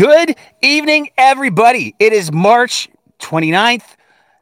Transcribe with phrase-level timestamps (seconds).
[0.00, 1.94] Good evening, everybody.
[1.98, 2.88] It is March
[3.18, 3.84] 29th.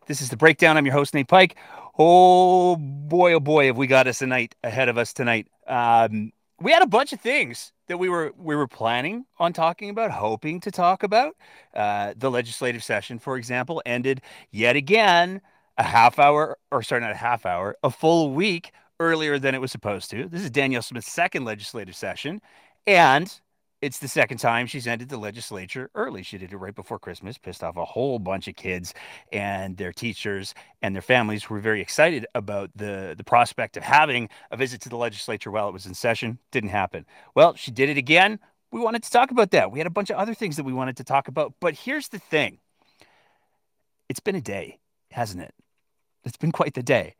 [0.07, 0.77] This is the breakdown.
[0.77, 1.57] I'm your host, Nate Pike.
[1.99, 5.49] Oh boy, oh boy, have we got us a night ahead of us tonight.
[5.67, 9.91] Um, we had a bunch of things that we were we were planning on talking
[9.91, 11.35] about, hoping to talk about.
[11.75, 14.23] Uh, the legislative session, for example, ended
[14.53, 15.41] yet again
[15.77, 19.61] a half hour, or sorry, not a half hour, a full week earlier than it
[19.61, 20.29] was supposed to.
[20.29, 22.41] This is Danielle Smith's second legislative session,
[22.87, 23.41] and
[23.81, 26.23] it's the second time she's ended the legislature early.
[26.23, 28.93] She did it right before Christmas, pissed off a whole bunch of kids
[29.33, 34.29] and their teachers and their families were very excited about the, the prospect of having
[34.51, 36.39] a visit to the legislature while it was in session.
[36.51, 37.07] Didn't happen.
[37.35, 38.41] Well, she did it again.
[38.73, 39.71] We wanted to talk about that.
[39.71, 41.55] We had a bunch of other things that we wanted to talk about.
[41.61, 42.59] But here's the thing
[44.09, 44.79] it's been a day,
[45.11, 45.55] hasn't it?
[46.25, 47.15] It's been quite the day.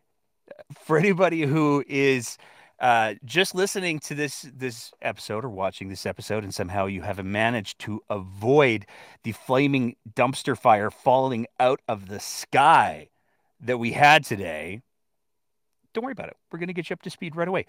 [0.85, 2.37] For anybody who is
[2.81, 7.31] uh, just listening to this this episode or watching this episode, and somehow you haven't
[7.31, 8.87] managed to avoid
[9.25, 13.09] the flaming dumpster fire falling out of the sky
[13.61, 14.81] that we had today,
[15.93, 16.37] don't worry about it.
[16.53, 17.67] We're going to get you up to speed right away.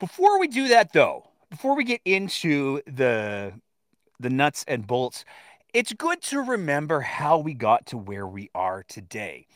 [0.00, 3.52] Before we do that, though, before we get into the
[4.18, 5.24] the nuts and bolts,
[5.72, 9.46] it's good to remember how we got to where we are today.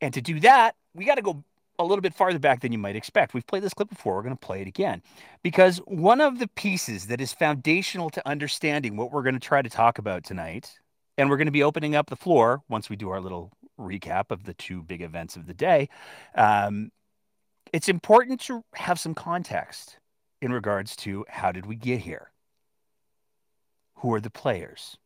[0.00, 1.44] And to do that, we got to go
[1.78, 3.34] a little bit farther back than you might expect.
[3.34, 4.14] We've played this clip before.
[4.14, 5.02] We're going to play it again
[5.42, 9.62] because one of the pieces that is foundational to understanding what we're going to try
[9.62, 10.78] to talk about tonight,
[11.18, 14.30] and we're going to be opening up the floor once we do our little recap
[14.30, 15.88] of the two big events of the day.
[16.34, 16.90] Um,
[17.72, 19.98] it's important to have some context
[20.40, 22.30] in regards to how did we get here?
[23.96, 24.96] Who are the players?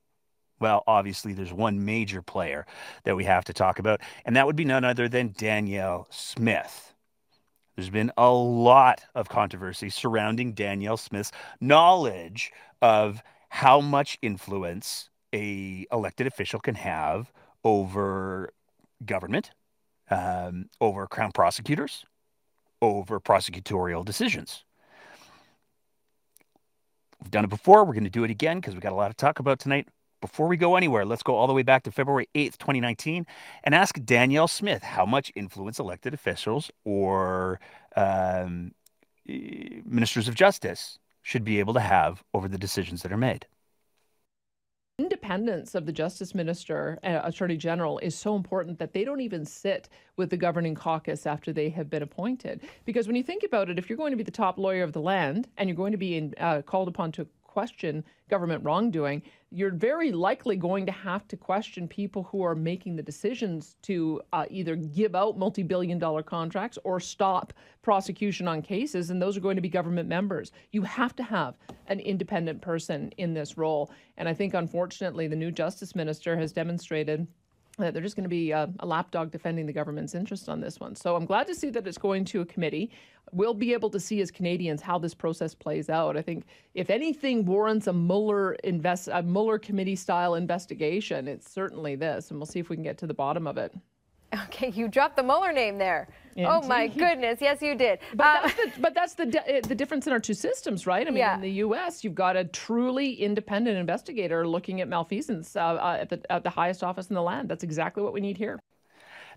[0.61, 2.67] Well, obviously, there's one major player
[3.05, 6.95] that we have to talk about, and that would be none other than Danielle Smith.
[7.75, 15.87] There's been a lot of controversy surrounding Danielle Smith's knowledge of how much influence a
[15.91, 17.33] elected official can have
[17.65, 18.53] over
[19.07, 19.53] government,
[20.11, 22.05] um, over crown prosecutors,
[22.83, 24.65] over prosecutorial decisions.
[27.23, 27.85] We've done it before.
[27.85, 29.89] We're going to do it again because we got a lot to talk about tonight.
[30.21, 33.27] Before we go anywhere, let's go all the way back to February 8th, 2019,
[33.65, 37.59] and ask Danielle Smith how much influence elected officials or
[37.97, 38.73] um,
[39.27, 43.47] ministers of justice should be able to have over the decisions that are made.
[44.99, 49.47] Independence of the justice minister uh, attorney general is so important that they don't even
[49.47, 49.89] sit
[50.19, 52.61] with the governing caucus after they have been appointed.
[52.85, 54.93] Because when you think about it if you're going to be the top lawyer of
[54.93, 59.23] the land and you're going to be in, uh, called upon to question government wrongdoing,
[59.51, 64.21] you're very likely going to have to question people who are making the decisions to
[64.33, 67.53] uh, either give out multi billion dollar contracts or stop
[67.83, 70.53] prosecution on cases, and those are going to be government members.
[70.71, 71.57] You have to have
[71.89, 73.91] an independent person in this role.
[74.17, 77.27] And I think, unfortunately, the new justice minister has demonstrated
[77.79, 80.81] that they're just going to be a, a lapdog defending the government's interest on this
[80.81, 80.95] one.
[80.95, 82.91] So I'm glad to see that it's going to a committee.
[83.33, 86.17] We'll be able to see as Canadians how this process plays out.
[86.17, 86.45] I think
[86.75, 92.39] if anything warrants a Mueller invest a Mueller committee style investigation, it's certainly this, and
[92.39, 93.73] we'll see if we can get to the bottom of it.
[94.45, 96.09] Okay, you dropped the Mueller name there.
[96.37, 96.49] Indeed.
[96.49, 97.99] Oh my goodness, yes you did.
[98.15, 101.07] But uh, that's the, but that's the uh, the difference in our two systems, right?
[101.07, 101.35] I mean, yeah.
[101.35, 106.09] in the U.S., you've got a truly independent investigator looking at malfeasance uh, uh, at
[106.09, 107.49] the at the highest office in the land.
[107.49, 108.61] That's exactly what we need here.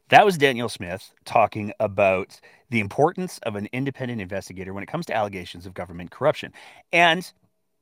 [0.09, 2.39] That was Danielle Smith talking about
[2.69, 6.53] the importance of an independent investigator when it comes to allegations of government corruption,
[6.91, 7.31] and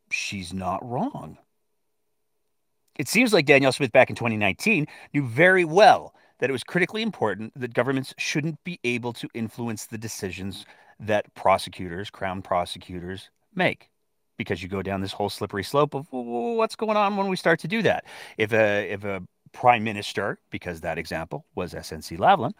[0.09, 1.37] she's not wrong.
[2.97, 7.03] It seems like Danielle Smith back in 2019 knew very well that it was critically
[7.03, 10.65] important that governments shouldn't be able to influence the decisions
[10.99, 13.89] that prosecutors, crown prosecutors, make.
[14.37, 17.35] Because you go down this whole slippery slope of well, what's going on when we
[17.35, 18.05] start to do that.
[18.39, 19.21] If a if a
[19.53, 22.53] prime minister, because that example was SNC Lavalin,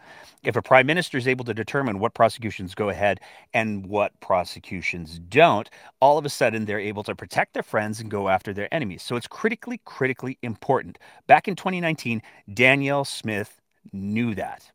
[0.44, 3.18] if a prime minister is able to determine what prosecutions go ahead
[3.52, 5.70] and what prosecutions don't,
[6.00, 9.02] all of a sudden they're able to protect their friends and go after their enemies.
[9.02, 10.98] So it's critically, critically important.
[11.26, 13.61] Back in 2019, Danielle Smith
[13.92, 14.70] knew that.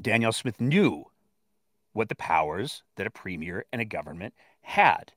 [0.00, 1.04] Danielle Smith knew
[1.92, 5.12] what the powers that a premier and a government had.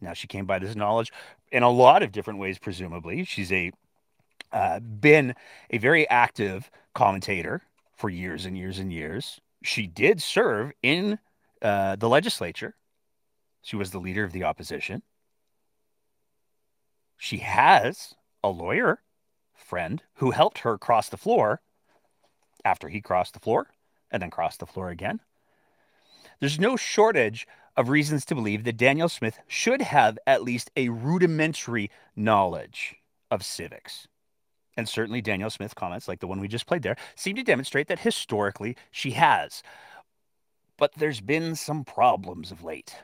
[0.00, 1.12] Now, she came by this knowledge
[1.50, 3.24] in a lot of different ways, presumably.
[3.24, 3.72] She's a
[4.52, 5.34] uh, been
[5.70, 7.62] a very active commentator
[7.96, 9.40] for years and years and years.
[9.62, 11.18] She did serve in
[11.60, 12.74] uh, the legislature.
[13.62, 15.02] She was the leader of the opposition.
[17.16, 19.00] She has a lawyer
[19.54, 21.60] friend who helped her cross the floor
[22.66, 23.68] after he crossed the floor
[24.10, 25.20] and then crossed the floor again.
[26.40, 27.46] There's no shortage
[27.76, 32.96] of reasons to believe that Danielle Smith should have at least a rudimentary knowledge
[33.30, 34.08] of civics.
[34.76, 37.86] And certainly Danielle Smith's comments, like the one we just played there, seem to demonstrate
[37.88, 39.62] that historically she has.
[40.76, 42.96] But there's been some problems of late.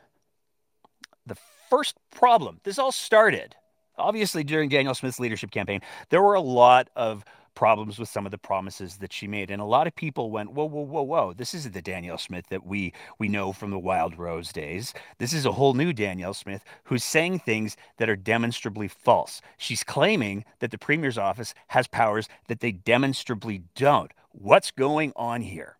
[1.25, 1.39] The
[1.71, 3.55] first problem, this all started
[3.99, 5.81] obviously during Danielle Smith's leadership campaign.
[6.11, 9.51] There were a lot of problems with some of the promises that she made.
[9.51, 11.33] And a lot of people went, whoa, whoa, whoa, whoa.
[11.33, 14.95] This isn't the Danielle Smith that we we know from the Wildrose days.
[15.19, 19.41] This is a whole new Danielle Smith who's saying things that are demonstrably false.
[19.57, 24.13] She's claiming that the Premier's office has powers that they demonstrably don't.
[24.33, 25.77] What's going on here?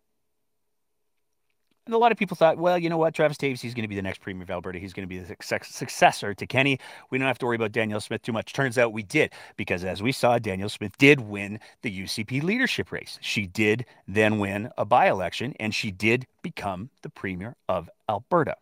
[1.85, 3.13] And a lot of people thought, well, you know what?
[3.13, 4.79] Travis Toews, he's going to be the next Premier of Alberta.
[4.79, 6.79] He's going to be the successor to Kenney.
[7.09, 8.53] We don't have to worry about Danielle Smith too much.
[8.53, 12.91] Turns out we did, because as we saw, Danielle Smith did win the UCP leadership
[12.91, 13.19] race.
[13.21, 18.55] She did then win a by election, and she did become the Premier of Alberta.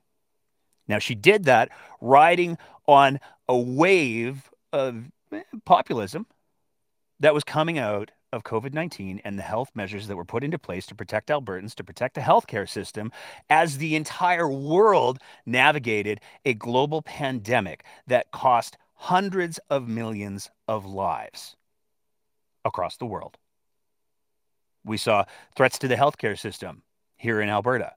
[0.88, 1.70] Now, she did that
[2.02, 2.58] riding
[2.88, 6.26] on a wave of eh, populism
[7.20, 10.60] that was coming out of COVID 19 and the health measures that were put into
[10.60, 13.12] place to protect Albertans, to protect the healthcare system,
[13.50, 21.56] as the entire world navigated a global pandemic that cost hundreds of millions of lives
[22.64, 23.38] across the world.
[24.84, 25.26] We saw
[25.56, 26.84] threats to the healthcare system
[27.18, 27.94] here in Alberta.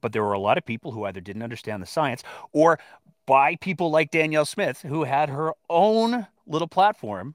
[0.00, 2.22] But there were a lot of people who either didn't understand the science
[2.52, 2.78] or
[3.26, 7.34] by people like Danielle Smith, who had her own little platform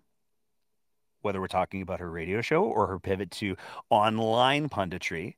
[1.21, 3.55] whether we're talking about her radio show or her pivot to
[3.89, 5.35] online punditry,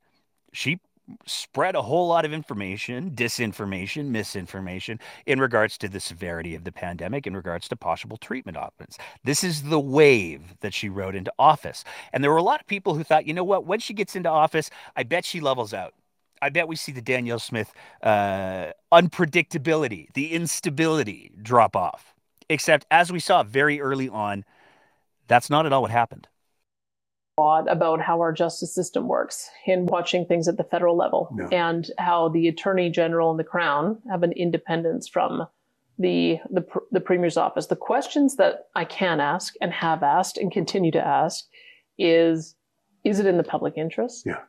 [0.51, 0.79] she
[1.25, 6.71] spread a whole lot of information, disinformation, misinformation in regards to the severity of the
[6.71, 8.97] pandemic, in regards to possible treatment options.
[9.23, 11.83] This is the wave that she rode into office.
[12.13, 14.15] And there were a lot of people who thought, you know what, when she gets
[14.15, 15.93] into office, I bet she levels out.
[16.41, 22.13] I bet we see the Danielle Smith uh, unpredictability, the instability drop off.
[22.49, 24.43] Except as we saw very early on,
[25.27, 26.27] that's not at all what happened.
[27.37, 32.29] About how our justice system works in watching things at the federal level and how
[32.29, 35.47] the attorney general and the crown have an independence from
[35.97, 37.67] the, the the premier's office.
[37.67, 41.45] The questions that I can ask and have asked and continue to ask
[41.97, 42.55] is:
[43.03, 44.25] Is it in the public interest?
[44.27, 44.41] Yeah.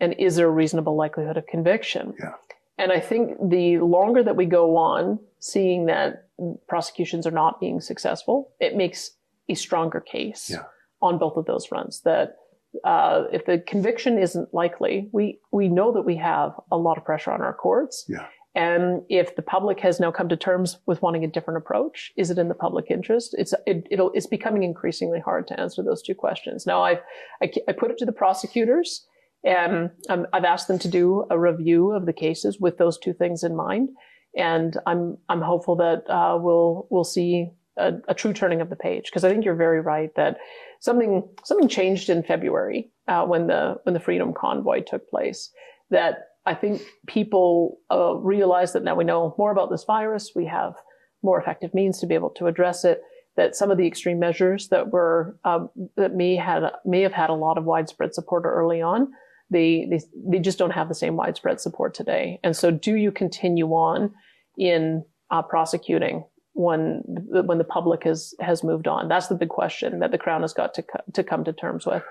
[0.00, 2.14] And is there a reasonable likelihood of conviction?
[2.18, 2.32] Yeah.
[2.78, 6.28] And I think the longer that we go on seeing that
[6.68, 9.12] prosecutions are not being successful, it makes
[9.48, 10.64] a stronger case yeah.
[11.00, 12.00] on both of those fronts.
[12.00, 12.36] That
[12.84, 17.04] uh, if the conviction isn't likely, we we know that we have a lot of
[17.04, 18.04] pressure on our courts.
[18.08, 18.26] Yeah.
[18.56, 22.30] And if the public has now come to terms with wanting a different approach, is
[22.30, 23.34] it in the public interest?
[23.38, 26.66] It's it, it'll it's becoming increasingly hard to answer those two questions.
[26.66, 27.00] Now I've
[27.42, 29.06] I, I put it to the prosecutors,
[29.44, 33.12] and um, I've asked them to do a review of the cases with those two
[33.12, 33.90] things in mind,
[34.34, 38.76] and I'm I'm hopeful that uh, we'll we'll see a, a true turning of the
[38.76, 40.38] page because I think you're very right that
[40.80, 45.50] something something changed in February uh, when the when the Freedom Convoy took place.
[45.90, 50.32] That I think people uh, realize that now we know more about this virus.
[50.34, 50.74] We have
[51.22, 53.00] more effective means to be able to address it.
[53.36, 57.30] That some of the extreme measures that were um, that may had may have had
[57.30, 59.12] a lot of widespread support early on,
[59.50, 62.40] they, they they just don't have the same widespread support today.
[62.42, 64.12] And so, do you continue on
[64.56, 66.24] in uh, prosecuting
[66.56, 69.08] when when the public has has moved on?
[69.08, 72.02] That's the big question that the Crown has got to to come to terms with.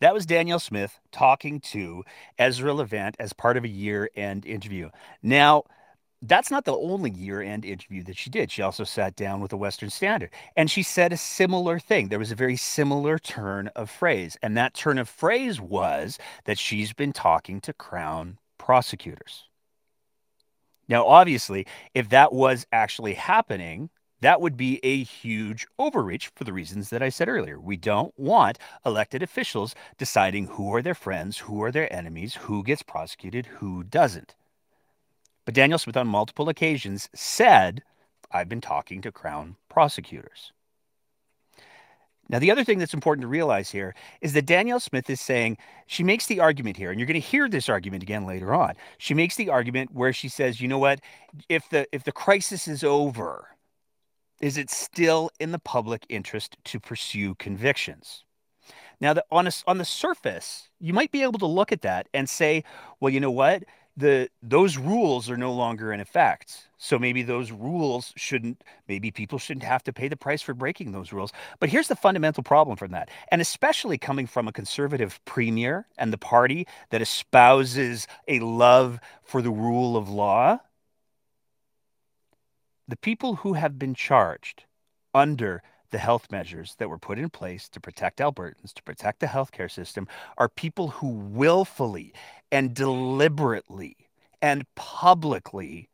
[0.00, 2.04] That was Danielle Smith talking to
[2.38, 4.88] Ezra Levant as part of a year-end interview.
[5.22, 5.64] Now,
[6.22, 8.50] that's not the only year-end interview that she did.
[8.50, 12.08] She also sat down with the Western Standard, and she said a similar thing.
[12.08, 16.58] There was a very similar turn of phrase, and that turn of phrase was that
[16.58, 19.49] she's been talking to Crown prosecutors.
[20.90, 23.90] Now, obviously, if that was actually happening,
[24.22, 27.60] that would be a huge overreach for the reasons that I said earlier.
[27.60, 32.64] We don't want elected officials deciding who are their friends, who are their enemies, who
[32.64, 34.34] gets prosecuted, who doesn't.
[35.44, 37.84] But Danielle Smith, on multiple occasions, said,
[38.32, 40.52] I've been talking to Crown prosecutors.
[42.30, 45.58] Now, the other thing that's important to realize here is that Danielle Smith is saying
[45.86, 48.74] she makes the argument here, and you're going to hear this argument again later on.
[48.98, 51.00] She makes the argument where she says, you know what,
[51.48, 53.48] if the if the crisis is over,
[54.40, 58.24] is it still in the public interest to pursue convictions?
[59.00, 62.08] Now, the, on, a, on the surface, you might be able to look at that
[62.12, 62.64] and say,
[63.00, 63.64] well, you know what?
[64.00, 66.68] The those rules are no longer in effect.
[66.78, 70.92] So maybe those rules shouldn't maybe people shouldn't have to pay the price for breaking
[70.92, 71.32] those rules.
[71.60, 73.10] But here's the fundamental problem from that.
[73.30, 79.42] And especially coming from a conservative premier and the party that espouses a love for
[79.42, 80.58] the rule of law,
[82.88, 84.64] the people who have been charged
[85.14, 89.26] under the health measures that were put in place to protect Albertans, to protect the
[89.26, 90.06] healthcare system,
[90.38, 92.12] are people who willfully
[92.52, 93.96] and deliberately
[94.42, 95.88] and publicly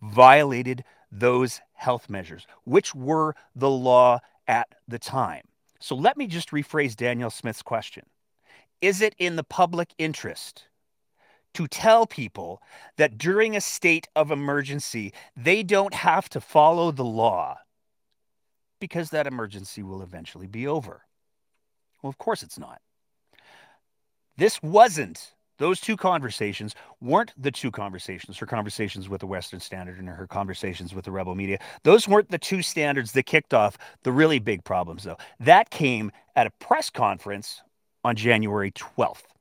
[0.00, 5.44] violated those health measures, which were the law at the time.
[5.80, 8.04] So let me just rephrase Danielle Smith's question
[8.80, 10.66] Is it in the public interest?
[11.54, 12.62] To tell people
[12.96, 17.58] that during a state of emergency, they don't have to follow the law
[18.80, 21.02] because that emergency will eventually be over.
[22.00, 22.80] Well, of course it's not.
[24.36, 29.98] This wasn't, those two conversations weren't the two conversations, her conversations with the Western Standard
[29.98, 31.58] and her conversations with the rebel media.
[31.82, 35.18] Those weren't the two standards that kicked off the really big problems, though.
[35.40, 37.62] That came at a press conference
[38.04, 39.31] on January 12th.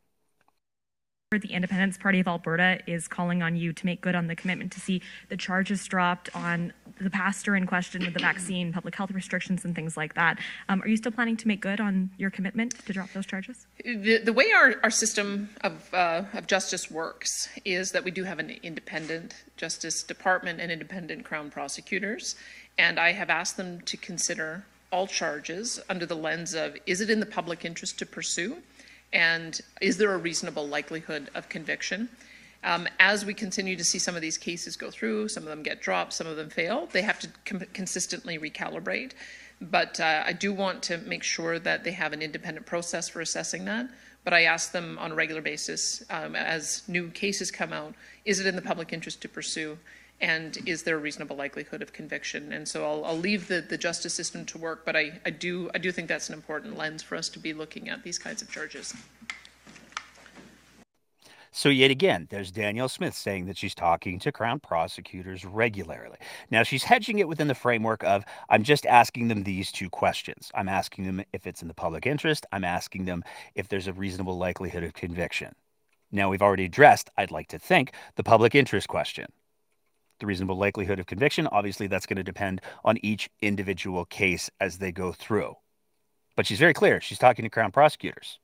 [1.40, 4.70] The Independence Party of Alberta is calling on you to make good on the commitment
[4.74, 9.12] to see the charges dropped on the pastor in question with the vaccine, public health
[9.12, 10.40] restrictions, and things like that.
[10.68, 13.66] Um, are you still planning to make good on your commitment to drop those charges?
[13.82, 18.26] The, the way our, our system of, uh, of justice works is that we do
[18.26, 22.36] have an independent Justice Department and independent Crown prosecutors.
[22.78, 27.10] And I have asked them to consider all charges under the lens of is it
[27.10, 28.58] in the public interest to pursue?
[29.14, 32.10] And is there a reasonable likelihood of conviction?
[32.64, 35.64] Um, as we continue to see some of these cases go through, some of them
[35.64, 39.14] get dropped, some of them fail, they have to com- consistently recalibrate.
[39.60, 43.22] But uh, I do want to make sure that they have an independent process for
[43.22, 43.88] assessing that.
[44.24, 48.40] But I ask them on a regular basis um, as new cases come out is
[48.40, 49.78] it in the public interest to pursue?
[50.22, 52.54] And is there a reasonable likelihood of conviction?
[52.54, 55.70] And so I'll, I'll leave the, the justice system to work, but I, I, do,
[55.74, 58.42] I do think that's an important lens for us to be looking at these kinds
[58.42, 58.94] of charges.
[61.54, 66.16] So, yet again, there's Danielle Smith saying that she's talking to Crown prosecutors regularly.
[66.50, 70.50] Now, she's hedging it within the framework of I'm just asking them these two questions.
[70.56, 73.94] I'm asking them if it's in the public interest, I'm asking them if there's a
[73.94, 75.54] reasonable likelihood of conviction.
[76.10, 79.26] Now, we've already addressed, I'd like to think, the public interest question
[80.22, 81.48] the reasonable likelihood of conviction.
[81.48, 85.56] Obviously, that's going to depend on each individual case as they go through.
[86.38, 87.02] But she's very clear.
[87.02, 88.40] She's talking to Crown prosecutors.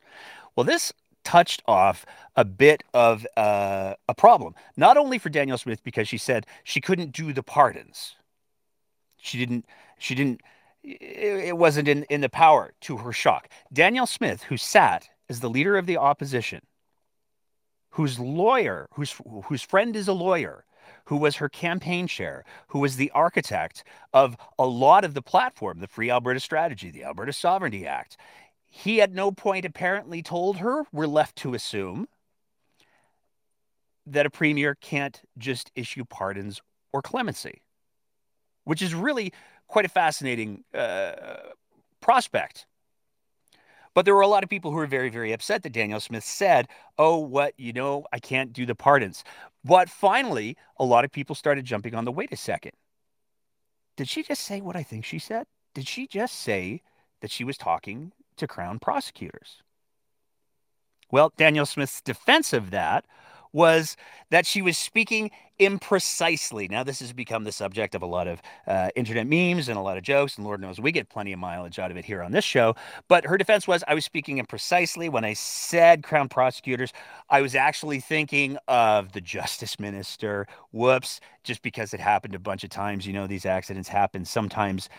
[0.55, 0.91] Well, this
[1.23, 2.05] touched off
[2.35, 6.81] a bit of uh, a problem, not only for Danielle Smith because she said she
[6.81, 8.15] couldn't do the pardons.
[9.17, 9.65] She didn't.
[9.99, 10.41] She didn't.
[10.83, 12.73] It wasn't in, in the power.
[12.81, 16.61] To her shock, Danielle Smith, who sat as the leader of the opposition,
[17.89, 19.13] whose lawyer, whose
[19.45, 20.63] whose friend is a lawyer,
[21.07, 23.83] who was her campaign chair, who was the architect
[24.13, 28.17] of a lot of the platform, the Free Alberta Strategy, the Alberta Sovereignty Act.
[28.65, 32.09] He at no point apparently told her, we're left to assume,
[34.05, 36.61] that a premier can't just issue pardons
[36.91, 37.61] or clemency,
[38.65, 39.31] which is really
[39.67, 41.13] quite a fascinating uh,
[42.01, 42.67] prospect.
[43.97, 46.23] But there were a lot of people who were very, very upset that Danielle Smith
[46.23, 46.67] said,
[46.99, 49.23] Oh, what, you know, I can't do the pardons.
[49.65, 52.73] But finally, a lot of people started jumping on the wait a second.
[53.95, 55.47] Did she just say what I think she said?
[55.73, 56.83] Did she just say
[57.21, 59.63] that she was talking to Crown prosecutors?
[61.09, 63.03] Well, Danielle Smith's defense of that
[63.51, 63.97] was
[64.29, 66.69] that she was speaking imprecisely.
[66.69, 69.81] Now, this has become the subject of a lot of uh, internet memes and a
[69.81, 72.21] lot of jokes, and Lord knows we get plenty of mileage out of it here
[72.21, 72.75] on this show.
[73.07, 75.09] But her defense was I was speaking imprecisely.
[75.09, 76.93] When I said Crown prosecutors,
[77.29, 80.47] I was actually thinking of the Justice Minister.
[80.71, 83.07] Whoops, just because it happened a bunch of times.
[83.07, 84.25] You know, these accidents happen.
[84.25, 84.89] Sometimes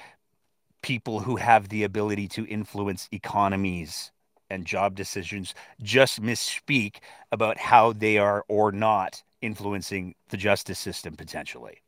[0.83, 4.13] people who have the ability to influence economies
[4.51, 6.97] and job decisions just misspeak
[7.33, 11.83] about how they are or not influencing the justice system potentially.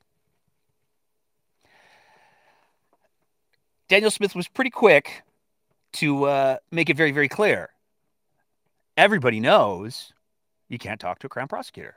[3.89, 5.23] Danielle Smith was pretty quick
[5.95, 7.71] to uh, make it very, very clear.
[8.97, 10.13] Everybody knows
[10.69, 11.97] you can't talk to a Crown prosecutor.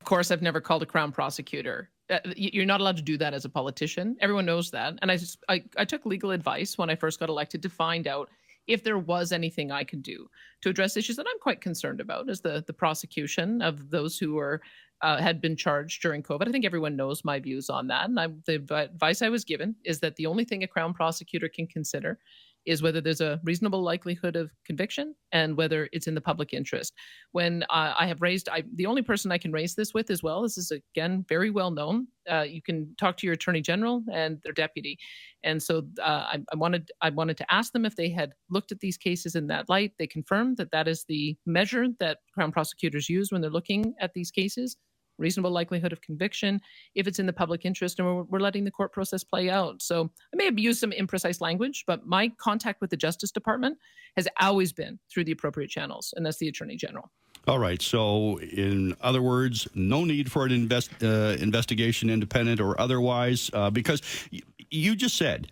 [0.00, 1.88] Of course, I've never called a Crown prosecutor.
[2.10, 4.16] Uh, you're not allowed to do that as a politician.
[4.20, 4.98] Everyone knows that.
[5.00, 8.06] And I, just, I, I took legal advice when I first got elected to find
[8.06, 8.28] out
[8.66, 10.28] if there was anything I could do
[10.62, 14.34] to address issues that I'm quite concerned about, is the the prosecution of those who
[14.34, 14.60] were
[15.02, 16.48] uh, had been charged during COVID.
[16.48, 19.76] I think everyone knows my views on that, and I, the advice I was given
[19.84, 22.18] is that the only thing a crown prosecutor can consider
[22.66, 26.92] is whether there's a reasonable likelihood of conviction and whether it's in the public interest.
[27.32, 30.22] When uh, I have raised, I, the only person I can raise this with as
[30.22, 32.08] well, this is again very well known.
[32.30, 34.98] Uh, you can talk to your attorney general and their deputy,
[35.44, 38.72] and so uh, I, I, wanted I wanted to ask them if they had looked
[38.72, 39.92] at these cases in that light.
[39.98, 44.12] They confirmed that that is the measure that Crown prosecutors use when they're looking at
[44.12, 44.76] these cases
[45.18, 46.60] reasonable likelihood of conviction
[46.94, 49.82] if it's in the public interest and we're, we're, letting the court process play out
[49.82, 53.76] so i may have used some imprecise language but my contact with the justice department
[54.16, 57.10] has always been through the appropriate channels and that's the attorney general
[57.48, 57.80] all right.
[57.80, 63.70] So, in other words, no need for an invest, uh, investigation, independent or otherwise, uh,
[63.70, 65.46] because y- you just said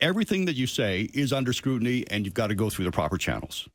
[0.00, 3.16] everything that you say is under scrutiny, and you've got to go through the proper
[3.16, 3.68] channels.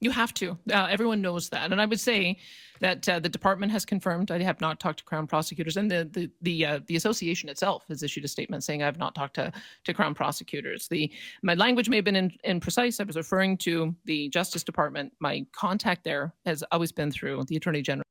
[0.00, 0.58] You have to.
[0.72, 2.38] Uh, everyone knows that, and I would say
[2.80, 4.30] that uh, the department has confirmed.
[4.30, 7.84] I have not talked to Crown prosecutors, and the the the, uh, the association itself
[7.88, 9.52] has issued a statement saying I have not talked to
[9.84, 10.88] to Crown prosecutors.
[10.88, 11.10] The
[11.42, 13.00] my language may have been in, imprecise.
[13.00, 15.12] I was referring to the Justice Department.
[15.20, 18.04] My contact there has always been through the Attorney General.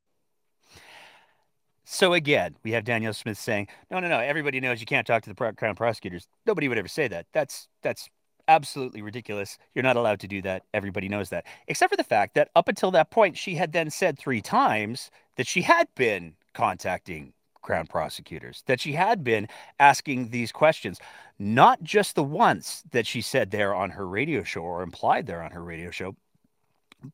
[1.86, 4.20] So again, we have Danielle Smith saying, "No, no, no.
[4.20, 6.28] Everybody knows you can't talk to the Crown prosecutors.
[6.46, 7.28] Nobody would ever say that.
[7.34, 8.10] That's that's
[8.48, 9.58] absolutely ridiculous.
[9.74, 10.64] You're not allowed to do that.
[10.74, 11.46] Everybody knows that.
[11.68, 15.12] Except for the fact that up until that point, she had then said three times
[15.38, 19.48] that she had been contacting Crown prosecutors, that she had been
[19.80, 21.00] asking these questions,
[21.40, 25.42] not just the once that she said there on her radio show or implied there
[25.42, 26.16] on her radio show,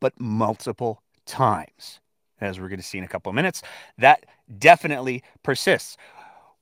[0.00, 2.00] but multiple times.
[2.40, 3.62] As we're going to see in a couple of minutes,
[3.98, 4.24] that
[4.58, 5.96] definitely persists.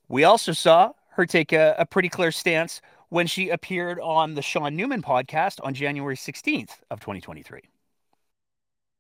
[0.09, 4.43] We also saw her take a, a pretty clear stance when she appeared on the
[4.43, 7.61] Shaun Newman podcast on January 16th of 2023.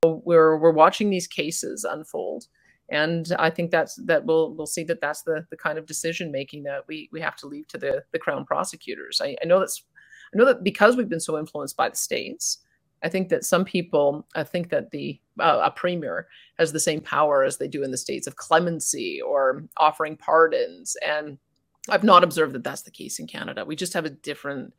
[0.04, 2.46] We're we're watching these cases unfold,
[2.88, 6.30] and I think that's that we'll we'll see that that's the the kind of decision
[6.30, 9.20] making that we we have to leave to the the crown prosecutors.
[9.22, 9.82] I, I know that's
[10.32, 12.58] I know that because we've been so influenced by the states,
[13.02, 17.00] I think that some people I think that the uh, a premier has the same
[17.00, 21.38] power as they do in the states of clemency or offering pardons and
[21.88, 23.64] I've not observed that that's the case in Canada.
[23.64, 24.72] We just have a different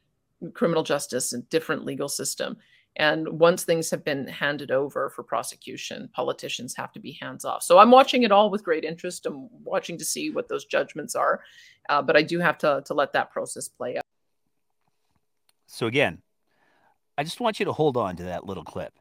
[0.53, 2.57] criminal justice and different legal system.
[2.95, 7.63] And once things have been handed over for prosecution, politicians have to be hands off.
[7.63, 9.25] So I'm watching it all with great interest.
[9.25, 11.41] I'm watching to see what those judgments are.
[11.87, 14.03] Uh, but I do have to, to let that process play out.
[15.67, 16.21] So, again,
[17.17, 18.93] I just want you to hold on to that little clip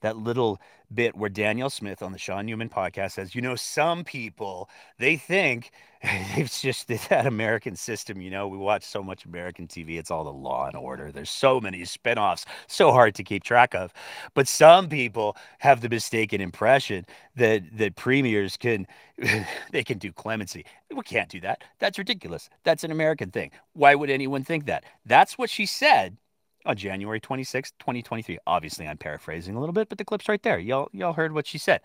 [0.00, 0.60] that little
[0.92, 5.16] bit where Danielle Smith on the Shaun Newman podcast says, you know, some people they
[5.16, 5.70] think
[6.02, 8.20] it's just that American system.
[8.20, 11.12] You know, we watch so much American TV, it's all the law and order.
[11.12, 13.92] There's so many spinoffs, so hard to keep track of.
[14.34, 18.86] But some people have the mistaken impression that that premiers can
[19.72, 20.64] they can do clemency.
[20.94, 21.62] We can't do that.
[21.78, 22.48] That's ridiculous.
[22.64, 23.50] That's an American thing.
[23.74, 24.84] Why would anyone think that?
[25.04, 26.16] That's what she said
[26.66, 28.38] on January 26th, 2023.
[28.46, 30.58] Obviously, I'm paraphrasing a little bit, but the clip's right there.
[30.58, 31.80] Y'all, y'all heard what she said.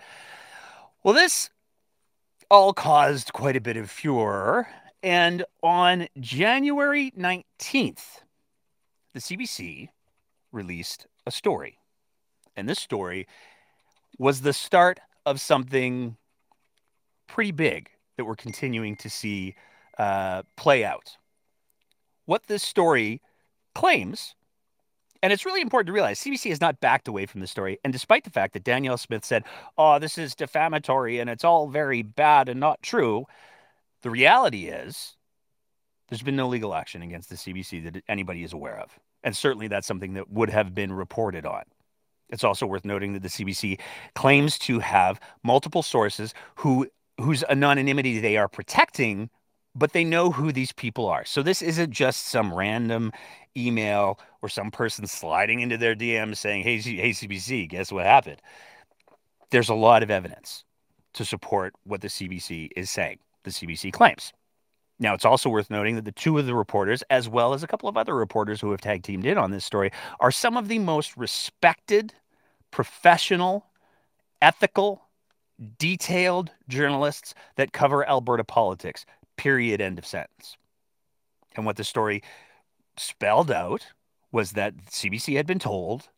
[1.04, 1.50] Well, this
[2.50, 4.68] all caused quite a bit of furor.
[5.02, 8.22] And on January 19th,
[9.14, 9.90] the CBC
[10.52, 11.78] released a story.
[12.56, 13.28] And this story
[14.18, 16.18] was the start of something
[17.28, 19.56] pretty big that we're continuing to see
[19.98, 21.18] uh, play out.
[22.26, 23.22] What this story
[23.74, 24.36] claims
[25.22, 27.80] and it's really important to realize CBC has not backed away from the story.
[27.84, 29.44] And despite the fact that Danielle Smith said,
[29.78, 33.26] oh, this is defamatory and it's all very bad and not true,
[34.02, 35.16] the reality is
[36.10, 39.00] there's been no legal action against the CBC that anybody is aware of.
[39.24, 41.64] And certainly that's something that would have been reported on.
[42.30, 43.80] It's also worth noting that the CBC
[44.14, 46.88] claims to have multiple sources who
[47.20, 49.30] whose anonymity they are protecting,
[49.76, 51.26] but they know who these people are.
[51.26, 53.12] So this isn't just some random
[53.58, 58.42] email or some person sliding into their DMs saying, "Hey, hey, CBC, guess what happened?"
[59.52, 60.64] There's a lot of evidence
[61.14, 63.20] to support what the CBC is saying.
[63.44, 64.34] The CBC claims.
[64.98, 67.68] Now, it's also worth noting that the two of the reporters, as well as a
[67.68, 70.70] couple of other reporters who have tag teamed in on this story, are some of
[70.70, 72.14] the most respected,
[72.72, 73.66] professional,
[74.42, 75.04] ethical,
[75.78, 79.06] detailed journalists that cover Alberta politics.
[79.38, 79.82] Period.
[79.82, 80.58] End of sentence.
[81.56, 82.22] And what the story
[82.98, 83.88] spelled out
[84.32, 86.10] was that CBC had been told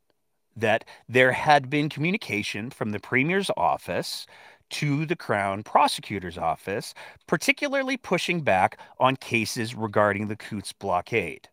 [0.56, 4.26] that there had been communication from the Premier's office
[4.70, 6.94] to the Crown Prosecutor's Office,
[7.28, 11.48] particularly pushing back on cases regarding the Coutts blockade.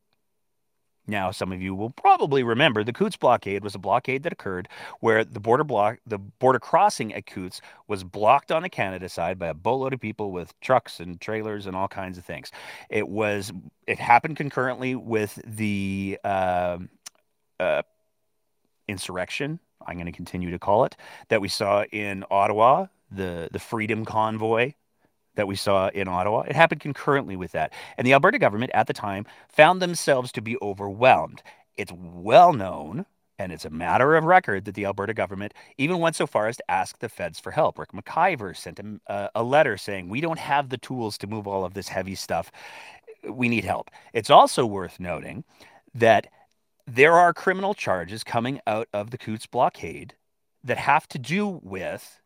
[1.06, 4.68] Now, some of you will probably remember the Coutts blockade was a blockade that occurred
[5.00, 9.38] where the border block, the border crossing at Coutts was blocked on the Canada side
[9.38, 12.50] by a boatload of people with trucks and trailers and all kinds of things.
[12.88, 13.52] It was
[13.86, 16.78] it happened concurrently with the uh,
[17.60, 17.82] uh,
[18.88, 19.60] insurrection.
[19.86, 20.96] I'm going to continue to call it
[21.28, 24.72] that we saw in Ottawa, the the Freedom Convoy
[25.37, 26.40] that we saw in Ottawa.
[26.42, 27.73] It happened concurrently with that.
[27.99, 31.42] And the Alberta government at the time found themselves to be overwhelmed.
[31.77, 33.07] It's well known
[33.38, 36.57] and it's a matter of record that the Alberta government even went so far as
[36.57, 37.79] to ask the feds for help.
[37.79, 41.47] Ric McIver sent a, uh, a letter saying, We don't have the tools to move
[41.47, 42.53] all of this heavy stuff.
[43.29, 43.90] We need help.
[44.12, 45.44] It's also worth noting
[45.94, 46.29] that
[46.87, 50.14] there are criminal charges coming out of the Coutts blockade
[50.62, 52.20] that have to do with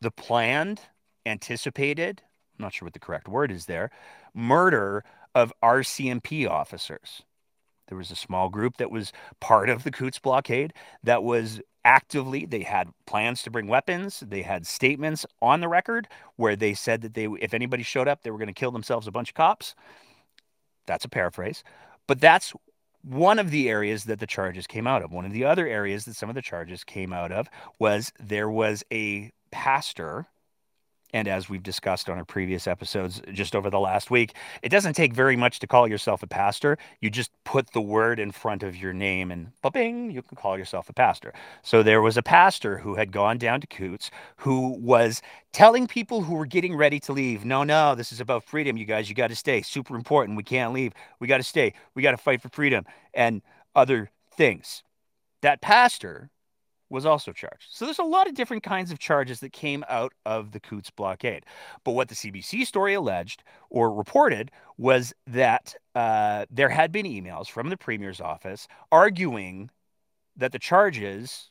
[0.00, 0.80] the planned
[1.26, 2.22] anticipated,
[2.58, 3.90] I'm not sure what the correct word is there,
[4.34, 7.22] murder of RCMP officers.
[7.88, 10.72] There was a small group that was part of the Coutts blockade
[11.04, 14.20] that was actively they had plans to bring weapons.
[14.26, 18.22] They had statements on the record where they said that they if anybody showed up
[18.22, 19.74] they were going to kill themselves a bunch of cops.
[20.86, 21.62] That's a paraphrase.
[22.08, 22.52] But that's
[23.02, 25.12] one of the areas that the charges came out of.
[25.12, 28.50] One of the other areas that some of the charges came out of was there
[28.50, 30.26] was a pastor
[31.16, 34.92] and as we've discussed on our previous episodes just over the last week, it doesn't
[34.92, 36.76] take very much to call yourself a pastor.
[37.00, 40.58] You just put the word in front of your name and bing, you can call
[40.58, 41.32] yourself a pastor.
[41.62, 46.20] So there was a pastor who had gone down to Coutts who was telling people
[46.20, 49.08] who were getting ready to leave, no, no, this is about freedom, you guys.
[49.08, 49.62] You got to stay.
[49.62, 50.36] Super important.
[50.36, 50.92] We can't leave.
[51.18, 51.72] We got to stay.
[51.94, 53.40] We got to fight for freedom and
[53.74, 54.82] other things.
[55.40, 56.28] That pastor
[56.88, 57.66] was also charged.
[57.70, 60.90] So there's a lot of different kinds of charges that came out of the Coutts
[60.90, 61.44] blockade.
[61.84, 67.48] But what the CBC story alleged or reported was that uh, there had been emails
[67.48, 69.70] from the premier's office arguing
[70.36, 71.50] that the charges,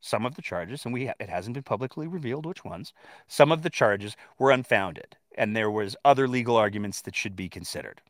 [0.00, 2.92] some of the charges, and we it hasn't been publicly revealed which ones,
[3.26, 7.48] some of the charges were unfounded, and there was other legal arguments that should be
[7.48, 8.02] considered.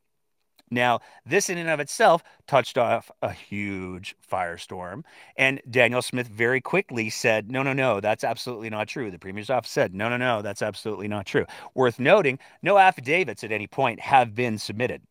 [0.70, 5.05] Now, this in and of itself touched off a huge firestorm.
[5.37, 9.11] And Danielle Smith very quickly said, no, no, no, that's absolutely not true.
[9.11, 11.46] The Premier's office said, no, no, no, that's absolutely not true.
[11.74, 15.02] Worth noting, no affidavits at any point have been submitted.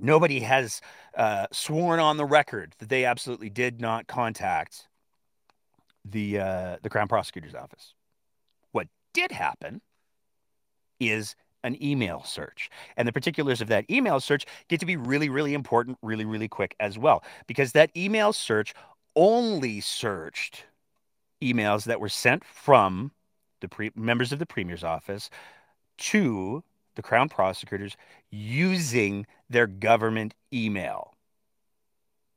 [0.00, 0.80] Nobody has
[1.16, 4.86] uh, sworn on the record that they absolutely did not contact
[6.04, 7.94] the uh, the Crown Prosecutor's Office.
[8.70, 9.80] What did happen
[11.00, 11.34] is
[11.64, 12.70] an email search.
[12.96, 16.48] And the particulars of that email search get to be really, really important, really, really
[16.48, 18.74] quick as well, because that email search
[19.16, 20.64] only searched
[21.42, 23.12] emails that were sent from
[23.60, 25.30] the pre- members of the premier's office
[25.98, 26.62] to
[26.94, 27.96] the crown prosecutors
[28.30, 31.14] using their government email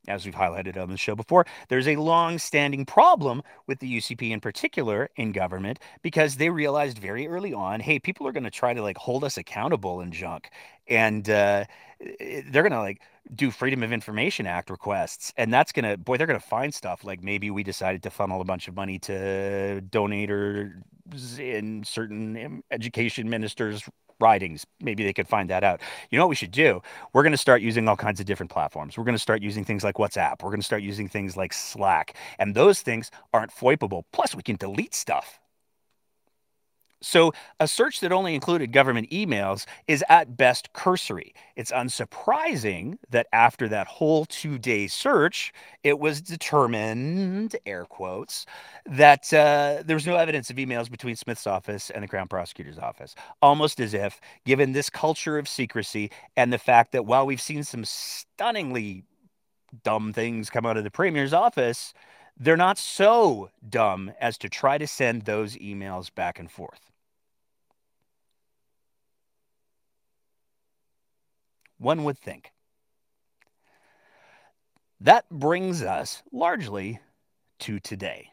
[0.08, 4.30] as we've highlighted on the show before, there's a long standing problem with the UCP
[4.30, 8.50] in particular in government because they realized very early on hey, people are going to
[8.50, 10.50] try to like hold us accountable and junk.
[10.88, 11.64] And uh,
[12.00, 13.02] they're going to like
[13.34, 15.32] do Freedom of Information Act requests.
[15.36, 18.10] And that's going to, boy, they're going to find stuff like maybe we decided to
[18.10, 20.72] funnel a bunch of money to donators
[21.38, 23.88] in certain education ministers'
[24.22, 24.64] ridings.
[24.80, 25.82] Maybe they could find that out.
[26.10, 26.80] You know what we should do?
[27.12, 28.96] We're going to start using all kinds of different platforms.
[28.96, 30.42] We're going to start using things like WhatsApp.
[30.42, 32.16] We're going to start using things like Slack.
[32.38, 34.04] And those things aren't FOIPable.
[34.12, 35.41] Plus, we can delete stuff.
[37.02, 41.34] So, a search that only included government emails is at best cursory.
[41.56, 48.46] It's unsurprising that after that whole two day search, it was determined, air quotes,
[48.86, 52.78] that uh, there was no evidence of emails between Smith's office and the Crown Prosecutor's
[52.78, 53.16] office.
[53.42, 57.64] Almost as if, given this culture of secrecy and the fact that while we've seen
[57.64, 59.04] some stunningly
[59.82, 61.94] dumb things come out of the Premier's office,
[62.38, 66.91] they're not so dumb as to try to send those emails back and forth.
[71.82, 72.52] One would think.
[75.00, 77.00] That brings us largely
[77.60, 78.28] to today.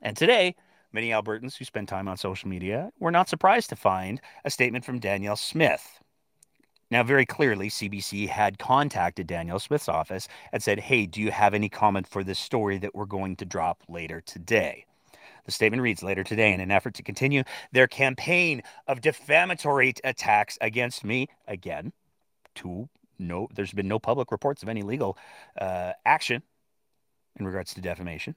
[0.00, 0.54] And today,
[0.92, 4.84] many Albertans who spend time on social media were not surprised to find a statement
[4.84, 6.00] from Danielle Smith.
[6.90, 11.52] Now, very clearly, CBC had contacted Danielle Smith's office and said, Hey, do you have
[11.52, 14.86] any comment for this story that we're going to drop later today?
[15.44, 17.42] The statement reads later today in an effort to continue
[17.72, 21.92] their campaign of defamatory attacks against me, again,
[22.56, 22.88] to
[23.18, 25.16] no, there's been no public reports of any legal
[25.60, 26.42] uh, action
[27.38, 28.34] in regards to defamation.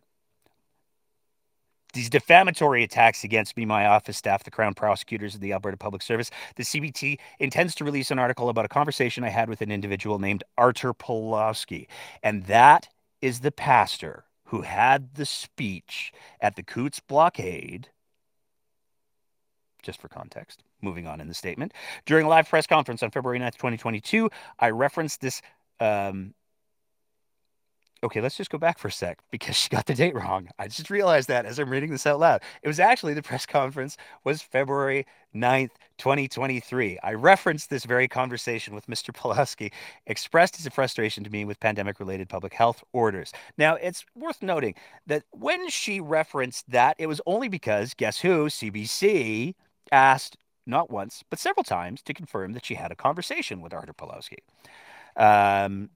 [1.94, 6.02] these defamatory attacks against me, my office staff, the Crown prosecutors, and the Alberta Public
[6.02, 9.72] Service, the CBC intends to release an article about a conversation I had with an
[9.72, 11.88] individual named Artur Pawlowski.
[12.22, 12.90] And that
[13.22, 17.90] is the pastor who had the speech at the Coutts blockade.
[19.82, 21.74] Just for context, moving on in the statement.
[22.06, 25.42] During a live press conference on February 9th, 2022, I referenced this
[25.80, 26.34] um,
[28.04, 30.48] okay, let's just go back for a sec because she got the date wrong.
[30.58, 32.42] I just realized that as I'm reading this out loud.
[32.64, 37.00] It was actually the press conference was February 9th, 2023.
[37.04, 39.14] I referenced this very conversation with Mr.
[39.14, 39.72] Pawlowski,
[40.08, 43.34] expressed his frustration to me with pandemic related public health orders.
[43.58, 44.76] Now, it's worth noting
[45.08, 48.46] that when she referenced that, it was only because guess who?
[48.46, 49.56] CBC
[49.92, 50.38] asked
[50.70, 54.38] not once, but several times to confirm that she had a conversation with Arthur Pawlowski.
[55.16, 55.90] Um,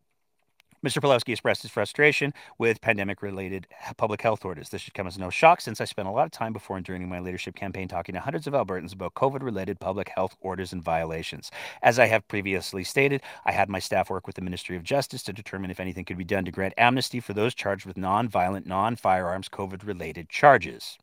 [0.85, 1.01] Mr.
[1.01, 4.67] Pawlowski expressed his frustration with pandemic related public health orders.
[4.67, 6.85] This should come as no shock since I spent a lot of time before and
[6.85, 10.73] during my leadership campaign talking to hundreds of Albertans about COVID related public health orders
[10.73, 11.51] and violations.
[11.81, 15.23] As I have previously stated, I had my staff work with the Ministry of Justice
[15.23, 18.27] to determine if anything could be done to grant amnesty for those charged with non
[18.27, 20.97] violent, non firearms COVID related charges.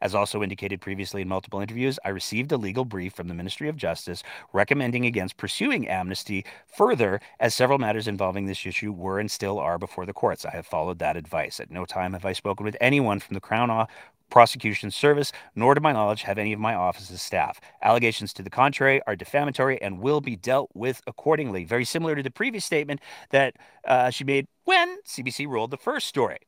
[0.00, 3.68] As also indicated previously in multiple interviews, I received a legal brief from the Ministry
[3.68, 9.30] of Justice recommending against pursuing amnesty further, as several matters involving this issue were and
[9.30, 10.44] still are before the courts.
[10.44, 11.58] I have followed that advice.
[11.58, 13.86] At no time have I spoken with anyone from the Crown
[14.30, 17.60] Prosecution Service, nor to my knowledge have any of my office's staff.
[17.82, 21.64] Allegations to the contrary are defamatory and will be dealt with accordingly.
[21.64, 26.06] Very similar to the previous statement that uh, she made when CBC rolled the first
[26.06, 26.38] story.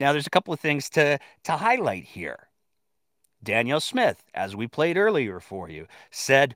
[0.00, 2.48] Now, there's a couple of things to, to highlight here.
[3.42, 6.54] Danielle Smith, as we played earlier for you, said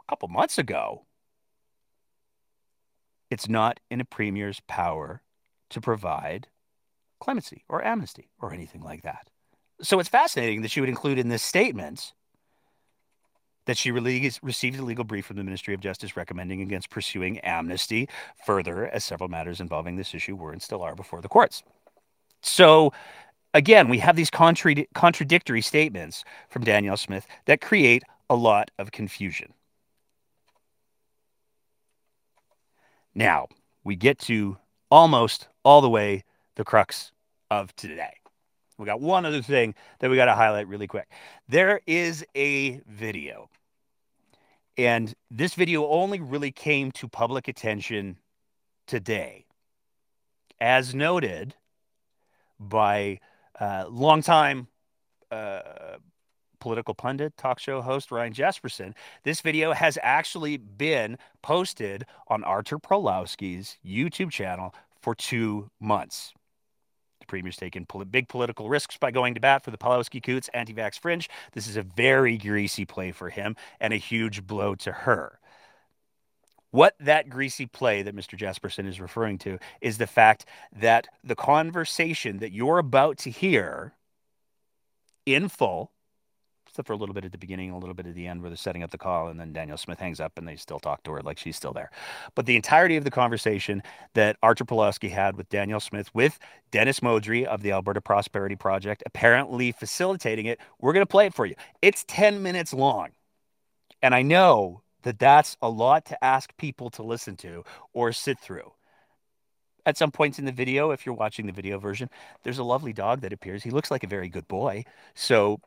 [0.00, 1.04] a couple months ago
[3.30, 5.22] it's not in a premier's power
[5.70, 6.48] to provide
[7.20, 9.28] clemency or amnesty or anything like that.
[9.82, 12.12] So it's fascinating that she would include in this statement
[13.66, 18.08] that she received a legal brief from the Ministry of Justice recommending against pursuing amnesty
[18.44, 21.62] further, as several matters involving this issue were and still are before the courts.
[22.44, 22.92] So
[23.54, 28.92] again, we have these contra- contradictory statements from Danielle Smith that create a lot of
[28.92, 29.54] confusion.
[33.14, 33.48] Now,
[33.82, 34.58] we get to
[34.90, 36.24] almost all the way
[36.56, 37.12] the crux
[37.50, 38.14] of today.
[38.76, 41.08] We got one other thing that we got to highlight really quick.
[41.48, 43.48] There is a video,
[44.76, 48.16] and this video only really came to public attention
[48.86, 49.46] today.
[50.60, 51.54] As noted,
[52.68, 53.20] by
[53.60, 54.68] uh, longtime
[55.30, 55.60] uh,
[56.64, 58.94] political pundit, talk show host Ryan Jespersen.
[59.22, 66.32] This video has actually been posted on Artur Pawlowski's YouTube channel for two months.
[67.20, 70.48] The premier's taken pol- big political risks by going to bat for the Pawlowski Coutts
[70.54, 71.28] anti vax fringe.
[71.52, 75.38] This is a very greasy play for him and a huge blow to her.
[76.74, 78.36] What that greasy play that Mr.
[78.36, 83.94] Jespersen is referring to is the fact that the conversation that you're about to hear
[85.24, 85.92] in full,
[86.68, 88.50] except for a little bit at the beginning, a little bit at the end where
[88.50, 91.04] they're setting up the call, and then Danielle Smith hangs up and they still talk
[91.04, 91.92] to her like she's still there.
[92.34, 93.80] But the entirety of the conversation
[94.14, 96.40] that Artur Pawlowski had with Danielle Smith, with
[96.72, 101.34] Dennis Modry of the Alberta Prosperity Project, apparently facilitating it, we're going to play it
[101.34, 101.54] for you.
[101.82, 103.10] It's 10 minutes long.
[104.02, 108.38] And I know that that's a lot to ask people to listen to or sit
[108.40, 108.72] through.
[109.86, 112.08] At some points in the video, if you're watching the video version,
[112.42, 113.62] there's a lovely dog that appears.
[113.62, 114.84] He looks like a very good boy.
[115.14, 115.60] So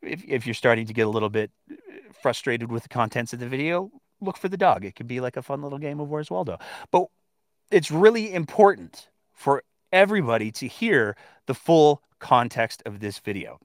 [0.00, 1.74] if, if you're starting to get a little bit uh,
[2.22, 4.84] frustrated with the contents of the video, look for the dog.
[4.84, 6.58] It could be like a fun little game of Where's Waldo.
[6.92, 7.06] But
[7.70, 13.58] it's really important for everybody to hear the full context of this video.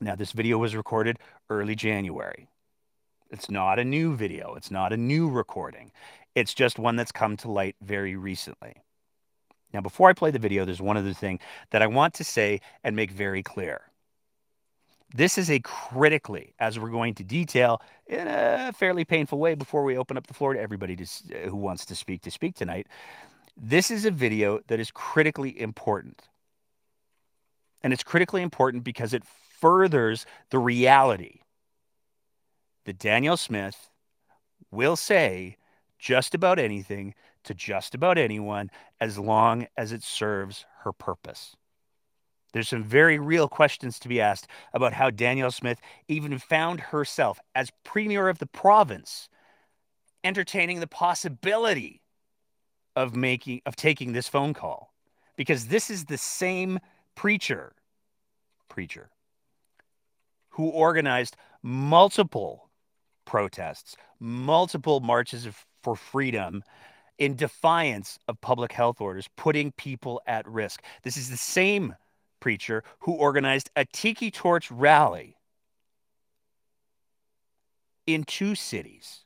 [0.00, 2.48] Now, this video was recorded early January.
[3.32, 5.90] It's not a new video, it's not a new recording.
[6.34, 8.74] It's just one that's come to light very recently.
[9.72, 11.40] Now, before I play the video, there's one other thing
[11.70, 13.90] that I want to say and make very clear.
[15.14, 19.82] This is a critically, as we're going to detail in a fairly painful way before
[19.82, 22.54] we open up the floor to everybody to, uh, who wants to speak to speak
[22.54, 22.86] tonight.
[23.56, 26.22] This is a video that is critically important.
[27.82, 31.40] And it's critically important because it furthers the reality
[32.84, 33.90] that Danielle Smith
[34.70, 35.56] will say
[35.98, 37.14] just about anything
[37.44, 41.56] to just about anyone as long as it serves her purpose.
[42.52, 47.40] There's some very real questions to be asked about how Danielle Smith even found herself
[47.54, 49.28] as premier of the province
[50.24, 52.02] entertaining the possibility
[52.94, 54.92] of making of taking this phone call
[55.36, 56.78] because this is the same
[57.14, 57.72] preacher
[58.68, 59.10] preacher
[60.50, 62.61] who organized multiple
[63.24, 65.48] protests, multiple marches
[65.82, 66.62] for freedom
[67.18, 70.82] in defiance of public health orders, putting people at risk.
[71.02, 71.94] This is the same
[72.40, 75.36] preacher who organized a tiki torch rally
[78.06, 79.20] in two cities.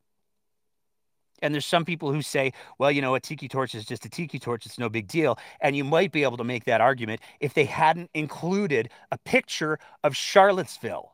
[1.43, 4.09] And there's some people who say, well, you know, a tiki torch is just a
[4.09, 4.67] tiki torch.
[4.67, 5.39] It's no big deal.
[5.61, 9.79] And you might be able to make that argument if they hadn't included a picture
[10.03, 11.13] of Charlottesville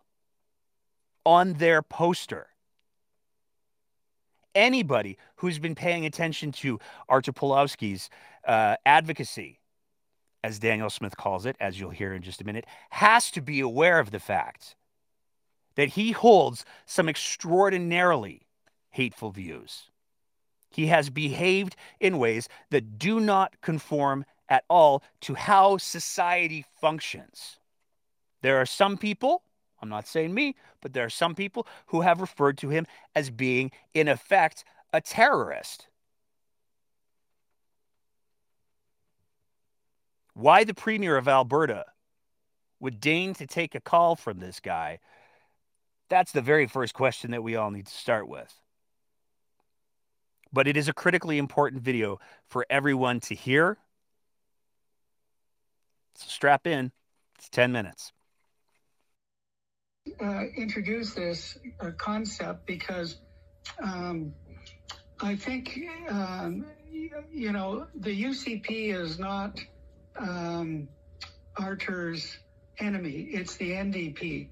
[1.25, 2.49] on their poster.
[4.55, 8.11] Anybody who's been paying attention to Artur Pawlowski's
[8.47, 9.61] uh, advocacy,
[10.45, 13.61] as Danielle Smith calls it, as you'll hear in just a minute, has to be
[13.61, 14.77] aware of the fact
[15.75, 18.43] that he holds some extraordinarily
[18.91, 19.91] hateful views.
[20.71, 27.59] He has behaved in ways that do not conform at all to how society functions.
[28.43, 29.43] There are some people,
[29.83, 33.31] I'm not saying me, but there are some people who have referred to him as
[33.31, 35.89] being, in effect, a terrorist.
[40.35, 41.85] Why the Premier of Alberta
[42.81, 45.01] would deign to take a call from this guy,
[46.09, 48.55] that's the very first question that we all need to start with
[50.53, 53.79] but it is a critically important video for everyone to hear.
[56.15, 56.93] So strap in.
[57.39, 58.13] It's 10 minutes.
[60.23, 63.17] Uh, introduce this uh, concept because
[63.83, 64.33] um,
[65.21, 65.77] I think,
[66.09, 66.65] um,
[67.33, 69.59] you know, the UCP is not
[70.17, 70.87] um,
[71.57, 72.39] Artur's
[72.79, 74.47] enemy, it's the NDP.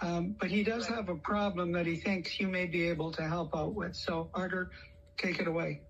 [0.00, 3.26] Um, but he does have a problem that he thinks you may be able to
[3.26, 3.96] help out with.
[3.96, 4.70] So, Artur,
[5.18, 5.80] take it away.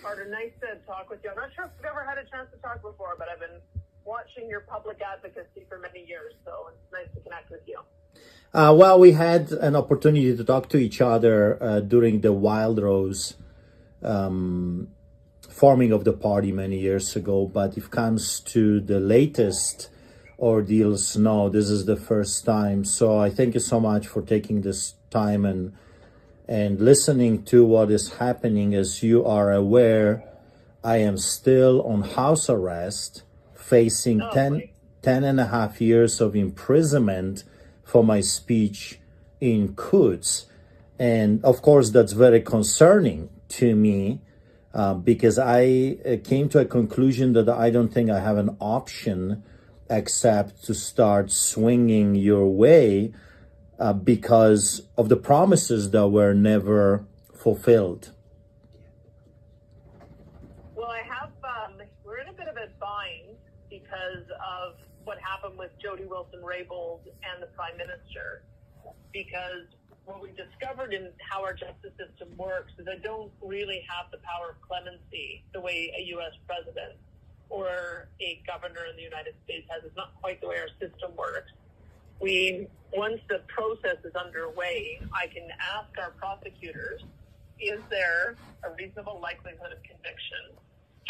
[0.00, 1.28] Carter, nice to talk with you.
[1.28, 3.60] I'm not sure if we've ever had a chance to talk before, but I've been
[4.26, 7.78] watching your public advocacy for many years, so it's nice to connect with you.
[8.52, 13.34] Uh, well, we had an opportunity to talk to each other uh, during the Wildrose
[14.02, 14.88] um,
[15.48, 19.90] forming of the party many years ago, but if it comes to the latest
[20.38, 22.84] ordeals, no, this is the first time.
[22.84, 25.72] So I thank you so much for taking this time and
[26.48, 30.22] and listening to what is happening as you are aware
[30.84, 33.24] i am still on house arrest
[33.66, 34.68] facing oh, 10,
[35.02, 37.44] 10 and a half years of imprisonment
[37.82, 39.00] for my speech
[39.40, 40.46] in Coutts.
[40.98, 44.20] And of course, that's very concerning to me
[44.72, 48.56] uh, because I uh, came to a conclusion that I don't think I have an
[48.60, 49.42] option
[49.88, 53.12] except to start swinging your way
[53.78, 58.12] uh, because of the promises that were never fulfilled?
[60.74, 63.36] Well, I have, um, we're in a bit of a bind
[63.70, 64.74] because of
[65.04, 68.46] what happened with Jody Wilson Raybould and the Prime Minister.
[69.10, 69.66] Because
[70.06, 74.22] what we discovered in how our justice system works is they don't really have the
[74.22, 76.38] power of clemency the way a U.S.
[76.46, 76.94] president
[77.50, 79.82] or a governor in the United States has.
[79.82, 81.50] It's not quite the way our system works
[82.20, 87.02] we once the process is underway, I can ask our prosecutors,
[87.60, 90.56] is there a reasonable likelihood of conviction?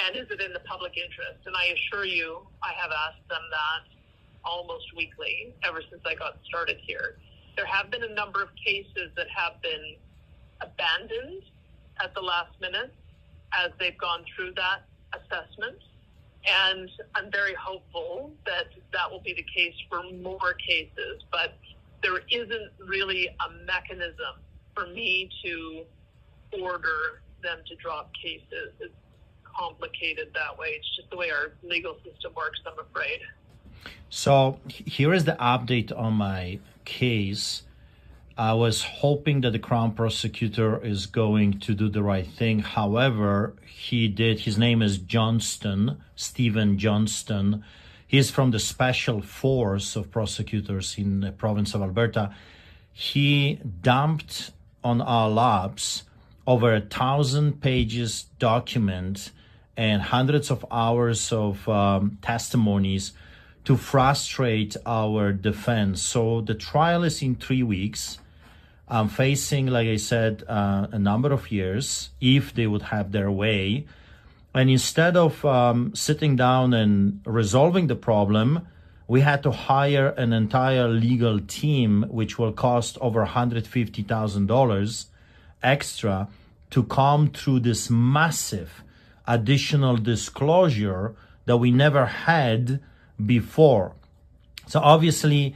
[0.02, 1.46] And is it in the public interest?
[1.46, 3.95] And I assure you, I have asked them that
[4.46, 7.18] almost weekly ever since I got started here.
[7.56, 9.96] There have been a number of cases that have been
[10.60, 11.42] abandoned
[12.02, 12.94] at the last minute
[13.52, 15.78] as they've gone through that assessment.
[16.46, 21.56] And I'm very hopeful that that will be the case for more cases, but
[22.02, 24.38] there isn't really a mechanism
[24.74, 25.84] for me to
[26.62, 28.72] order them to drop cases.
[28.78, 28.94] It's
[29.42, 30.68] complicated that way.
[30.68, 33.20] It's just the way our legal system works, I'm afraid.
[34.08, 37.62] So here is the update on my case.
[38.38, 42.60] I was hoping that the Crown prosecutor is going to do the right thing.
[42.60, 44.40] However, he did.
[44.40, 47.64] His name is Johnston, Stephen Johnston.
[48.06, 52.34] He's from the Special Force of Prosecutors in the province of Alberta.
[52.92, 54.50] He dumped
[54.84, 56.04] on our laps
[56.46, 59.32] over a thousand pages document
[59.76, 63.12] and hundreds of hours of um, testimonies
[63.66, 66.02] to frustrate our defense.
[66.02, 68.18] So the trial is in three weeks
[68.88, 73.30] I'm facing, like I said, uh, a number of years if they would have their
[73.30, 73.86] way.
[74.54, 78.68] And instead of um, sitting down and resolving the problem,
[79.08, 85.06] we had to hire an entire legal team, which will cost over $150,000
[85.62, 86.28] extra
[86.70, 88.84] to come through this massive
[89.26, 92.80] additional disclosure that we never had
[93.24, 93.92] before.
[94.66, 95.54] So obviously,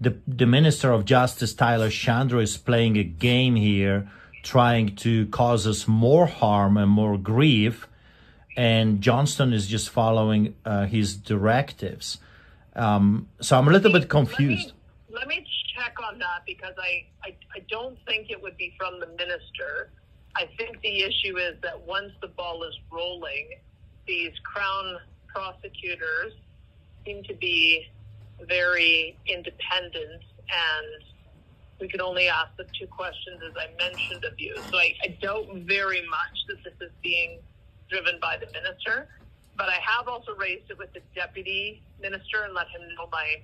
[0.00, 4.08] the the Minister of Justice Tyler Shandro is playing a game here,
[4.42, 7.88] trying to cause us more harm and more grief,
[8.56, 12.18] and Johnston is just following uh, his directives.
[12.76, 14.72] Um, so I'm a little bit confused.
[15.08, 15.46] Let me, let me
[15.76, 19.90] check on that because I, I I don't think it would be from the minister.
[20.36, 23.48] I think the issue is that once the ball is rolling,
[24.06, 24.98] these crown
[25.28, 26.34] prosecutors
[27.04, 27.86] seem to be
[28.48, 31.02] very independent and
[31.80, 34.54] we can only ask the two questions as I mentioned of you.
[34.70, 37.40] So I, I doubt very much that this is being
[37.88, 39.08] driven by the minister.
[39.56, 43.40] But I have also raised it with the deputy minister and let him know my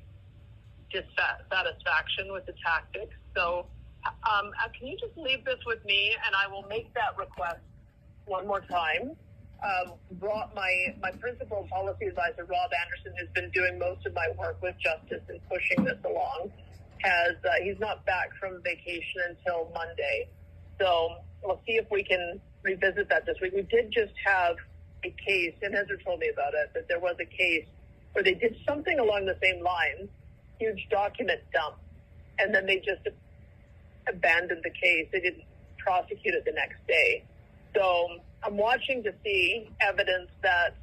[0.93, 3.17] dissatisfaction with the tactics.
[3.35, 3.67] So
[4.05, 7.61] um, uh, can you just leave this with me and I will make that request
[8.27, 9.17] one more time
[9.67, 14.29] um, Rob, my my principal policy advisor, Rob Anderson, who's been doing most of my
[14.39, 16.53] work with justice and pushing this along,
[16.99, 20.29] has uh, he's not back from vacation until Monday.
[20.79, 23.53] So we'll see if we can revisit that this week.
[23.55, 24.57] We did just have
[25.05, 27.67] a case, and Ezra told me about it, that there was a case
[28.13, 30.09] where they did something along the same lines,
[30.59, 31.77] huge document dump,
[32.39, 33.07] and then they just
[34.09, 35.09] abandoned the case.
[35.13, 35.45] They didn't
[35.79, 37.25] prosecute it the next day.
[37.75, 40.77] So I'm watching to see evidence that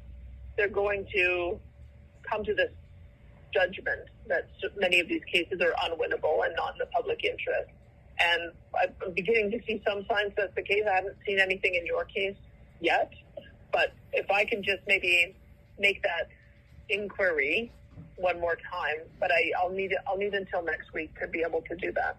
[0.56, 1.58] they're going to
[2.30, 2.70] come to this
[3.54, 7.70] judgment that many of these cases are unwinnable and not in the public interest.
[8.20, 10.82] And I'm beginning to see some signs that's the case.
[10.90, 12.36] I haven't seen anything in your case
[12.80, 13.12] yet,
[13.72, 15.34] but if I can just maybe
[15.78, 16.28] make that
[16.90, 17.72] inquiry
[18.16, 21.62] one more time, but I, I'll need I'll need until next week to be able
[21.62, 22.16] to do that.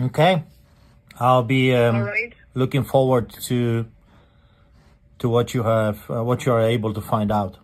[0.00, 0.42] Okay.
[1.18, 2.34] I'll be um, right.
[2.54, 3.86] looking forward to
[5.18, 7.56] to what you have, uh, what you are able to find out.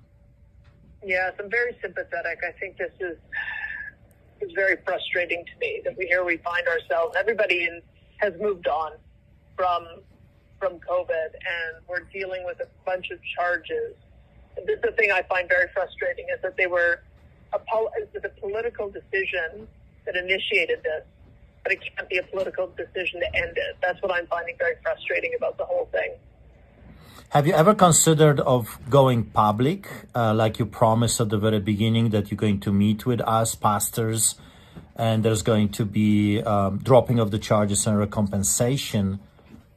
[1.05, 2.39] Yes, I'm very sympathetic.
[2.47, 3.17] I think this is
[4.41, 7.17] is very frustrating to me that we here we find ourselves.
[7.19, 7.83] Everybody in,
[8.19, 8.93] has moved on
[9.57, 9.87] from
[10.59, 13.95] from COVID, and we're dealing with a bunch of charges.
[14.57, 17.01] And this is the thing I find very frustrating is that they were
[17.53, 17.93] a, pol-
[18.23, 19.69] a political decision
[20.05, 21.05] that initiated this
[21.69, 23.77] but it can't be a political decision to end it.
[23.83, 26.13] That's what I'm finding very frustrating about the whole thing.
[27.31, 32.09] Have you ever considered of going public, uh, like you promised at the very beginning
[32.11, 34.37] that you're going to meet with us pastors,
[34.97, 39.19] and there's going to be um, dropping of the charges and recompensation?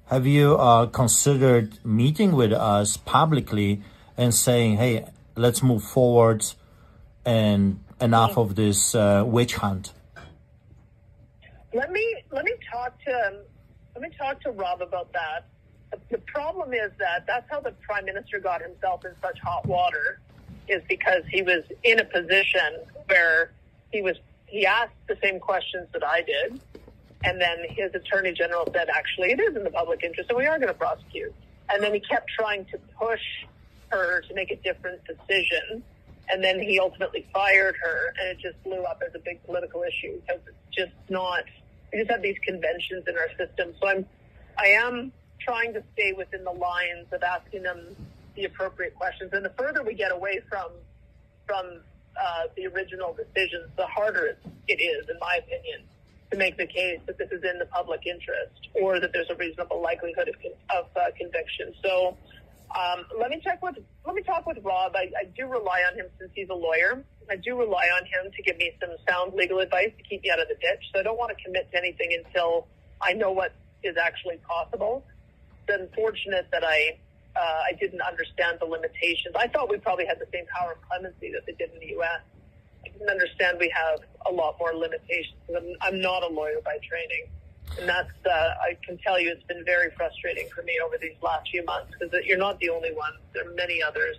[0.06, 3.82] Have you uh, considered meeting with us publicly
[4.16, 6.46] and saying, "Hey, let's move forward,
[7.26, 9.92] and enough of this uh, witch hunt"?
[11.74, 13.40] Let me let me talk to
[13.96, 15.46] let me talk to Rob about that.
[16.10, 20.20] The problem is that that's how the prime minister got himself in such hot water,
[20.68, 23.52] is because he was in a position where
[23.92, 24.18] he was
[24.48, 26.60] he asked the same questions that I did,
[27.24, 30.46] and then his attorney general said, actually, it is in the public interest, and we
[30.46, 31.34] are going to prosecute.
[31.70, 33.22] And then he kept trying to push
[33.90, 35.84] her to make a different decision.
[36.30, 39.84] And then he ultimately fired her, and it just blew up as a big political
[39.84, 41.44] issue because it's just not
[41.92, 43.74] we just have these conventions in our system.
[43.82, 44.06] So I'm,
[44.58, 47.96] I am trying to stay within the lines of asking them
[48.36, 49.32] the appropriate questions.
[49.34, 50.72] And the further we get away from,
[51.46, 51.82] from
[52.20, 54.38] uh, the original decisions, the harder
[54.68, 55.82] it is, in my opinion,
[56.32, 59.36] to make the case that this is in the public interest or that there's a
[59.36, 60.36] reasonable likelihood of,
[60.78, 61.74] of uh, conviction.
[61.84, 62.18] So
[62.76, 64.96] um, let me check with, let me talk with Rob.
[64.96, 67.04] I, I do rely on him since he's a lawyer.
[67.30, 70.32] I do rely on him to give me some sound legal advice to keep me
[70.32, 70.84] out of the ditch.
[70.94, 72.68] So I don't want to commit to anything until
[73.02, 73.54] I know what
[73.84, 75.06] is actually possible.
[75.68, 76.98] It's unfortunate that I
[77.34, 79.36] uh, I didn't understand the limitations.
[79.36, 81.96] I thought we probably had the same power of clemency that they did in the
[81.96, 82.20] U.S.
[82.86, 85.40] I didn't understand we have a lot more limitations.
[85.48, 87.32] I'm, I'm not a lawyer by training.
[87.80, 91.16] And that's, uh, I can tell you, it's been very frustrating for me over these
[91.22, 93.14] last few months because you're not the only one.
[93.34, 94.18] There are many others,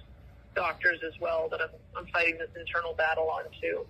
[0.54, 3.86] doctors as well, that I'm, I'm fighting this internal battle on too.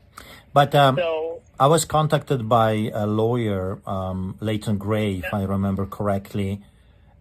[0.53, 5.87] But um, so, I was contacted by a lawyer, um, Leighton Grey, if I remember
[5.87, 6.61] correctly,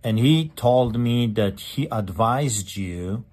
[0.04, 3.24] and he told me that he advised you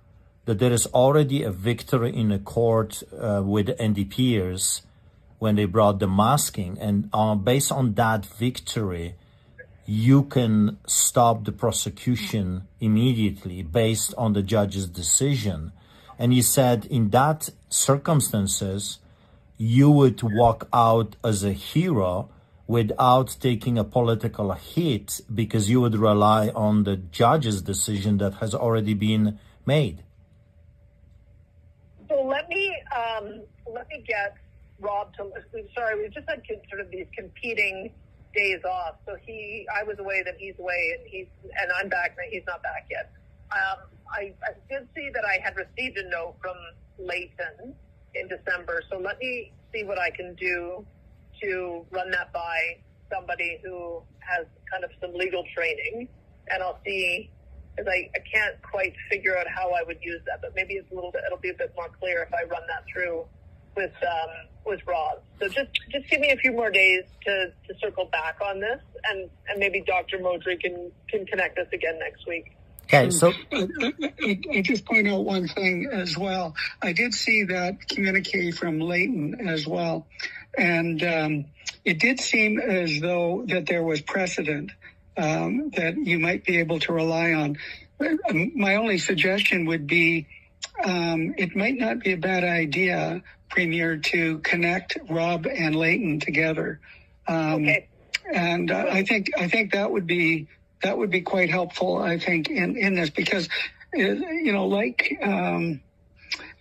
[0.45, 4.83] that there is already a victory in the court uh, with NDPers
[5.39, 6.79] when they brought the masking.
[6.81, 9.15] And uh, based on that victory,
[9.87, 15.73] you can stop the prosecution immediately based on the judge's decision.
[16.19, 18.99] And he said in that circumstances,
[19.57, 22.29] you would walk out as a hero
[22.67, 28.55] without taking a political hit because you would rely on the judge's decision that has
[28.55, 30.03] already been made.
[32.09, 32.49] So let
[32.97, 33.41] um,
[33.73, 34.37] let me get
[34.81, 35.31] Rob to.
[35.75, 37.93] Sorry, we just had sort of these competing
[38.35, 38.97] days off.
[39.07, 41.27] So he, I was away, then he's away, and he's
[41.61, 43.11] and I'm back, and he's not back yet.
[43.51, 46.57] Um, I, I did see that I had received a note from
[46.99, 47.75] Leighton
[48.15, 48.83] in December.
[48.91, 50.85] So let me see what I can do
[51.43, 52.79] to run that by
[53.13, 56.09] somebody who has kind of some legal training,
[56.51, 57.31] and I'll see.
[57.77, 60.91] Because I, I can't quite figure out how I would use that, but maybe it's
[60.91, 61.23] a little bit.
[61.25, 63.25] It'll be a bit more clear if I run that through
[63.79, 64.31] with um,
[64.67, 65.23] with Rob.
[65.41, 68.81] So just just give me a few more days to, to circle back on this,
[69.05, 70.19] and, and maybe Dr.
[70.19, 72.57] Modry can can connect us again next week.
[72.85, 73.69] Okay, so I,
[74.23, 76.55] I, I just point out one thing as well.
[76.83, 80.07] I did see that communique from Leighton as well,
[80.57, 81.45] and um,
[81.85, 84.73] it did seem as though that there was precedent
[85.17, 87.59] um, that you might be able to rely on.
[88.55, 90.27] My only suggestion would be
[90.85, 96.81] um, it might not be a bad idea, Premier, to connect Rob and Leighton together.
[97.27, 97.89] Um, okay.
[98.33, 100.49] And uh, I think I think that would be
[100.83, 103.49] that would be quite helpful, I think, in, in this because,
[103.97, 105.81] uh, you know, like, um,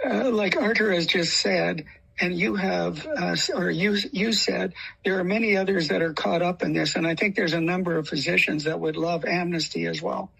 [0.03, 1.85] uh, like Artur has just said,
[2.19, 4.73] and you have, uh, or you, you said,
[5.05, 6.95] there are many others that are caught up in this.
[6.95, 10.31] And I think there's a number of physicians that would love amnesty as well.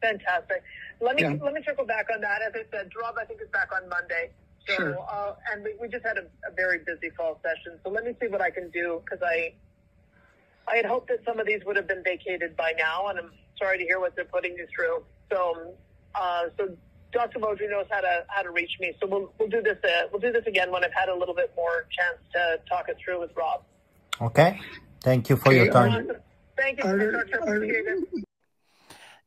[0.00, 0.62] Fantastic.
[1.00, 1.36] Let me, yeah.
[1.42, 2.42] let me circle back on that.
[2.46, 4.30] As I said, Rob, I think is back on Monday.
[4.66, 4.98] So, sure.
[5.10, 7.78] uh, and we, we just had a, a very busy fall session.
[7.84, 9.54] So let me see what I can do because I,
[10.66, 13.30] I had hoped that some of these would have been vacated by now, and I'm
[13.58, 15.04] sorry to hear what they're putting you through.
[15.30, 15.74] So,
[16.14, 16.76] uh, so
[17.12, 17.38] Dr.
[17.38, 18.92] Modry knows how to how to reach me.
[19.00, 21.34] So we'll we'll do this uh, we'll do this again when I've had a little
[21.34, 23.62] bit more chance to talk it through with Rob.
[24.20, 24.60] Okay.
[25.02, 26.10] Thank you for your time.
[26.56, 28.24] Thank you, Dr.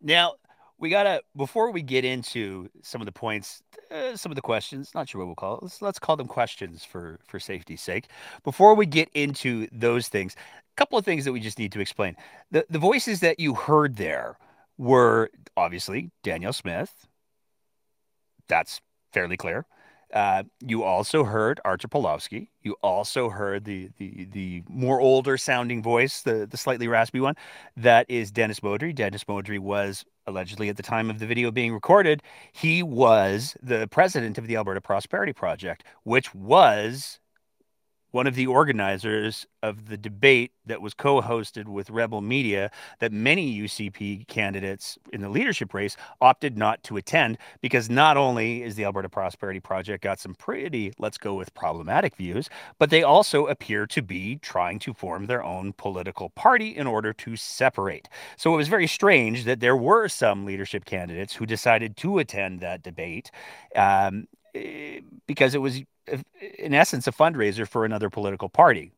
[0.01, 0.33] Now
[0.80, 3.61] we gotta before we get into some of the points
[3.91, 6.28] uh, some of the questions not sure what we'll call it let's, let's call them
[6.28, 8.07] questions for for safety's sake
[8.43, 10.36] before we get into those things
[10.78, 12.15] a couple of things that we just need to explain.
[12.51, 14.38] The the voices that you heard there
[14.78, 17.07] were obviously Danielle Smith.
[18.47, 18.80] That's
[19.11, 19.65] fairly clear.
[20.13, 22.49] Uh, you also heard Artur Pawlowski.
[22.61, 27.36] You also heard the the the more older sounding voice, the the slightly raspy one,
[27.75, 28.93] that is Dennis Modry.
[28.93, 32.21] Dennis Modry was allegedly at the time of the video being recorded,
[32.51, 37.19] he was the president of the Alberta Prosperity Project, which was
[38.18, 43.11] one of the organizers of the debate that was co hosted with Rebel Media that
[43.11, 48.74] many UCP candidates in the leadership race opted not to attend because not only is
[48.74, 52.49] the Alberta Prosperity Project got some pretty, let's go with problematic views,
[52.80, 57.13] but they also appear to be trying to form their own political party in order
[57.13, 58.09] to separate.
[58.36, 62.61] So it was very strange that there were some leadership candidates who decided to attend
[62.61, 63.30] that debate
[63.76, 64.28] um,
[65.28, 65.82] because it was
[66.58, 68.91] in essence, a fundraiser for another political party.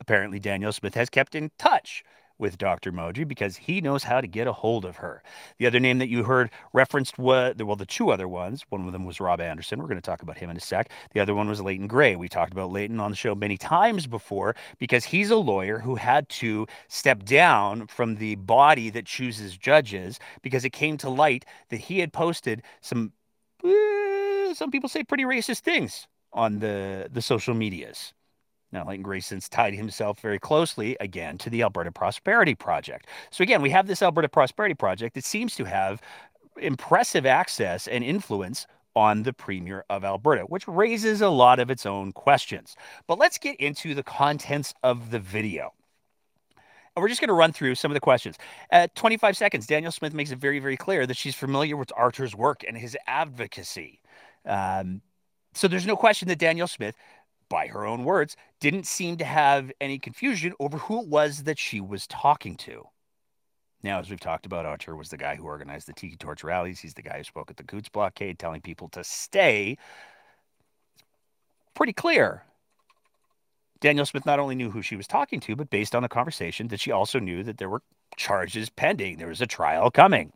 [0.00, 2.02] Apparently, Danielle Smith has kept in touch
[2.36, 2.90] with Dr.
[2.90, 5.22] Modry because he knows how to get a hold of her.
[5.58, 8.64] The other name that you heard referenced was, well, the two other ones.
[8.70, 9.78] One of them was Rob Anderson.
[9.78, 10.90] We're going to talk about him in a sec.
[11.12, 12.16] The other one was Leighton Grey.
[12.16, 15.94] We talked about Leighton on the show many times before because he's a lawyer who
[15.94, 21.44] had to step down from the body that chooses judges because it came to light
[21.68, 23.12] that he had posted some
[23.64, 28.12] Eh, some people say pretty racist things on the the social medias.
[28.72, 33.06] Now, Leighton Grey since tied himself very closely again to the Alberta Prosperity Project.
[33.30, 36.02] So again, we have this Alberta Prosperity Project that seems to have
[36.60, 41.86] impressive access and influence on the Premier of Alberta, which raises a lot of its
[41.86, 42.76] own questions.
[43.06, 45.72] But let's get into the contents of the video.
[46.96, 48.36] We're just going to run through some of the questions.
[48.70, 52.36] At 25 seconds, Danielle Smith makes it very, very clear that she's familiar with Artur's
[52.36, 54.00] work and his advocacy.
[54.46, 55.02] Um,
[55.54, 56.94] so there's no question that Danielle Smith,
[57.48, 61.58] by her own words, didn't seem to have any confusion over who it was that
[61.58, 62.84] she was talking to.
[63.82, 66.80] Now, as we've talked about, Artur was the guy who organized the Tiki Torch rallies.
[66.80, 69.76] He's the guy who spoke at the Coutts blockade, telling people to stay.
[71.74, 72.44] Pretty clear.
[73.84, 76.68] Danielle Smith not only knew who she was talking to, but based on the conversation,
[76.68, 77.82] that she also knew that there were
[78.16, 79.18] charges pending.
[79.18, 80.32] There was a trial coming.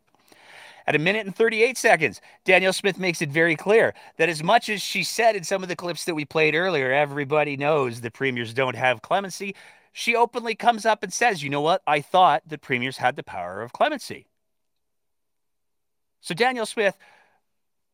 [0.85, 4.69] At a minute and 38 seconds, Danielle Smith makes it very clear that as much
[4.69, 8.11] as she said in some of the clips that we played earlier, everybody knows the
[8.11, 9.55] premiers don't have clemency.
[9.93, 11.81] She openly comes up and says, you know what?
[11.87, 14.27] I thought that premiers had the power of clemency.
[16.21, 16.99] So Danielle Smith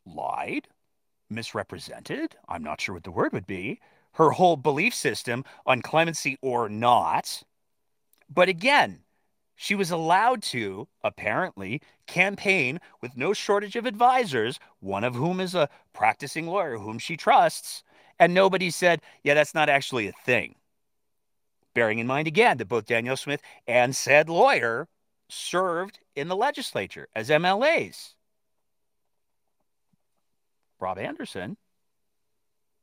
[0.05, 0.67] lied,
[1.29, 3.79] misrepresented, I'm not sure what the word would be,
[4.15, 7.43] her whole belief system on clemency or not.
[8.33, 9.01] But again,
[9.55, 15.55] she was allowed to, apparently, campaign with no shortage of advisors, one of whom is
[15.55, 17.83] a practicing lawyer whom she trusts,
[18.19, 20.55] and nobody said, yeah, that's not actually a thing.
[21.73, 24.87] Bearing in mind again that both Danielle Smith and said lawyer
[25.29, 28.13] served in the legislature as MLAs.
[30.79, 31.57] Rob Anderson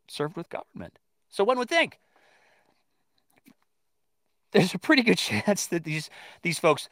[0.09, 0.99] served with government.
[1.33, 1.99] So one would think
[4.53, 6.09] there's a pretty good chance that these
[6.43, 6.89] these folks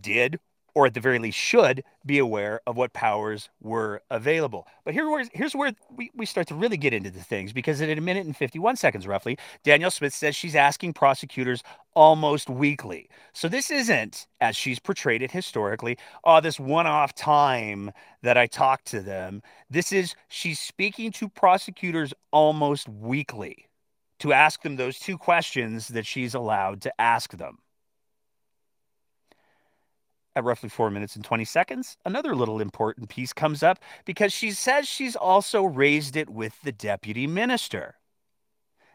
[0.00, 0.38] did
[0.74, 4.66] or at the very least should be aware of what powers were available.
[4.84, 7.96] But here, here's where we, we start to really get into the things because in
[7.96, 11.62] a minute and 51 seconds, roughly, Danielle Smith says she's asking prosecutors
[11.94, 13.08] almost weekly.
[13.32, 17.90] So this isn't, as she's portrayed it historically, oh, this one off time
[18.22, 19.42] that I talked to them.
[19.68, 23.69] This is she's speaking to prosecutors almost weekly
[24.20, 27.58] to ask them those two questions that she's allowed to ask them.
[30.36, 34.52] At roughly four minutes and 20 seconds, another little important piece comes up because she
[34.52, 37.96] says she's also raised it with the deputy minister.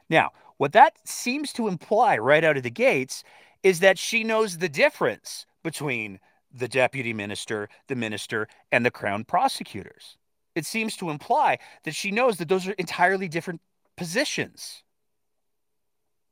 [0.10, 3.24] Now, what that seems to imply right out of the gates
[3.64, 6.20] is that she knows the difference between
[6.54, 10.18] the deputy minister, the minister, and the crown prosecutors.
[10.54, 13.60] It seems to imply that she knows that those are entirely different
[13.98, 14.85] positions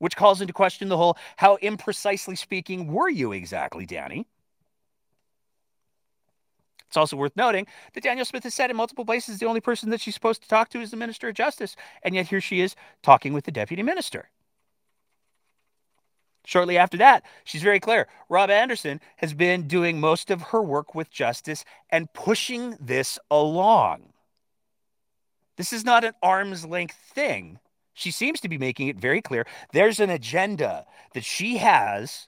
[0.03, 4.27] which calls into question the whole how imprecisely speaking were you exactly, Danny?
[6.89, 9.91] It's also worth noting that Danielle Smith has said in multiple places the only person
[9.91, 12.59] that she's supposed to talk to is the Minister of Justice, and yet here she
[12.59, 14.27] is talking with the Deputy Minister.
[16.43, 18.09] Shortly after that, she's very clear.
[18.27, 24.11] Rob Anderson has been doing most of her work with justice and pushing this along.
[25.55, 27.59] This is not an arm's length thing.
[27.93, 32.27] She seems to be making it very clear there's an agenda that she has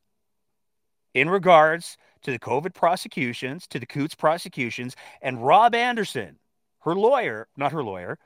[1.14, 6.38] in regards to the COVID prosecutions, to the Coutts prosecutions, and Rob Anderson,
[6.82, 8.20] her lawyer, not her lawyer,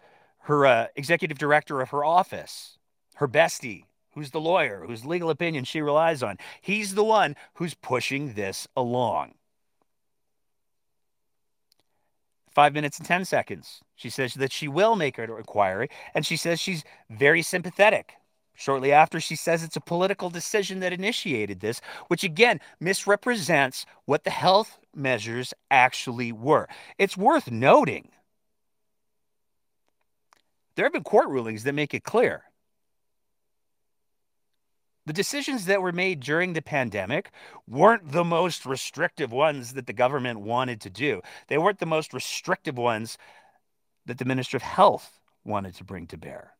[0.43, 2.77] her uh, executive director of her office,
[3.15, 6.37] her bestie, who's the lawyer, whose legal opinion she relies on.
[6.61, 9.35] He's the one who's pushing this along.
[12.59, 13.79] Five minutes and 10 seconds.
[13.95, 18.15] She says that she will make her inquiry, and she says she's very sympathetic.
[18.53, 21.79] Shortly after, she says it's a political decision that initiated this,
[22.09, 26.67] which again misrepresents what the health measures actually were.
[26.97, 28.09] It's worth noting
[30.75, 32.43] there have been court rulings that make it clear
[35.05, 37.31] the decisions that were made during the pandemic
[37.67, 41.21] weren't the most restrictive ones that the government wanted to do.
[41.47, 43.17] They weren't the most restrictive ones
[44.05, 46.53] that the Minister of Health wanted to bring to bear.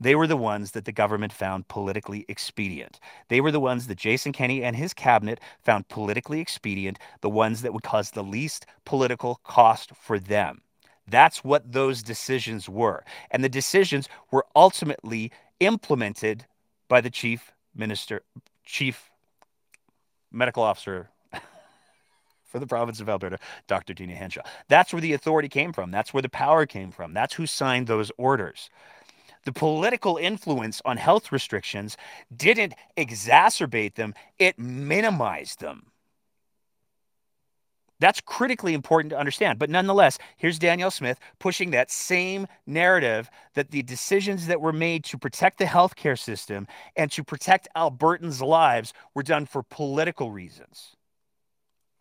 [0.00, 2.98] They were the ones that the government found politically expedient.
[3.28, 7.60] They were the ones that Jason Kenney and his cabinet found politically expedient, the ones
[7.60, 10.62] that would cause the least political cost for them.
[11.06, 13.04] That's what those decisions were.
[13.30, 16.46] And the decisions were ultimately implemented
[16.90, 18.22] by the chief Minister,
[18.64, 19.10] Chief
[20.30, 21.08] Medical Officer
[22.44, 23.38] for the province of Alberta,
[23.68, 23.94] Dr.
[23.94, 24.42] Deena Hinshaw.
[24.68, 25.92] That's where the authority came from.
[25.92, 27.14] That's where the power came from.
[27.14, 28.68] That's who signed those orders.
[29.44, 31.96] The political influence on health restrictions
[32.36, 35.89] didn't exacerbate them, it minimized them.
[38.00, 39.58] That's critically important to understand.
[39.58, 45.04] But nonetheless, here's Danielle Smith pushing that same narrative that the decisions that were made
[45.04, 50.96] to protect the healthcare system and to protect Albertans' lives were done for political reasons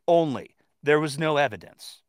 [0.07, 0.55] only.
[0.81, 2.01] There was no evidence.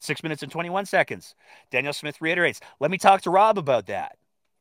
[0.00, 1.36] Six minutes and 21 seconds.
[1.70, 4.16] Danielle Smith reiterates, let me talk to Rob about that.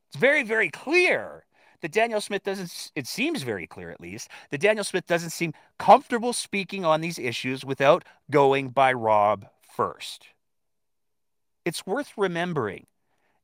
[0.10, 1.46] It's very, very clear
[1.82, 5.54] that Danielle Smith doesn't, it seems very clear at least, that Danielle Smith doesn't seem
[5.78, 10.28] comfortable speaking on these issues without going by Rob first.
[11.66, 12.88] It's worth remembering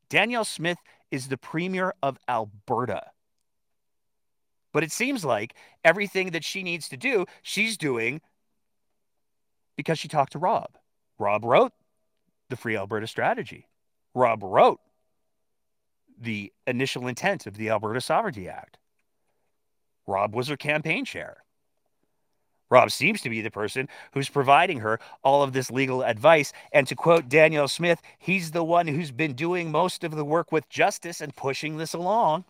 [0.09, 0.77] Danielle Smith
[1.11, 3.11] is the premier of Alberta.
[4.73, 8.21] But it seems like everything that she needs to do, she's doing
[9.75, 10.77] because she talked to Rob.
[11.17, 11.73] Rob wrote
[12.49, 13.67] the Free Alberta Strategy.
[14.13, 14.79] Rob wrote
[16.19, 18.77] the initial intent of the Alberta Sovereignty Act.
[20.05, 21.43] Rob was her campaign chair.
[22.69, 26.51] Rob seems to be the person who's providing her all of this legal advice.
[26.73, 30.51] And to quote Danielle Smith, he's the one who's been doing most of the work
[30.51, 32.43] with justice and pushing this along.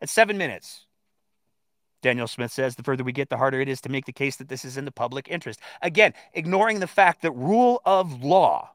[0.00, 0.86] At seven minutes,
[2.00, 4.36] Danielle Smith says the further we get, the harder it is to make the case
[4.36, 5.60] that this is in the public interest.
[5.82, 8.71] Again, ignoring the fact that rule of law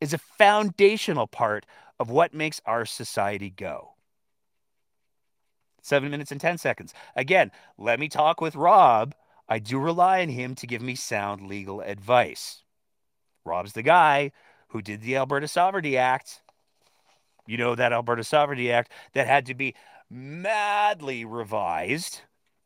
[0.00, 1.66] is a foundational part
[1.98, 3.94] of what makes our society go.
[5.82, 6.94] seven minutes and 10 seconds.
[7.16, 9.14] Again, let me talk with Rob.
[9.48, 12.64] I do rely on him to give me sound legal advice.
[13.44, 14.32] Rob's the guy
[14.68, 16.42] who did the Alberta Sovereignty Act.
[17.46, 19.74] You know, that Alberta Sovereignty Act that had to be
[20.10, 22.22] madly revised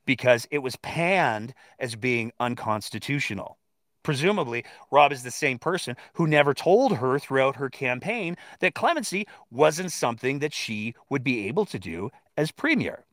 [0.06, 3.58] because it was panned as being unconstitutional.
[4.02, 9.26] Presumably, Rob is the same person who never told her throughout her campaign that clemency
[9.50, 13.04] wasn't something that she would be able to do as premier.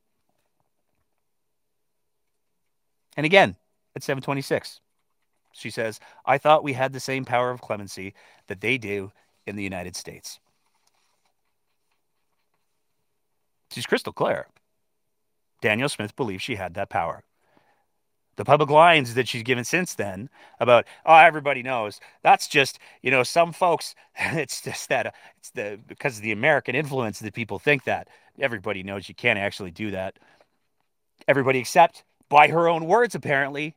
[3.17, 3.57] And again,
[3.95, 4.79] at 726,
[5.51, 8.13] she says, I thought we had the same power of clemency
[8.47, 9.11] that they do
[9.45, 10.39] in the United States.
[13.71, 14.47] She's crystal clear.
[15.61, 17.23] Danielle Smith believes she had that power.
[18.37, 20.29] The public lines that she's given since then
[20.59, 21.99] about, oh, everybody knows.
[22.23, 26.31] That's just, you know, some folks, it's just that, uh, it's the, because of the
[26.31, 28.07] American influence that people think that.
[28.39, 30.17] Everybody knows you can't actually do that.
[31.27, 33.75] Everybody except, by her own words, apparently,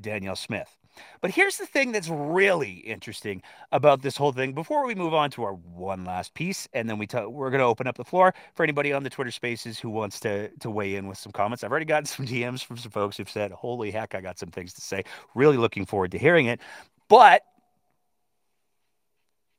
[0.00, 0.79] Danielle Smith.
[1.20, 3.42] But here's the thing that's really interesting
[3.72, 4.52] about this whole thing.
[4.52, 7.60] Before we move on to our one last piece, and then we t- we're going
[7.60, 10.70] to open up the floor for anybody on the Twitter Spaces who wants to to
[10.70, 11.62] weigh in with some comments.
[11.62, 14.50] I've already gotten some DMs from some folks who've said, "Holy heck, I got some
[14.50, 16.60] things to say." Really looking forward to hearing it.
[17.08, 17.42] But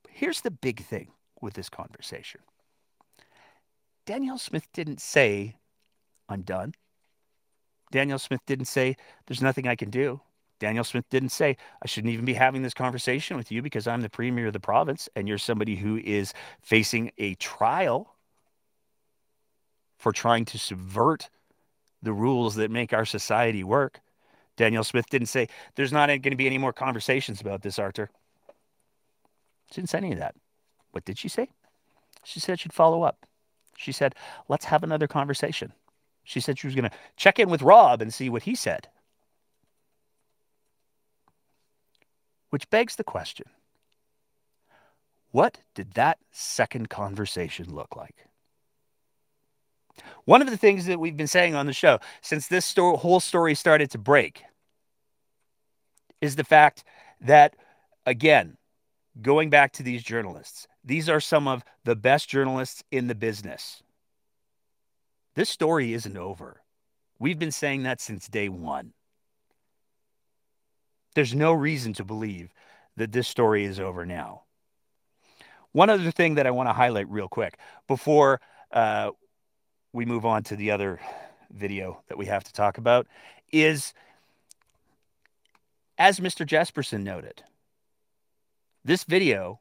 [0.09, 1.11] here's the big thing
[1.41, 2.41] with this conversation.
[4.05, 5.55] Danielle Smith didn't say,
[6.27, 6.73] "I'm done."
[7.91, 8.95] Danielle Smith didn't say,
[9.27, 10.21] "There's nothing I can do."
[10.61, 14.01] Danielle Smith didn't say, I shouldn't even be having this conversation with you because I'm
[14.01, 18.13] the premier of the province and you're somebody who is facing a trial
[19.97, 21.31] for trying to subvert
[22.03, 24.01] the rules that make our society work.
[24.55, 28.11] Danielle Smith didn't say, There's not going to be any more conversations about this, Artur.
[29.71, 30.35] She didn't say any of that.
[30.91, 31.49] What did she say?
[32.23, 33.25] She said she'd follow up.
[33.77, 34.13] She said,
[34.47, 35.73] Let's have another conversation.
[36.23, 38.87] She said she was going to check in with Rob and see what he said.
[42.51, 43.47] Which begs the question
[45.31, 48.27] what did that second conversation look like?
[50.25, 53.21] One of the things that we've been saying on the show since this sto- whole
[53.21, 54.43] story started to break
[56.19, 56.83] is the fact
[57.21, 57.55] that,
[58.05, 58.57] again,
[59.21, 63.81] going back to these journalists, these are some of the best journalists in the business.
[65.35, 66.61] This story isn't over.
[67.19, 68.93] We've been saying that since day one.
[71.13, 72.53] There's no reason to believe
[72.97, 74.43] that this story is over now.
[75.71, 77.57] One other thing that I want to highlight real quick
[77.87, 78.41] before
[78.71, 79.11] uh,
[79.93, 80.99] we move on to the other
[81.49, 83.07] video that we have to talk about
[83.51, 83.93] is,
[85.97, 86.45] as Mr.
[86.45, 87.43] Jesperson noted,
[88.83, 89.59] this video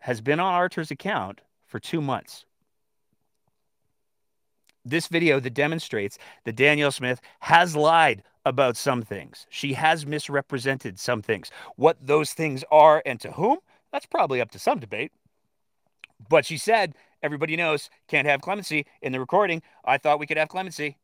[0.00, 2.44] has been on Artur's account for two months.
[4.84, 9.46] This video that demonstrates that Danielle Smith has lied about some things.
[9.48, 11.50] She has misrepresented some things.
[11.76, 13.58] What those things are and to whom,
[13.92, 15.12] that's probably up to some debate.
[16.28, 19.62] But she said, everybody knows, can't have clemency in the recording.
[19.84, 20.98] I thought we could have clemency.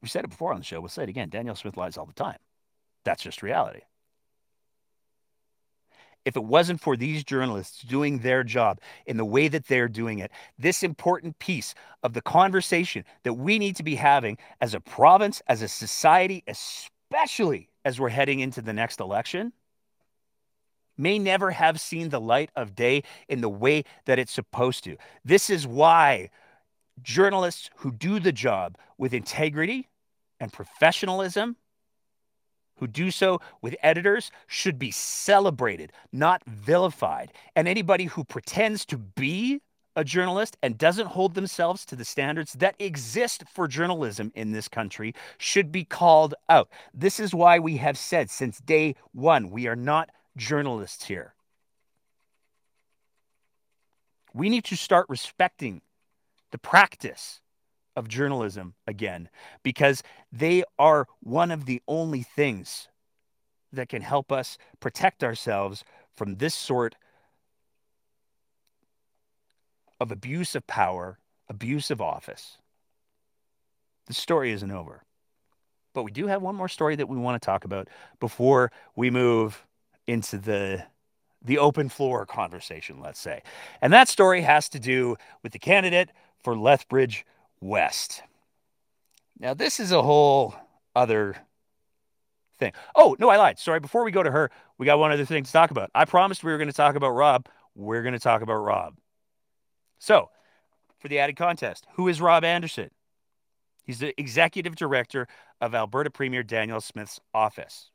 [0.00, 0.80] We said it before on the show.
[0.80, 1.28] We'll say it again.
[1.28, 2.38] Danielle Smith lies all the time.
[3.04, 3.82] That's just reality
[6.24, 10.18] if it wasn't for these journalists doing their job in the way that they're doing
[10.18, 14.80] it, this important piece of the conversation that we need to be having as a
[14.80, 19.52] province, as a society, especially as we're heading into the next election,
[20.96, 24.96] may never have seen the light of day in the way that it's supposed to.
[25.24, 26.30] This is why
[27.02, 29.88] journalists who do the job with integrity
[30.38, 31.56] and professionalism
[32.82, 37.32] who do so with editors should be celebrated, not vilified.
[37.54, 39.60] And anybody who pretends to be
[39.94, 44.66] a journalist and doesn't hold themselves to the standards that exist for journalism in this
[44.66, 46.68] country should be called out.
[46.92, 51.34] This is why we have said since day one we are not journalists here.
[54.34, 55.82] We need to start respecting
[56.50, 57.41] the practice
[57.96, 59.28] of journalism again
[59.62, 62.88] because they are one of the only things
[63.72, 65.84] that can help us protect ourselves
[66.14, 66.94] from this sort
[70.00, 71.18] of abuse of power,
[71.48, 72.58] abuse of office.
[74.06, 75.04] The story isn't over.
[75.94, 77.88] But we do have one more story that we want to talk about
[78.18, 79.64] before we move
[80.06, 80.84] into the
[81.44, 83.42] the open floor conversation, let's say.
[83.80, 86.10] And that story has to do with the candidate
[86.42, 87.26] for Lethbridge
[87.62, 88.22] west.
[89.38, 90.54] Now, this is a whole
[90.94, 91.36] other
[92.58, 92.72] thing.
[92.94, 93.58] Oh, no, I lied.
[93.58, 93.80] Sorry.
[93.80, 95.90] Before we go to her, we got one other thing to talk about.
[95.94, 97.48] I promised we were going to talk about Rob.
[97.74, 98.94] We're going to talk about Rob.
[99.98, 100.28] So,
[100.98, 102.90] for the added contest, who is Rob Anderson?
[103.84, 105.26] He's the executive director
[105.60, 107.90] of Alberta Premier Danielle Smith's office.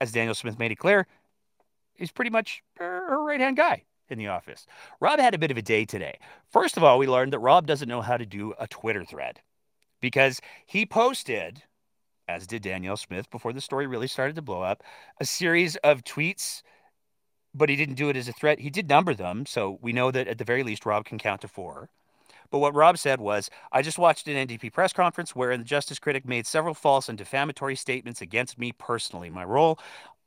[0.00, 1.06] As Danielle Smith made it clear,
[1.94, 4.66] he's pretty much uh, her right hand guy in the office.
[5.00, 6.18] Rob had a bit of a day today.
[6.50, 9.40] First of all, we learned that Rob doesn't know how to do a Twitter thread
[10.00, 11.62] because he posted,
[12.28, 14.82] as did Danielle Smith before the story really started to blow up,
[15.20, 16.62] a series of tweets,
[17.54, 18.60] but he didn't do it as a threat.
[18.60, 19.46] He did number them.
[19.46, 21.88] So we know that at the very least, Rob can count to four.
[22.50, 25.98] But what Rob said was, I just watched an NDP press conference wherein the Justice
[25.98, 29.30] Critic made several false and defamatory statements against me personally.
[29.30, 29.78] My role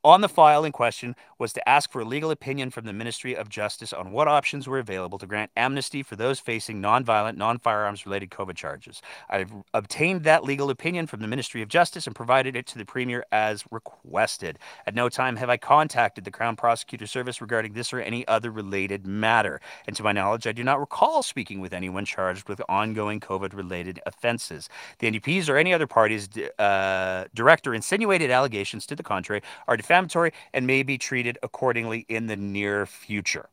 [0.02, 3.34] on the file in question was to ask for a legal opinion from the Ministry
[3.34, 7.58] of Justice on what options were available to grant amnesty for those facing nonviolent, non
[7.58, 9.02] firearms related COVID charges.
[9.28, 12.84] I've obtained that legal opinion from the Ministry of Justice and provided it to the
[12.84, 14.58] Premier as requested.
[14.86, 18.50] At no time have I contacted the Crown Prosecutor Service regarding this or any other
[18.50, 19.60] related matter.
[19.86, 23.54] And to my knowledge, I do not recall speaking with anyone charged with ongoing COVID
[23.54, 24.68] related offenses.
[24.98, 26.28] The NDP's or any other party's
[26.58, 32.26] uh, director insinuated allegations to the contrary are defamatory and may be treated accordingly in
[32.26, 33.48] the near future.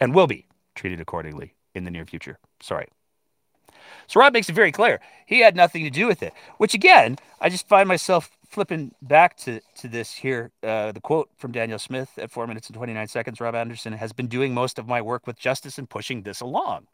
[0.00, 2.38] And will be treated accordingly in the near future.
[2.60, 2.88] Sorry.
[4.06, 6.32] So Rob makes it very clear he had nothing to do with it.
[6.58, 10.52] Which again, I just find myself flipping back to to this here.
[10.62, 13.40] Uh, the quote from Danielle Smith at four minutes and twenty nine seconds.
[13.40, 16.86] Rob Anderson has been doing most of my work with justice and pushing this along.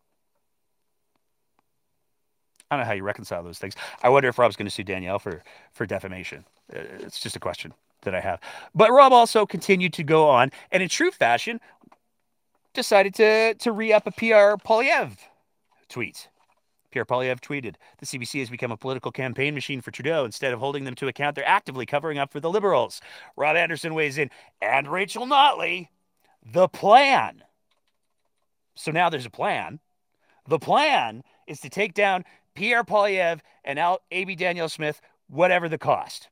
[2.70, 3.74] I don't know how you reconcile those things.
[4.02, 5.42] I wonder if Rob's going to sue Danielle for
[5.72, 6.44] for defamation.
[6.74, 8.40] Uh, it's just a question that I have.
[8.74, 11.60] But Rob also continued to go on, and in true fashion,
[12.74, 15.18] decided to to re up a Pierre Poilievre
[15.88, 16.28] tweet.
[16.90, 20.24] Pierre Poilievre tweeted, "The CBC has become a political campaign machine for Trudeau.
[20.24, 23.00] Instead of holding them to account, they're actively covering up for the Liberals."
[23.36, 25.88] Rob Anderson weighs in, and Rachel Notley,
[26.44, 27.44] the plan.
[28.74, 29.78] So now there's a plan.
[30.48, 32.24] The plan is to take down
[32.56, 36.28] Pierre Poilievre and Al- AB Danielle Smith, whatever the cost.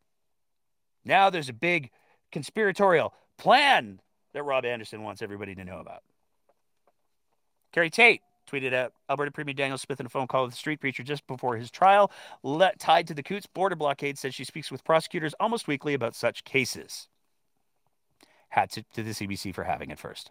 [1.04, 1.90] Now there's a big
[2.32, 4.00] conspiratorial plan
[4.32, 6.02] that Rob Anderson wants everybody to know about.
[7.72, 10.80] Carrie Tait tweeted at Alberta Premier Danielle Smith in a phone call with the street
[10.80, 12.10] preacher just before his trial,
[12.42, 16.14] let, tied to the Coutts border blockade, says she speaks with prosecutors almost weekly about
[16.14, 17.08] such cases.
[18.50, 20.30] Hats to the CBC for having it first.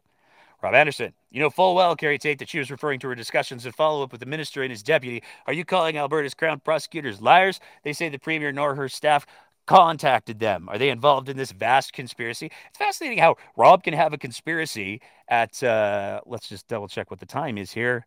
[0.64, 3.66] Rob Anderson, you know full well, Carrie Tait, that she was referring to her discussions
[3.66, 5.22] and follow up with the minister and his deputy.
[5.45, 7.59] Are you calling Alberta's Crown prosecutors liars?
[7.84, 9.26] They say the premier nor her staff
[9.66, 10.70] contacted them.
[10.70, 12.49] Are they involved in this vast conspiracy?
[12.70, 17.20] It's fascinating how Rob can have a conspiracy at, uh, let's just double check what
[17.20, 18.05] the time is here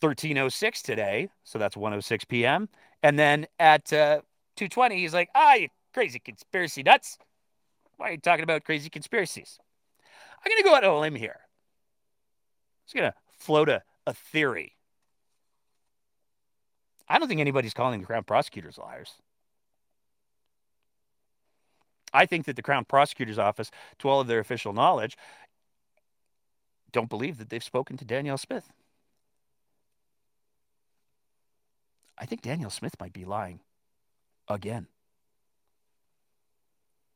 [0.00, 1.28] 1306 today.
[1.44, 2.70] So that's 106 p.m.
[3.02, 4.22] And then at uh,
[4.56, 7.18] 220, he's like, ah, you crazy conspiracy nuts.
[7.98, 9.58] Why are you talking about crazy conspiracies?
[10.44, 11.43] I'm going to go out on a limb here.
[12.84, 14.72] Just going to float a, a theory.
[17.08, 19.12] I don't think anybody's calling the Crown prosecutors liars.
[22.12, 25.16] I think that the Crown Prosecutor's Office, to all of their official knowledge,
[26.92, 28.72] don't believe that they've spoken to Danielle Smith.
[32.16, 33.58] I think Danielle Smith might be lying
[34.48, 34.86] again.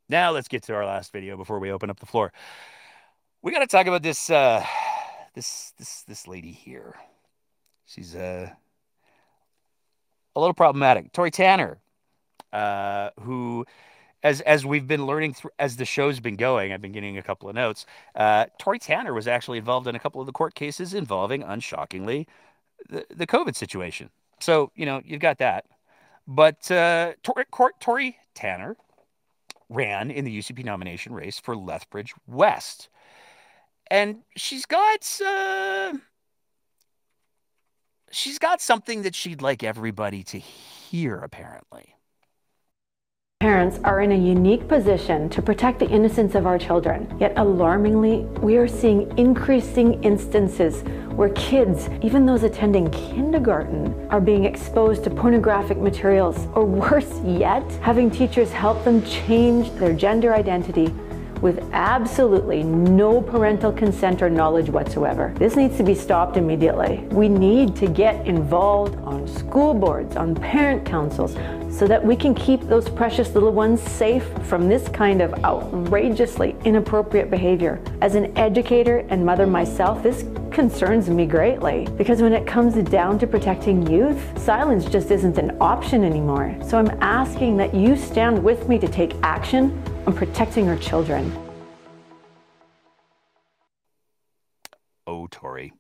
[0.09, 2.33] Now let's get to our last video before we open up the floor.
[3.41, 4.65] We got to talk about this uh,
[5.39, 6.97] this this this lady here.
[7.87, 8.51] She's uh,
[10.35, 11.13] a little problematic.
[11.13, 11.79] Tori Tanner,
[12.53, 13.65] uh, who,
[14.25, 17.23] as as we've been learning through as the show's been going, I've been getting a
[17.23, 17.87] couple of notes.
[18.17, 22.27] Uh, Tori Tanner was actually involved in a couple of the court cases involving, unshockingly,
[22.89, 24.11] the, the COVID situation.
[24.41, 25.67] So you know you've got that,
[26.27, 27.45] but uh, Tori,
[27.79, 28.77] Tori Tanner
[29.69, 32.89] ran in the UCP nomination race for Lethbridge West
[33.91, 35.95] and she's got uh,
[38.11, 41.95] she's got something that she'd like everybody to hear apparently
[43.41, 47.09] Parents are in a unique position to protect the innocence of our children.
[47.21, 50.83] Yet, alarmingly, we are seeing increasing instances
[51.13, 57.63] where kids, even those attending kindergarten, are being exposed to pornographic materials, or worse yet,
[57.81, 60.93] having teachers help them change their gender identity
[61.41, 65.35] with absolutely no parental consent or knowledge whatsoever.
[65.37, 67.07] This needs to be stopped immediately.
[67.11, 71.37] We need to get involved on school boards, on parent councils,
[71.71, 76.57] so that we can keep those precious little ones safe from this kind of outrageously
[76.65, 77.81] inappropriate behavior.
[78.01, 83.19] As an educator and mother myself, this concerns me greatly because when it comes down
[83.19, 86.57] to protecting youth, silence just isn't an option anymore.
[86.67, 91.33] So I'm asking that you stand with me to take action on protecting our children.
[95.07, 95.73] Oh, Tori.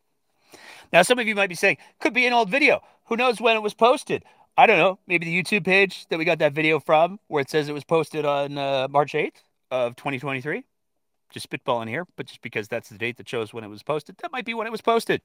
[0.92, 2.82] Now, some of you might be saying, could be an old video.
[3.06, 4.24] Who knows when it was posted?
[4.58, 4.98] I don't know.
[5.06, 7.84] Maybe the YouTube page that we got that video from, where it says it was
[7.84, 9.36] posted on uh, March 8th
[9.70, 10.64] of 2023.
[11.30, 14.16] Just spitballing here, but just because that's the date that shows when it was posted,
[14.18, 15.22] that might be when it was posted.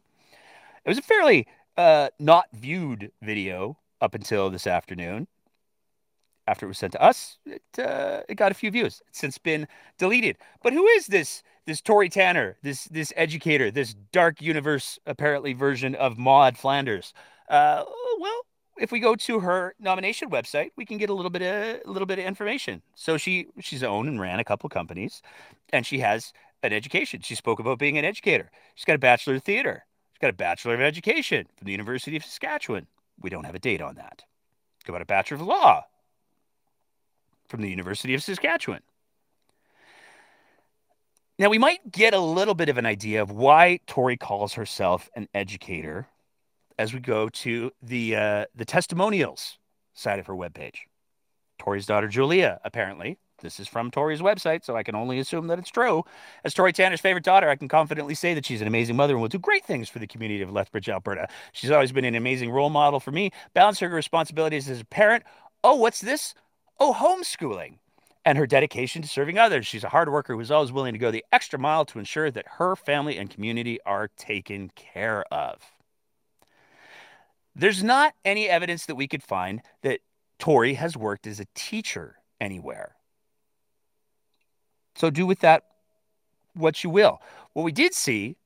[0.85, 5.27] It was a fairly uh, not viewed video up until this afternoon.
[6.45, 9.01] After it was sent to us, it, uh, it got a few views.
[9.07, 9.67] It's since been
[9.97, 10.37] deleted.
[10.61, 15.95] But who is this this Tory Tanner, this this educator, this dark universe apparently version
[15.95, 17.13] of Maud Flanders?
[17.49, 17.83] Uh,
[18.19, 18.41] well,
[18.77, 21.91] if we go to her nomination website, we can get a little bit of a
[21.91, 22.81] little bit of information.
[22.95, 25.21] So she she's owned and ran a couple companies,
[25.71, 27.21] and she has an education.
[27.21, 28.49] She spoke about being an educator.
[28.75, 29.85] She's got a bachelor of theater.
[30.13, 32.87] She's got a bachelor of education from the University of Saskatchewan.
[33.19, 34.23] We don't have a date on that.
[34.85, 35.85] Got a bachelor of law
[37.47, 38.81] from the University of Saskatchewan.
[41.39, 45.09] Now, we might get a little bit of an idea of why Tory calls herself
[45.15, 46.07] an educator
[46.77, 49.57] as we go to the uh, the testimonials
[49.93, 50.77] side of her webpage.
[51.59, 55.59] Tory's daughter Julia, apparently, this is from Tory's website, so I can only assume that
[55.59, 56.03] it's true.
[56.43, 59.21] As Tory Tanner's favorite daughter, I can confidently say that she's an amazing mother and
[59.21, 61.27] will do great things for the community of Lethbridge, Alberta.
[61.51, 65.23] She's always been an amazing role model for me, balance her responsibilities as a parent.
[65.63, 66.33] Oh, what's this?
[66.79, 67.77] Oh, homeschooling.
[68.25, 69.67] And her dedication to serving others.
[69.67, 72.45] She's a hard worker who's always willing to go the extra mile to ensure that
[72.57, 75.72] her family and community are taken care of.
[77.55, 79.99] There's not any evidence that we could find that
[80.39, 82.95] Tory has worked as a teacher anywhere.
[84.95, 85.63] So do with that
[86.53, 87.21] what you will.
[87.53, 88.37] What we did see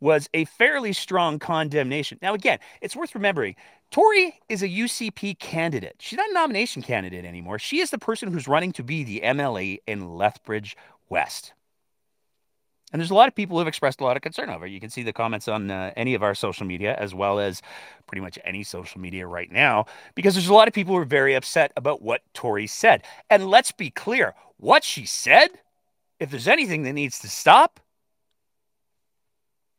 [0.00, 2.18] was a fairly strong condemnation.
[2.20, 3.56] Now, again, it's worth remembering
[3.90, 5.96] Tory is a UCP candidate.
[6.00, 7.58] She's not a nomination candidate anymore.
[7.58, 10.76] She is the person who's running to be the MLA in Lethbridge
[11.08, 11.52] West.
[12.96, 14.66] And there's a lot of people who have expressed a lot of concern over.
[14.66, 17.60] You can see the comments on uh, any of our social media, as well as
[18.06, 19.84] pretty much any social media right now,
[20.14, 23.02] because there's a lot of people who are very upset about what Tory said.
[23.28, 25.48] And let's be clear what she said,
[26.18, 27.80] if there's anything that needs to stop,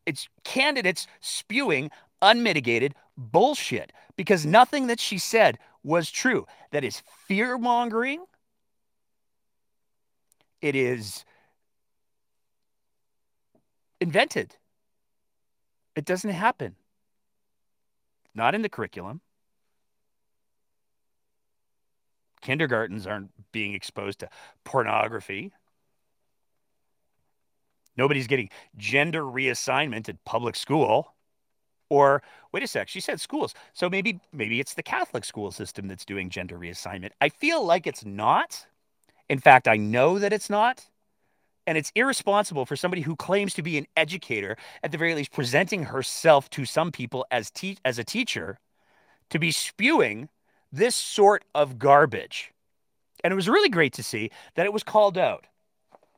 [0.05, 1.89] it's candidates spewing
[2.21, 6.45] unmitigated bullshit because nothing that she said was true.
[6.69, 8.25] That is fear mongering.
[10.61, 11.25] It is
[13.99, 14.55] invented.
[15.95, 16.75] It doesn't happen.
[18.35, 19.21] Not in the curriculum.
[22.41, 24.29] Kindergartens aren't being exposed to
[24.63, 25.51] pornography.
[27.97, 31.15] Nobody's getting gender reassignment at public school.
[31.89, 32.21] Or
[32.51, 33.55] wait a sec, she said schools.
[33.73, 37.11] So maybe maybe it's the Catholic school system that's doing gender reassignment.
[37.19, 38.67] I feel like it's not.
[39.29, 40.85] In fact, I know that it's not.
[41.67, 45.33] And it's irresponsible for somebody who claims to be an educator, at the very least,
[45.33, 48.57] presenting herself to some people as, te- as a teacher,
[49.29, 50.29] to be spewing
[50.71, 52.53] this sort of garbage.
[53.21, 55.45] And it was really great to see that it was called out.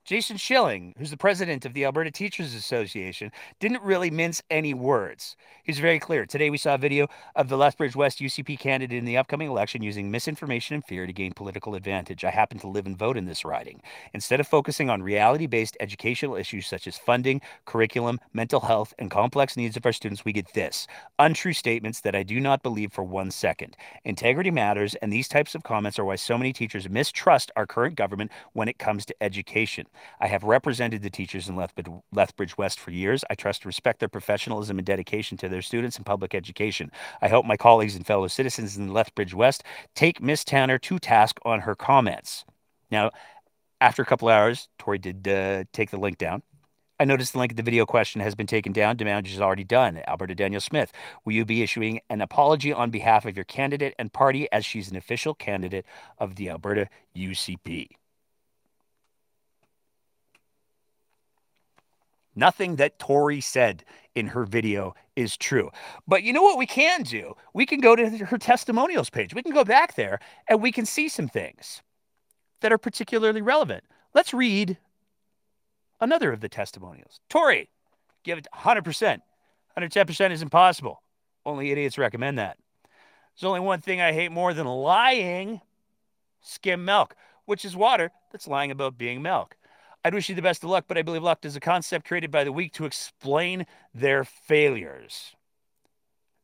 [0.10, 5.36] Jason Schilling, who's the president of the Alberta Teachers Association, didn't really mince any words.
[5.64, 6.26] He's very clear.
[6.26, 9.84] Today we saw a video of the Lethbridge West UCP candidate in the upcoming election
[9.84, 12.24] using misinformation and fear to gain political advantage.
[12.24, 13.84] I happen to live and vote in this riding.
[14.12, 19.12] Instead of focusing on reality based educational issues such as funding, curriculum, mental health, and
[19.12, 20.88] complex needs of our students, we get this
[21.20, 23.78] untrue statements that I do not believe for one second.
[24.06, 27.94] Integrity matters, and these types of comments are why so many teachers mistrust our current
[27.94, 29.86] government when it comes to education.
[30.20, 33.24] I have represented the teachers in Lethbridge, West for years.
[33.30, 36.92] I trust and respect their professionalism and dedication to their students and public education.
[37.22, 39.64] I hope my colleagues and fellow citizens in Lethbridge West
[39.96, 42.46] take Miss Tanner to task on her comments.
[42.92, 43.12] Now,
[43.82, 46.44] after a couple hours, Tory did uh, take the link down.
[47.02, 48.98] I noticed the link in the video question has been taken down.
[48.98, 50.02] Damage is already done.
[50.06, 50.92] Alberta Danielle Smith,
[51.24, 54.92] will you be issuing an apology on behalf of your candidate and party as she's
[54.92, 55.86] an official candidate
[56.18, 57.88] of the Alberta UCP?
[62.36, 63.84] Nothing that Tory said
[64.16, 65.72] in her video is true.
[66.08, 67.36] But you know what we can do?
[67.54, 69.34] We can go to her testimonials page.
[69.34, 71.82] We can go back there and we can see some things
[72.62, 73.84] that are particularly relevant.
[74.14, 74.78] Let's read
[76.00, 77.20] another of the testimonials.
[77.30, 77.70] Tory,
[78.24, 79.22] give it 100%.
[79.78, 81.02] 110% is impossible.
[81.46, 82.58] Only idiots recommend that.
[83.36, 85.62] There's only one thing I hate more than lying
[86.42, 87.16] skim milk,
[87.46, 89.56] which is water that's lying about being milk.
[90.04, 92.32] I'd wish you the best of luck, but I believe luck is a concept created
[92.32, 95.36] by the weak to explain their failures.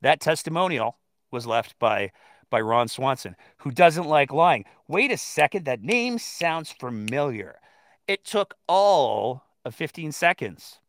[0.02, 0.98] That testimonial
[1.32, 2.12] was left by
[2.50, 4.66] by Ron Swanson, who doesn't like lying.
[4.88, 7.60] Wait a second, that name sounds familiar.
[8.08, 10.80] It took all of 15 seconds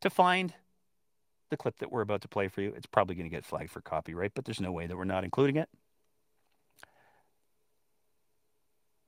[0.00, 0.54] to find
[1.50, 2.72] the clip that we're about to play for you.
[2.76, 5.24] It's probably going to get flagged for copyright, but there's no way that we're not
[5.24, 5.68] including it.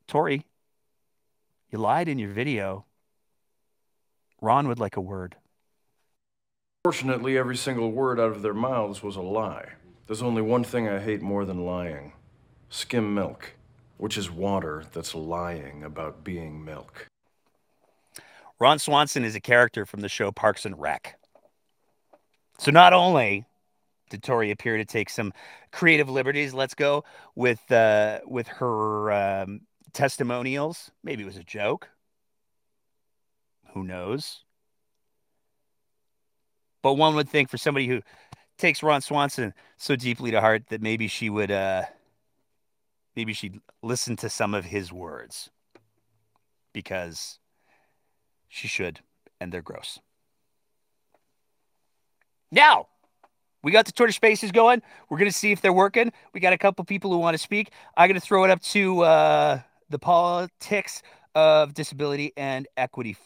[0.06, 0.46] Tory,
[1.70, 2.86] you lied in your video.
[4.40, 5.36] Ron would like a word.
[6.84, 9.68] Fortunately, every single word out of their mouths was a lie.
[10.06, 12.12] There's only one thing I hate more than lying
[12.70, 13.54] skim milk,
[13.96, 17.06] which is water that's lying about being milk.
[18.58, 21.18] Ron Swanson is a character from the show Parks and Rec.
[22.58, 23.46] So not only
[24.10, 25.32] did Tori appear to take some
[25.72, 27.04] creative liberties, let's go
[27.34, 29.60] with uh, with her um,
[29.92, 30.90] testimonials.
[31.02, 31.88] Maybe it was a joke.
[33.74, 34.44] Who knows?
[36.82, 38.02] But one would think for somebody who
[38.56, 41.82] takes Ron Swanson so deeply to heart that maybe she would uh
[43.14, 45.50] maybe she'd listen to some of his words
[46.72, 47.38] because
[48.48, 49.00] she should
[49.40, 50.00] and they're gross.
[52.50, 52.86] Now,
[53.62, 54.82] we got the Twitter spaces going.
[55.08, 56.12] We're going to see if they're working.
[56.32, 57.72] We got a couple people who want to speak.
[57.96, 59.60] I'm going to throw it up to uh,
[59.90, 61.02] the politics
[61.34, 63.16] of disability and equity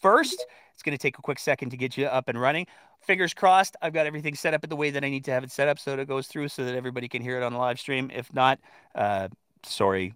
[0.00, 0.44] first.
[0.74, 2.66] It's going to take a quick second to get you up and running.
[3.00, 5.42] Fingers crossed, I've got everything set up in the way that I need to have
[5.42, 7.52] it set up so that it goes through so that everybody can hear it on
[7.52, 8.10] the live stream.
[8.14, 8.60] If not,
[8.94, 9.28] uh,
[9.64, 10.14] sorry.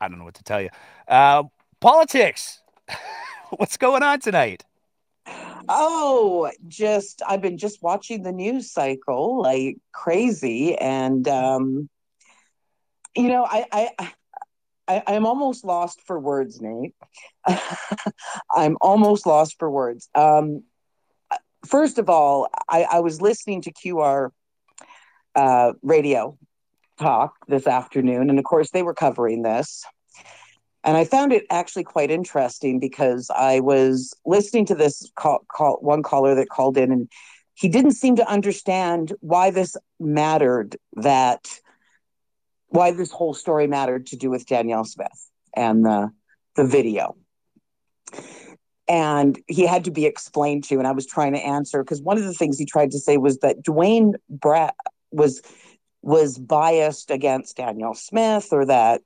[0.00, 0.68] I don't know what to tell you.
[1.08, 1.44] Uh,
[1.80, 2.60] politics.
[3.56, 4.64] What's going on tonight?
[5.68, 11.88] Oh, just I've been just watching the news cycle like crazy, and um,
[13.16, 13.66] you know, I,
[13.98, 14.12] I
[14.90, 16.94] I, I'm almost lost for words, Nate.
[18.54, 20.08] I'm almost lost for words.
[20.16, 20.64] Um,
[21.64, 24.30] first of all, I, I was listening to QR
[25.36, 26.36] uh, radio
[26.98, 29.84] talk this afternoon, and of course, they were covering this.
[30.82, 35.78] And I found it actually quite interesting because I was listening to this call, call,
[35.82, 37.08] one caller that called in, and
[37.54, 41.48] he didn't seem to understand why this mattered that
[42.70, 46.10] why this whole story mattered to do with Danielle Smith and the
[46.56, 47.16] the video.
[48.88, 52.18] And he had to be explained to, and I was trying to answer because one
[52.18, 54.72] of the things he tried to say was that Duane Bratt
[55.12, 55.42] was
[56.02, 59.02] was biased against Danielle Smith or that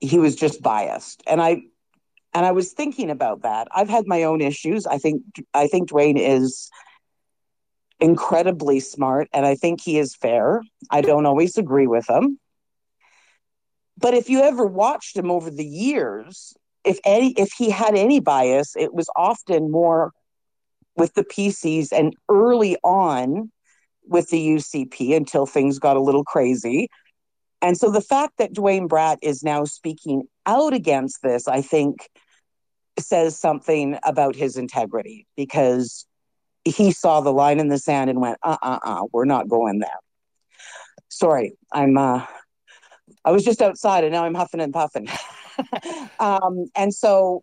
[0.00, 1.22] he was just biased.
[1.26, 1.62] And I
[2.34, 3.68] and I was thinking about that.
[3.74, 4.86] I've had my own issues.
[4.86, 5.22] I think
[5.54, 6.70] I think Duane is
[8.00, 10.62] incredibly smart and I think he is fair.
[10.90, 12.38] I don't always agree with him.
[13.98, 18.20] But if you ever watched him over the years, if any if he had any
[18.20, 20.12] bias, it was often more
[20.96, 23.50] with the PCs and early on
[24.08, 26.88] with the UCP until things got a little crazy.
[27.62, 32.08] And so the fact that Duane Bratt is now speaking out against this, I think,
[32.98, 36.05] says something about his integrity because
[36.70, 39.78] he saw the line in the sand and went, uh uh uh, we're not going
[39.78, 40.00] there.
[41.08, 42.26] Sorry, I'm uh
[43.24, 45.08] I was just outside and now I'm huffing and puffing.
[46.20, 47.42] um, and so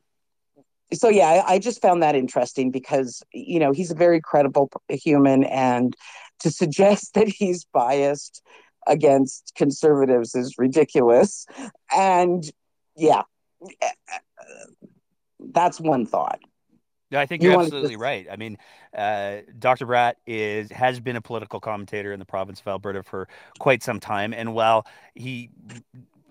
[0.93, 4.69] so yeah, I, I, just found that interesting because you know he's a very credible
[4.89, 5.95] human, and
[6.39, 8.41] to suggest that he's biased
[8.87, 11.45] against conservatives is ridiculous.
[11.95, 12.43] And
[12.95, 13.23] yeah,
[15.39, 16.39] that's one thought.
[17.13, 18.27] No, I think you are absolutely right.
[18.31, 18.57] I mean,
[18.97, 19.85] uh, Dr.
[19.85, 23.27] Bratt is has been a political commentator in the province of Alberta for
[23.59, 25.51] quite some time, and while he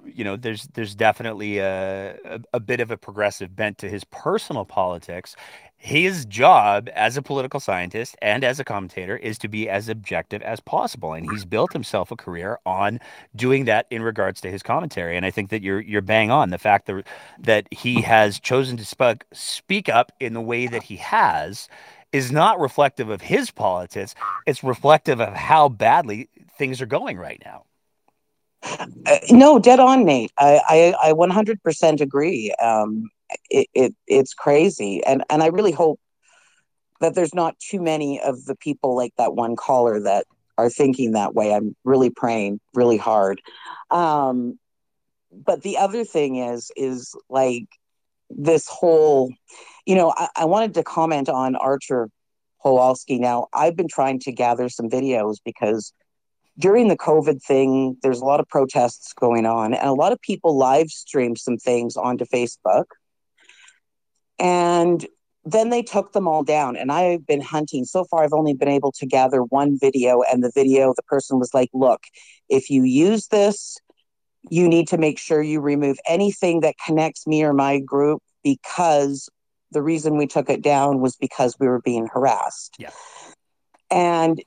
[0.04, 4.04] you know, there's there's definitely a, a, a bit of a progressive bent to his
[4.04, 5.36] personal politics.
[5.84, 10.40] His job as a political scientist and as a commentator is to be as objective
[10.42, 13.00] as possible, and he's built himself a career on
[13.34, 15.16] doing that in regards to his commentary.
[15.16, 17.04] And I think that you're you're bang on the fact that
[17.40, 21.68] that he has chosen to speak speak up in the way that he has
[22.12, 24.14] is not reflective of his politics.
[24.46, 27.64] It's reflective of how badly things are going right now.
[29.06, 30.30] Uh, no, dead on, Nate.
[30.38, 32.52] I I, I 100% agree.
[32.62, 33.10] Um,
[33.50, 36.00] it, it it's crazy, and and I really hope
[37.00, 40.26] that there's not too many of the people like that one caller that
[40.56, 41.52] are thinking that way.
[41.52, 43.40] I'm really praying really hard.
[43.90, 44.58] Um,
[45.32, 47.64] but the other thing is is like
[48.30, 49.32] this whole,
[49.86, 52.08] you know, I, I wanted to comment on Artur
[52.64, 53.18] Pawlowski.
[53.18, 55.92] Now I've been trying to gather some videos because
[56.58, 60.20] during the COVID thing, there's a lot of protests going on, and a lot of
[60.20, 62.84] people live streamed some things onto Facebook.
[64.42, 65.06] And
[65.44, 66.76] then they took them all down.
[66.76, 67.84] And I've been hunting.
[67.84, 70.22] So far, I've only been able to gather one video.
[70.22, 72.02] And the video, the person was like, look,
[72.48, 73.78] if you use this,
[74.50, 79.28] you need to make sure you remove anything that connects me or my group because
[79.70, 82.74] the reason we took it down was because we were being harassed.
[82.78, 82.90] Yeah.
[83.90, 84.42] And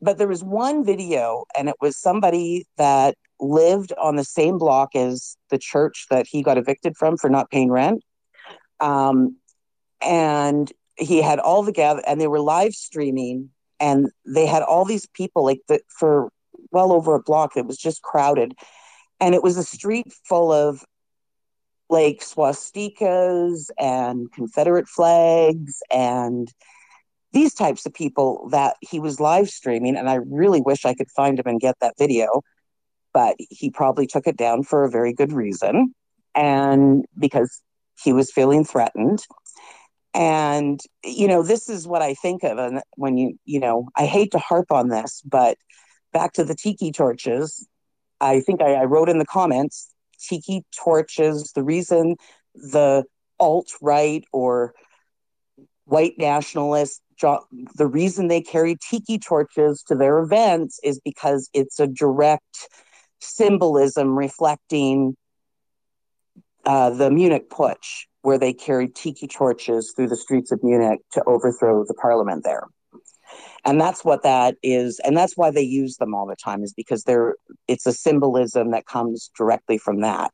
[0.00, 4.94] but there was one video and it was somebody that lived on the same block
[4.94, 8.02] as the church that he got evicted from for not paying rent.
[8.80, 9.36] Um,
[10.00, 14.84] and he had all the gather and they were live streaming and they had all
[14.84, 16.30] these people like that for
[16.72, 18.54] well over a block it was just crowded.
[19.20, 20.84] And it was a street full of
[21.88, 26.48] like swastikas and confederate flags and
[27.32, 31.10] these types of people that he was live streaming and i really wish i could
[31.10, 32.42] find him and get that video
[33.12, 35.94] but he probably took it down for a very good reason.
[36.34, 37.62] And because
[38.02, 39.24] he was feeling threatened.
[40.12, 44.06] And you know this is what i think of and when you you know i
[44.06, 45.56] hate to harp on this but
[46.12, 47.66] back to the tiki torches
[48.20, 52.16] i think i, I wrote in the comments tiki torches the reason
[52.54, 53.04] the
[53.38, 54.74] alt right or
[55.84, 57.00] white nationalists
[57.74, 62.68] the reason they carry tiki torches to their events is because it's a direct
[63.20, 65.14] symbolism reflecting
[66.64, 71.22] uh, the Munich Putsch, where they carried tiki torches through the streets of Munich to
[71.26, 72.64] overthrow the parliament there.
[73.64, 76.72] And that's what that is, and that's why they use them all the time, is
[76.72, 77.36] because they're
[77.68, 80.32] it's a symbolism that comes directly from that.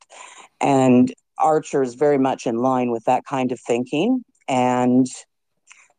[0.61, 4.24] And Artur is very much in line with that kind of thinking.
[4.48, 5.07] And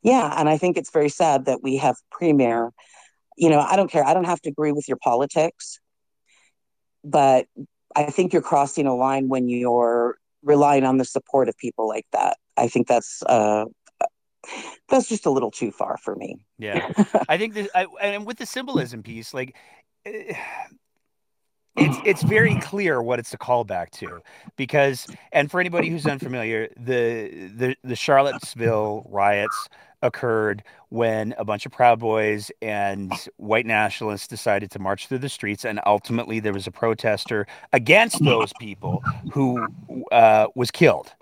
[0.01, 2.71] yeah, and I think it's very sad that we have premier.
[3.37, 4.05] You know, I don't care.
[4.05, 5.79] I don't have to agree with your politics,
[7.03, 7.45] but
[7.95, 12.05] I think you're crossing a line when you're relying on the support of people like
[12.11, 12.37] that.
[12.55, 13.65] I think that's uh,
[14.89, 16.37] that's just a little too far for me.
[16.57, 16.91] Yeah,
[17.29, 19.55] I think this, I, and with the symbolism piece, like.
[21.77, 24.21] It's it's very clear what it's a callback to
[24.55, 29.69] because and for anybody who's unfamiliar the the the Charlottesville riots
[30.01, 35.29] occurred when a bunch of Proud Boys and white nationalists decided to march through the
[35.29, 39.67] streets, and ultimately there was a protester against those people who
[40.11, 41.13] uh, was killed.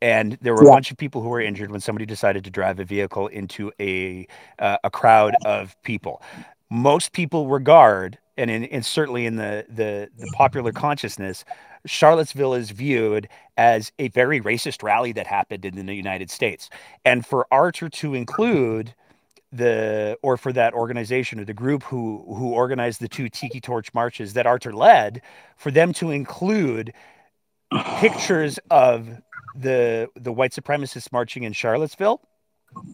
[0.00, 0.70] And there were yeah.
[0.70, 3.72] a bunch of people who were injured when somebody decided to drive a vehicle into
[3.80, 4.28] a
[4.60, 6.22] uh, a crowd of people.
[6.70, 11.44] Most people regard, and, in, and certainly in the, the the popular consciousness,
[11.86, 16.70] Charlottesville is viewed as a very racist rally that happened in the United States.
[17.04, 18.94] And for Artur to include
[19.52, 23.92] the or for that organization or the group who who organized the two tiki torch
[23.94, 25.22] marches that Artur led
[25.56, 26.92] for them to include
[28.00, 29.08] pictures of
[29.56, 32.20] the the white supremacists marching in Charlottesville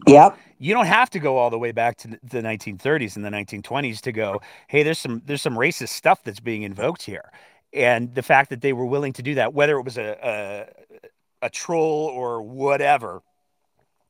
[0.06, 0.38] Yep.
[0.59, 4.01] You don't have to go all the way back to the 1930s and the 1920s
[4.02, 7.30] to go, hey, there's some there's some racist stuff that's being invoked here
[7.74, 10.68] and the fact that they were willing to do that, whether it was a
[11.42, 13.22] a, a troll or whatever,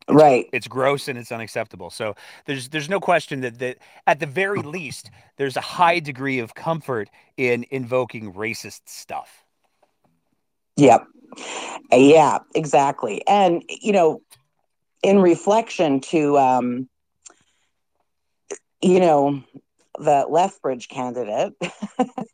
[0.09, 0.47] it's, right?
[0.53, 1.91] It's gross and it's unacceptable.
[1.91, 2.15] So
[2.45, 6.55] there's there's no question that that at the very least there's a high degree of
[6.55, 9.45] comfort in invoking racist stuff.
[10.77, 11.07] Yep.
[11.91, 13.27] Yeah, exactly.
[13.27, 14.21] And you know,
[15.05, 16.89] in reflection to um,
[18.83, 19.43] you know,
[19.99, 21.53] the Lethbridge candidate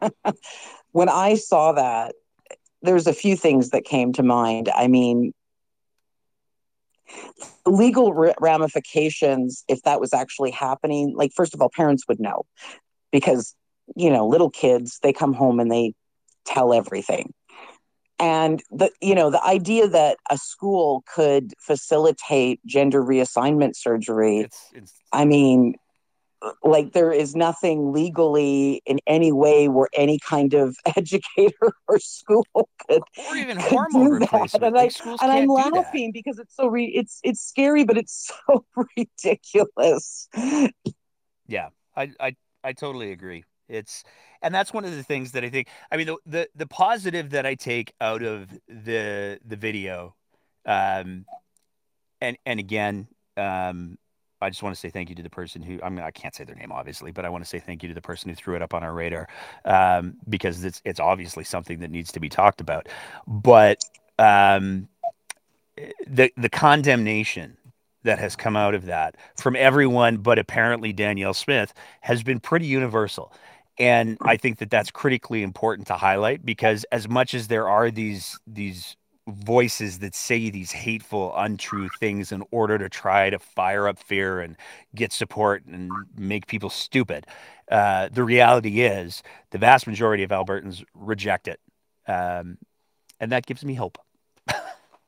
[0.93, 2.15] when I saw that,
[2.83, 4.71] there's a few things that came to mind.
[4.75, 5.33] I mean,
[7.67, 12.47] legal ramifications, if that was actually happening, like, first of all, parents would know
[13.13, 13.55] because,
[13.95, 15.93] you know, little kids, they come home and they
[16.47, 17.33] tell everything.
[18.21, 24.71] And the you know the idea that a school could facilitate gender reassignment surgery, it's,
[24.75, 25.75] it's, I mean,
[26.63, 32.47] like there is nothing legally in any way where any kind of educator or school
[32.89, 34.65] could or even could hormone replacement.
[34.65, 38.31] And, like I, and I'm laughing because it's so re- it's it's scary, but it's
[38.49, 38.65] so
[38.97, 40.29] ridiculous.
[41.47, 43.45] Yeah, I I I totally agree.
[43.71, 44.05] It's
[44.43, 45.69] and that's one of the things that I think.
[45.91, 50.15] I mean, the the, the positive that I take out of the the video,
[50.67, 51.25] um,
[52.21, 53.99] and and again, um,
[54.43, 56.35] I just want to say thank you to the person who I mean I can't
[56.35, 58.35] say their name obviously, but I want to say thank you to the person who
[58.35, 59.29] threw it up on our radar
[59.65, 62.89] um, because it's it's obviously something that needs to be talked about.
[63.27, 63.85] But
[64.19, 64.89] um,
[66.07, 67.57] the the condemnation
[68.03, 72.67] that has come out of that from everyone, but apparently Danielle Smith has been pretty
[72.67, 73.33] universal.
[73.79, 77.91] And I think that that's critically important to highlight because as much as there are
[77.91, 78.97] these these
[79.29, 84.41] voices that say these hateful, untrue things in order to try to fire up fear
[84.41, 84.57] and
[84.95, 87.27] get support and make people stupid.
[87.71, 91.61] Uh, the reality is, the vast majority of Albertans reject it.
[92.09, 92.59] Um,
[93.21, 93.99] and that gives me hope.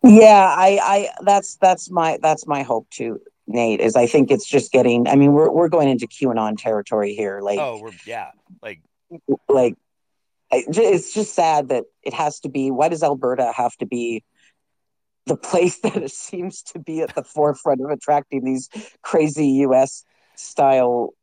[0.05, 3.81] Yeah, I, I that's that's my that's my hope too, Nate.
[3.81, 5.09] Is I think it's just getting.
[5.09, 7.41] I mean, we're we're going into QAnon territory here.
[7.41, 8.81] Like, oh, we're yeah, like
[9.49, 9.77] like
[10.51, 12.71] it's just sad that it has to be.
[12.71, 14.25] Why does Alberta have to be
[15.27, 18.69] the place that it seems to be at the forefront of attracting these
[19.03, 20.05] crazy U.S.
[20.37, 21.15] style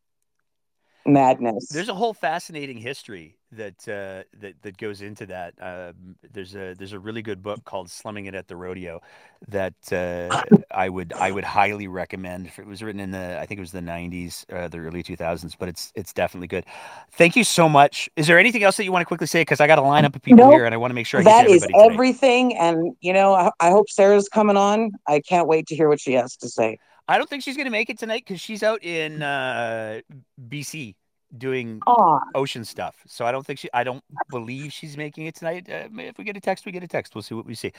[1.05, 1.69] madness?
[1.69, 5.53] There's a whole fascinating history that uh, that that goes into that.
[5.59, 9.01] Um, there's a there's a really good book called "Slumming It at the Rodeo"
[9.47, 12.51] that uh, I would I would highly recommend.
[12.57, 15.55] It was written in the I think it was the 90s, uh, the early 2000s,
[15.57, 16.65] but it's it's definitely good.
[17.11, 18.09] Thank you so much.
[18.15, 19.41] Is there anything else that you want to quickly say?
[19.41, 21.21] Because I got a lineup of people nope, here, and I want to make sure
[21.21, 22.55] I that is everything.
[22.57, 24.91] And you know, I, I hope Sarah's coming on.
[25.07, 26.77] I can't wait to hear what she has to say.
[27.07, 30.01] I don't think she's going to make it tonight because she's out in uh,
[30.47, 30.93] BC
[31.38, 32.22] doing Aww.
[32.35, 32.95] ocean stuff.
[33.07, 35.69] So I don't think she, I don't believe she's making it tonight.
[35.69, 37.15] Uh, if we get a text, we get a text.
[37.15, 37.72] We'll see what we see.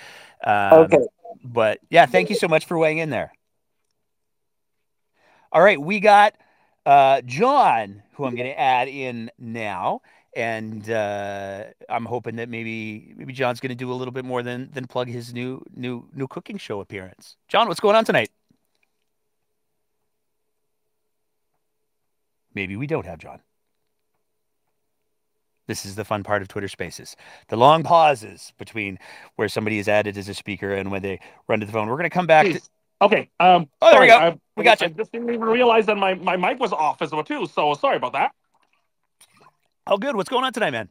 [0.45, 0.99] Um, okay.
[1.45, 3.33] But yeah, thank you so much for weighing in there.
[5.53, 5.81] All right.
[5.81, 6.35] We got
[6.87, 10.03] uh, John, who I'm going to add in now.
[10.37, 14.45] And uh, I'm hoping that maybe maybe John's going to do a little bit more
[14.45, 17.37] than than plug his new new new cooking show appearance.
[17.49, 18.31] John, what's going on tonight?
[22.55, 23.41] Maybe we don't have John.
[25.67, 27.15] This is the fun part of Twitter Spaces.
[27.49, 28.99] The long pauses between
[29.37, 31.87] where somebody is added as a speaker and when they run to the phone.
[31.87, 32.47] We're going to come back.
[32.47, 32.61] To...
[33.03, 33.31] Okay.
[33.39, 34.17] Um, oh, there sorry, we go.
[34.17, 34.89] I, we got you.
[34.89, 37.47] I just didn't even realize that my, my mic was off as well too.
[37.47, 38.33] So sorry about that.
[39.87, 40.17] Oh, good.
[40.17, 40.89] What's going on tonight, man?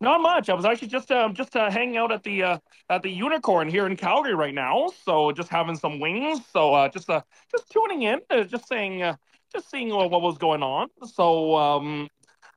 [0.00, 0.48] Not much.
[0.48, 2.58] I was actually just um, just uh, hanging out at the uh,
[2.90, 4.90] at the Unicorn here in Calgary right now.
[5.04, 6.40] So just having some wings.
[6.52, 9.16] So uh, just uh, just tuning in, uh, just saying uh,
[9.54, 10.88] just seeing what, what was going on.
[11.06, 12.08] So um,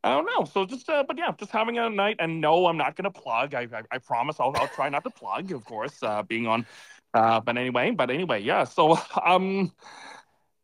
[0.03, 0.45] I don't know.
[0.45, 2.17] So just, uh, but yeah, just having a night.
[2.19, 3.53] And no, I'm not gonna plug.
[3.53, 4.37] I, I, I promise.
[4.39, 6.01] I'll, I'll try not to plug, of course.
[6.01, 6.65] Uh, being on,
[7.13, 8.63] uh, but anyway, but anyway, yeah.
[8.63, 9.71] So um,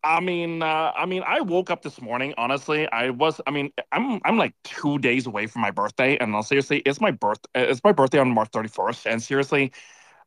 [0.04, 2.34] I mean, uh, I mean, I woke up this morning.
[2.38, 3.40] Honestly, I was.
[3.48, 7.00] I mean, I'm I'm like two days away from my birthday, and I'll seriously, it's
[7.00, 7.40] my birth.
[7.56, 9.72] It's my birthday on March 31st, and seriously,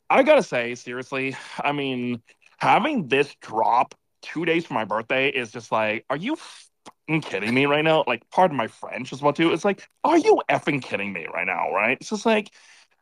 [0.09, 2.21] I gotta say, seriously, I mean,
[2.57, 3.93] having this drop
[4.33, 6.37] two days for my birthday is just like, are you
[6.85, 8.03] fucking kidding me right now?
[8.07, 9.53] Like, pardon my French as well too.
[9.53, 11.71] It's like, are you effing kidding me right now?
[11.71, 11.97] Right?
[11.99, 12.51] It's just like,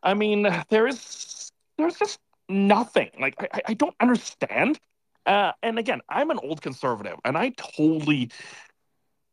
[0.03, 3.09] I mean, there is there's just nothing.
[3.19, 4.79] Like, I, I don't understand.
[5.25, 8.29] Uh, and again, I'm an old conservative, and I totally,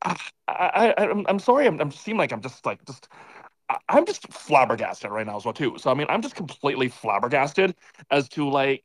[0.03, 0.17] I,
[0.49, 3.09] I, I am sorry, I'm, I'm seem like I'm just like just.
[3.89, 5.77] I'm just flabbergasted right now as well too.
[5.79, 7.75] So I mean, I'm just completely flabbergasted
[8.11, 8.85] as to like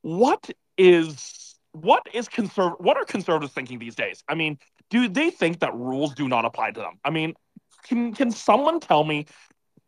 [0.00, 0.48] what
[0.78, 1.43] is
[1.74, 4.22] what is conserv- what are conservatives thinking these days?
[4.28, 4.58] I mean,
[4.90, 6.98] do they think that rules do not apply to them?
[7.04, 7.34] I mean,
[7.82, 9.26] can can someone tell me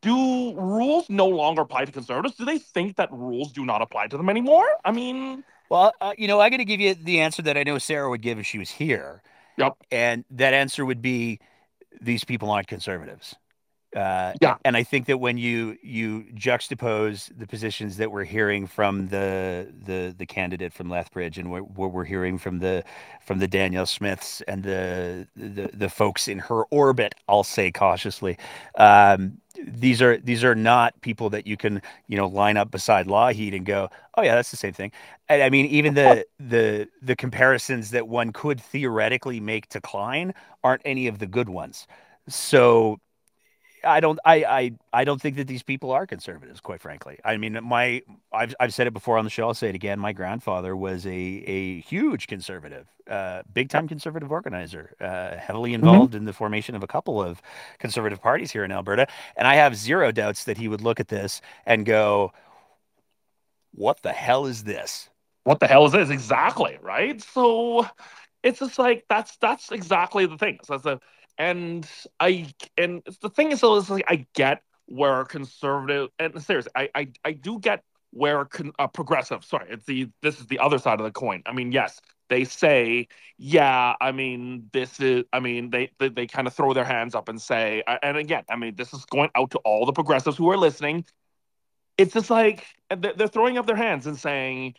[0.03, 2.37] do rules no longer apply to conservatives?
[2.37, 4.67] Do they think that rules do not apply to them anymore?
[4.85, 7.63] I mean, well, uh, you know, I got to give you the answer that I
[7.63, 9.23] know Sarah would give if she was here.
[9.59, 9.75] Yep.
[9.91, 11.41] And that answer would be
[12.01, 13.37] these people aren't conservatives.
[13.97, 18.67] Uh, yeah, and I think that when you you juxtapose the positions that we're hearing
[18.67, 22.85] from the the the candidate from Lethbridge and what, what we're hearing from the
[23.25, 28.37] from the Danielle Smiths and the the the folks in her orbit, I'll say cautiously,
[28.75, 33.07] um, these are these are not people that you can you know line up beside
[33.07, 34.93] Lougheed and go, oh yeah, that's the same thing.
[35.31, 40.35] And I mean, even the the the comparisons that one could theoretically make to Klein
[40.63, 41.87] aren't any of the good ones.
[42.29, 42.99] So
[43.85, 47.19] I don't I, I I don't think that these people are conservatives, quite frankly.
[47.25, 49.47] I mean, my I've I've said it before on the show.
[49.47, 49.99] I'll say it again.
[49.99, 55.87] My grandfather was a a huge conservative, uh, big time conservative organizer, uh, heavily mm-hmm.
[55.87, 56.19] involved mm-hmm.
[56.19, 57.41] in the formation of a couple of
[57.79, 59.07] conservative parties here in Alberta.
[59.37, 62.33] And I have zero doubts that he would look at this and go,
[63.73, 65.09] "What the hell is this?
[65.45, 67.23] What the hell is this exactly?" Right.
[67.23, 67.87] So
[68.43, 70.59] it's just like that's that's exactly the thing.
[70.65, 71.01] So that's a
[71.39, 71.89] and
[72.21, 76.91] I and the thing is, though, is like I get where conservative and seriously, I
[76.95, 79.45] I, I do get where con, uh, progressive.
[79.45, 81.43] Sorry, it's the this is the other side of the coin.
[81.47, 83.09] I mean, yes, they say,
[83.39, 83.95] yeah.
[84.01, 85.25] I mean, this is.
[85.33, 88.45] I mean, they they, they kind of throw their hands up and say, and again,
[88.49, 91.05] I mean, this is going out to all the progressives who are listening.
[91.99, 94.75] It's just like they're throwing up their hands and saying,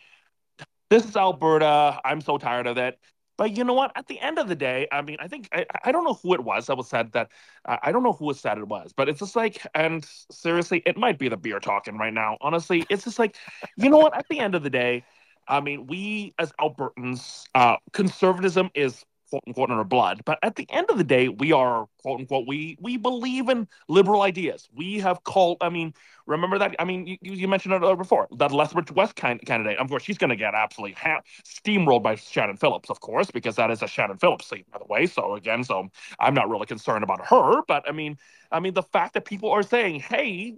[0.90, 2.00] "This is Alberta.
[2.04, 3.00] I'm so tired of it."
[3.38, 3.92] But you know what?
[3.96, 6.34] At the end of the day, I mean, I think I, I don't know who
[6.34, 7.30] it was that was said that
[7.66, 10.82] uh, I don't know who was said it was, but it's just like, and seriously,
[10.86, 12.38] it might be the beer talking right now.
[12.42, 13.36] Honestly, it's just like,
[13.78, 14.18] you know what?
[14.18, 15.06] At the end of the day,
[15.48, 20.22] I mean, we as Albertans, uh, conservatism is quote unquote in our blood.
[20.26, 23.68] But at the end of the day, we are quote unquote we we believe in
[23.88, 24.70] liberal ideas.
[24.76, 25.58] We have called.
[25.62, 25.94] I mean,
[26.26, 26.76] remember that?
[26.80, 29.78] I mean, you, you mentioned it before that Lethbridge West kind, candidate.
[29.80, 33.56] Of course, she's going to get absolutely ha- steamrolled by Shannon Phillips, of course, because
[33.56, 35.06] that is a Shannon Phillips seat, by the way.
[35.06, 35.90] So again, so
[36.20, 37.62] I'm not really concerned about her.
[37.68, 38.18] But I mean,
[38.52, 40.56] I mean, the fact that people are saying, "Hey,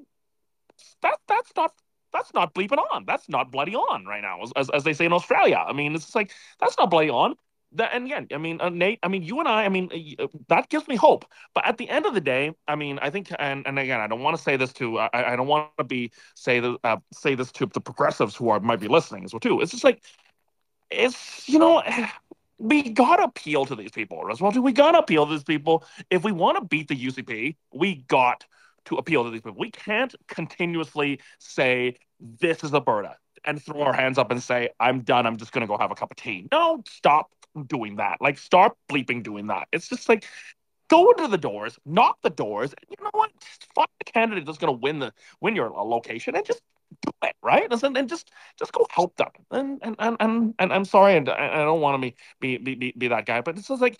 [1.01, 1.73] that that's not
[2.11, 3.05] that's not bleeping on.
[3.05, 5.63] That's not bloody on right now, as, as, as they say in Australia.
[5.65, 7.35] I mean, it's like that's not bloody on.
[7.73, 10.27] That, and again, I mean, uh, Nate, I mean, you and I, I mean, uh,
[10.47, 11.25] that gives me hope.
[11.53, 14.07] But at the end of the day, I mean, I think, and, and again, I
[14.07, 16.97] don't want to say this to, I, I don't want to be say the uh,
[17.13, 19.61] say this to the progressives who are might be listening as well too.
[19.61, 20.03] It's just like,
[20.89, 21.83] it's you know,
[22.57, 24.51] we gotta appeal to these people as well.
[24.51, 27.55] We gotta appeal to these people if we want to beat the UCP.
[27.71, 28.45] We got
[28.85, 29.59] to appeal to these people.
[29.59, 33.15] We can't continuously say this is Alberta
[33.45, 35.25] and throw our hands up and say, I'm done.
[35.25, 36.47] I'm just to go have a cup of tea.
[36.51, 37.29] No, stop
[37.67, 38.17] doing that.
[38.21, 39.67] Like, stop bleeping doing that.
[39.71, 40.25] It's just like,
[40.89, 43.31] go into the doors, knock the doors, and you know what?
[43.39, 46.61] Just find the candidate that's going to win the win your uh, location and just
[47.05, 47.71] do it, right?
[47.71, 49.29] And, and just just go help them.
[49.51, 52.93] And and and and, and I'm sorry, and I don't want to be, be be
[52.97, 53.97] be that guy, but it's just like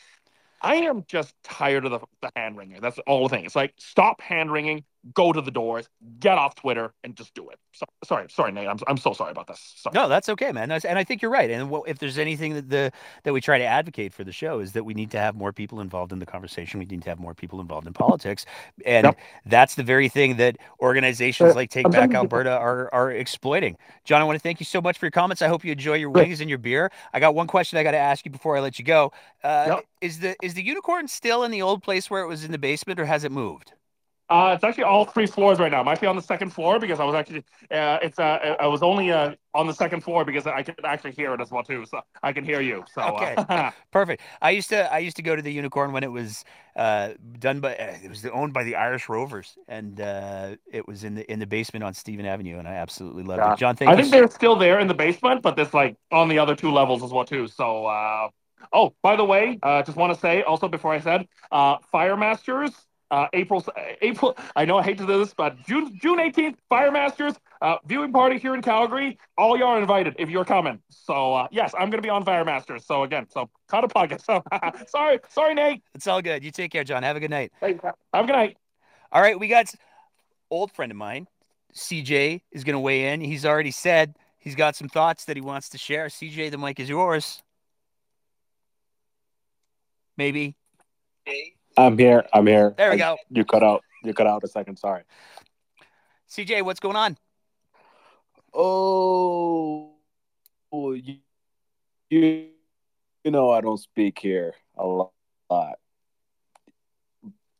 [0.62, 2.82] I am just tired of the, the hand wringing.
[2.82, 3.46] That's all the thing.
[3.46, 5.88] It's like stop hand wringing, go to the doors,
[6.20, 7.60] get off Twitter, and just do it.
[7.74, 8.68] So, sorry, sorry, Nate.
[8.68, 9.74] I'm, I'm so sorry about this.
[9.78, 9.94] Sorry.
[9.94, 10.70] No, that's okay, man.
[10.70, 11.50] That's, and I think you're right.
[11.50, 12.92] And if there's anything that the
[13.24, 15.54] that we try to advocate for the show is that we need to have more
[15.54, 16.80] people involved in the conversation.
[16.80, 18.46] We need to have more people involved in politics,
[18.86, 19.18] and yep.
[19.46, 23.78] that's the very thing that organizations like Take Back Alberta are are exploiting.
[24.04, 25.42] John, I want to thank you so much for your comments.
[25.42, 26.92] I hope you enjoy your wings and your beer.
[27.14, 29.12] I got one question I got to ask you before I let you go.
[29.44, 29.86] Uh, yep.
[30.02, 32.58] Is the is the unicorn still in the old place where it was in the
[32.58, 33.74] basement, or has it moved?
[34.30, 35.80] Uh, it's actually all three floors right now.
[35.80, 37.40] I might be on the second floor because I was actually
[37.72, 41.14] uh, it's uh, I was only uh, on the second floor because I could actually
[41.14, 41.84] hear it as well too.
[41.90, 42.84] So I can hear you.
[42.94, 44.22] So okay, uh, perfect.
[44.42, 46.46] I used to I used to go to the Unicorn when it was
[46.76, 51.04] uh, done by uh, it was owned by the Irish Rovers and uh, it was
[51.04, 53.54] in the in the basement on Stephen Avenue and I absolutely loved yeah.
[53.54, 53.60] it.
[53.60, 53.98] John, thank I you.
[53.98, 57.04] think they're still there in the basement, but it's like on the other two levels
[57.04, 57.48] as well too.
[57.48, 57.88] So.
[57.88, 58.30] Uh,
[58.74, 62.18] oh, by the way, uh, just want to say also before I said, uh, Fire
[62.18, 62.74] Masters
[63.12, 63.66] uh, April,
[64.02, 64.38] April.
[64.56, 68.12] I know I hate to do this, but June June eighteenth, Fire Masters uh, viewing
[68.12, 69.18] party here in Calgary.
[69.38, 70.80] All y'all are invited if you're coming.
[70.90, 72.86] So uh, yes, I'm gonna be on Fire Masters.
[72.86, 74.22] So again, so cut a pocket.
[74.30, 74.44] So
[74.88, 75.82] sorry, sorry, Nate.
[75.96, 76.44] It's all good.
[76.44, 77.04] You take care, John.
[77.04, 77.52] Have a good night.
[77.60, 77.84] Thanks.
[77.84, 78.58] Have a good night.
[79.12, 79.74] All right, we got
[80.52, 81.28] old friend of mine,
[81.74, 83.22] CJ, is gonna weigh in.
[83.22, 86.08] He's already said he's got some thoughts that he wants to share.
[86.08, 87.42] CJ, the mic is yours.
[90.16, 90.56] Maybe.
[91.80, 92.26] I'm here.
[92.34, 92.74] I'm here.
[92.78, 93.18] There we I, go.
[93.30, 93.86] You cut out.
[94.04, 94.78] You cut out a second.
[94.78, 95.04] Sorry.
[96.30, 97.18] CJ, what's going on?
[98.54, 99.94] Oh,
[100.72, 101.20] you,
[102.10, 102.48] you,
[103.24, 105.14] you know I don't speak here a lot,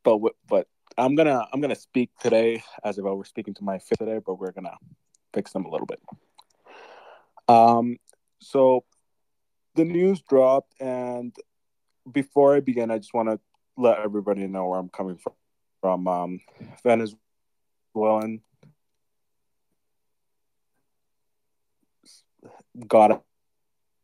[0.02, 0.66] but but
[0.98, 4.18] I'm gonna I'm gonna speak today as if I were speaking to my fifth today,
[4.24, 4.76] but we're gonna
[5.32, 6.00] fix them a little bit.
[7.48, 7.96] Um,
[8.40, 8.84] so
[9.76, 11.34] the news dropped, and
[12.12, 13.40] before I begin, I just want to
[13.80, 15.32] let everybody know where I'm coming from.
[15.80, 16.40] From um,
[16.82, 18.42] Venezuelan,
[22.86, 23.22] got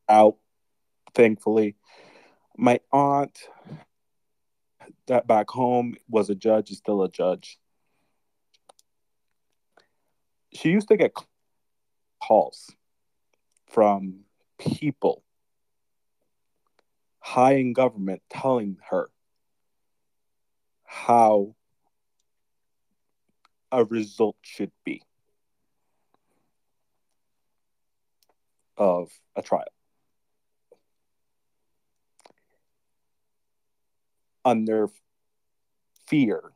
[0.09, 0.37] out,
[1.15, 1.77] thankfully.
[2.57, 3.39] My aunt,
[5.07, 7.59] that back home was a judge, is still a judge.
[10.55, 11.13] She used to get
[12.23, 12.71] calls
[13.67, 14.21] from
[14.59, 15.23] people
[17.21, 19.11] high in government telling her
[21.05, 21.55] how
[23.71, 25.03] a result should be
[28.79, 29.65] of a trial.
[34.45, 34.89] Under
[36.07, 36.53] fear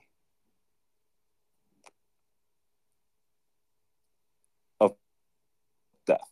[4.81, 4.95] of
[6.07, 6.31] death.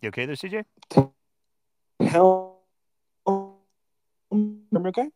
[0.00, 0.64] You okay there, CJ?
[2.00, 2.60] Hell,
[4.32, 5.08] okay?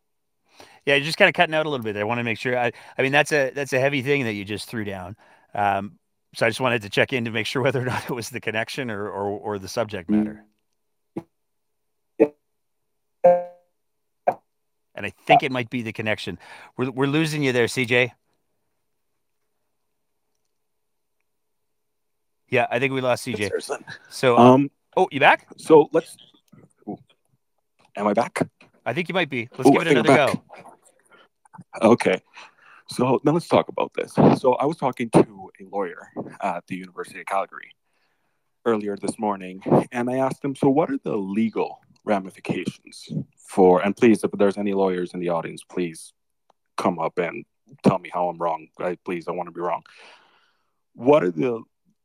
[0.84, 1.92] Yeah, you're just kind of cutting out a little bit.
[1.92, 2.02] There.
[2.02, 2.58] I want to make sure.
[2.58, 5.16] I, I mean, that's a that's a heavy thing that you just threw down.
[5.54, 5.98] Um,
[6.34, 8.30] so I just wanted to check in to make sure whether or not it was
[8.30, 10.44] the connection or or, or the subject matter.
[14.94, 16.38] And I think it might be the connection.
[16.76, 18.12] We're we're losing you there, CJ.
[22.52, 23.50] Yeah, I think we lost CJ.
[24.10, 25.48] So, um, um, oh, you back?
[25.56, 26.18] So let's.
[27.96, 28.46] Am I back?
[28.84, 29.48] I think you might be.
[29.56, 30.44] Let's Ooh, give it another go.
[31.80, 32.20] Okay.
[32.90, 34.12] So now let's talk about this.
[34.38, 36.08] So I was talking to a lawyer
[36.42, 37.70] at the University of Calgary
[38.66, 43.08] earlier this morning, and I asked him, so what are the legal ramifications
[43.48, 46.12] for, and please, if there's any lawyers in the audience, please
[46.76, 47.46] come up and
[47.82, 48.68] tell me how I'm wrong.
[48.78, 49.84] I, please, I want to be wrong.
[50.94, 51.62] What are the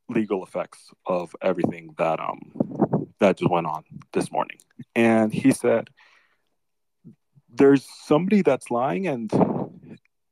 [0.09, 2.51] legal effects of everything that um
[3.19, 4.57] that just went on this morning?
[4.95, 5.89] And he said,
[7.49, 9.31] there's somebody that's lying and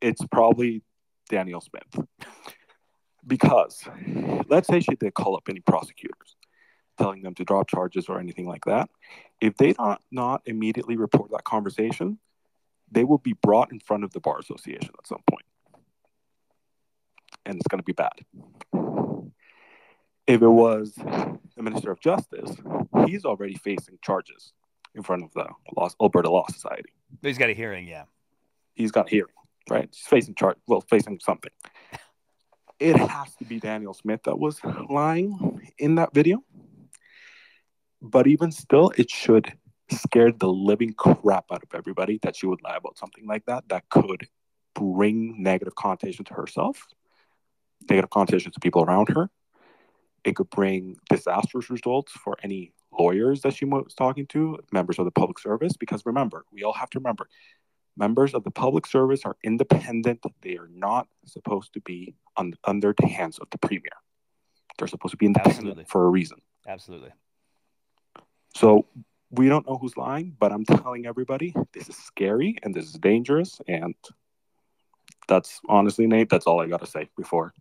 [0.02, 0.84] it's probably
[1.30, 2.08] Danielle Smith.
[3.26, 3.84] Because
[4.48, 6.36] let's say she did call up any prosecutors
[6.98, 8.90] telling them to drop charges or anything like that.
[9.42, 12.20] If they not, not immediately report that conversation,
[12.92, 15.46] they will be brought in front of the Bar Association at some point.
[17.46, 18.14] And it's going to be bad.
[20.28, 22.56] If it was the Minister of Justice,
[23.06, 24.54] he's already facing charges
[24.96, 25.48] in front of the
[25.78, 26.90] law, Alberta Law Society.
[27.22, 28.04] He's got a hearing, yeah.
[28.74, 29.30] He's got a hearing
[29.70, 29.90] right?
[29.92, 31.52] He's facing chart, well, facing something.
[32.80, 36.44] It has to be Danielle Smith that was lying in that video.
[38.02, 39.54] But even still, it should
[39.90, 43.70] scare the living crap out of everybody that she would lie about something like that
[43.70, 44.28] that could
[44.74, 46.86] bring negative connotation to herself,
[47.90, 49.30] negative connotation to people around her.
[50.26, 55.06] It could bring disastrous results for any lawyers that she was talking to, members of
[55.06, 55.78] the public service.
[55.78, 57.30] Because remember, we all have to remember
[57.98, 60.22] Members of the public service are independent.
[60.42, 63.92] They are not supposed to be on, under the hands of the premier.
[64.78, 65.86] They're supposed to be independent Absolutely.
[65.86, 66.42] for a reason.
[66.68, 67.12] Absolutely.
[68.54, 68.88] So
[69.32, 72.94] we don't know who's lying, but I'm telling everybody this is scary and this is
[72.94, 73.62] dangerous.
[73.66, 73.96] And
[75.30, 77.54] that's honestly, Nate, that's all I got to say before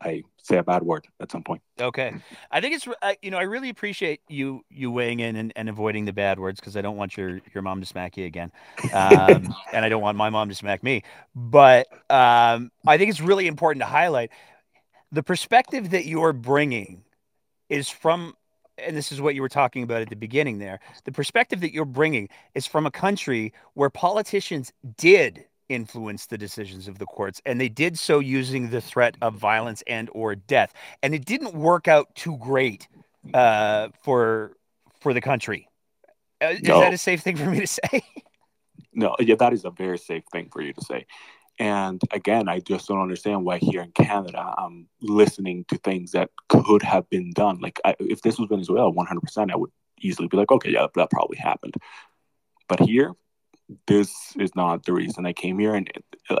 [0.00, 1.62] I say a bad word at some point.
[1.80, 2.14] Okay,
[2.50, 2.86] I think it's
[3.22, 6.60] you know I really appreciate you you weighing in and, and avoiding the bad words
[6.60, 8.52] because I don't want your your mom to smack you again,
[8.92, 11.02] um, and I don't want my mom to smack me.
[11.34, 14.30] But um, I think it's really important to highlight
[15.12, 17.04] the perspective that you're bringing
[17.68, 18.34] is from.
[18.78, 20.80] And this is what you were talking about at the beginning there.
[21.04, 26.88] The perspective that you're bringing is from a country where politicians did influence the decisions
[26.88, 30.72] of the courts and they did so using the threat of violence and or death
[31.02, 32.88] and it didn't work out too great
[33.34, 34.56] uh, for
[35.00, 35.68] for the country.
[36.42, 36.80] Uh, is no.
[36.80, 38.02] that a safe thing for me to say?
[38.92, 41.06] No yeah that is a very safe thing for you to say
[41.58, 46.28] and again i just don't understand why here in canada i'm listening to things that
[46.50, 49.70] could have been done like I, if this was venezuela 100% i would
[50.00, 51.74] easily be like okay yeah that probably happened.
[52.68, 53.12] But here
[53.86, 55.74] this is not the reason I came here.
[55.74, 55.90] And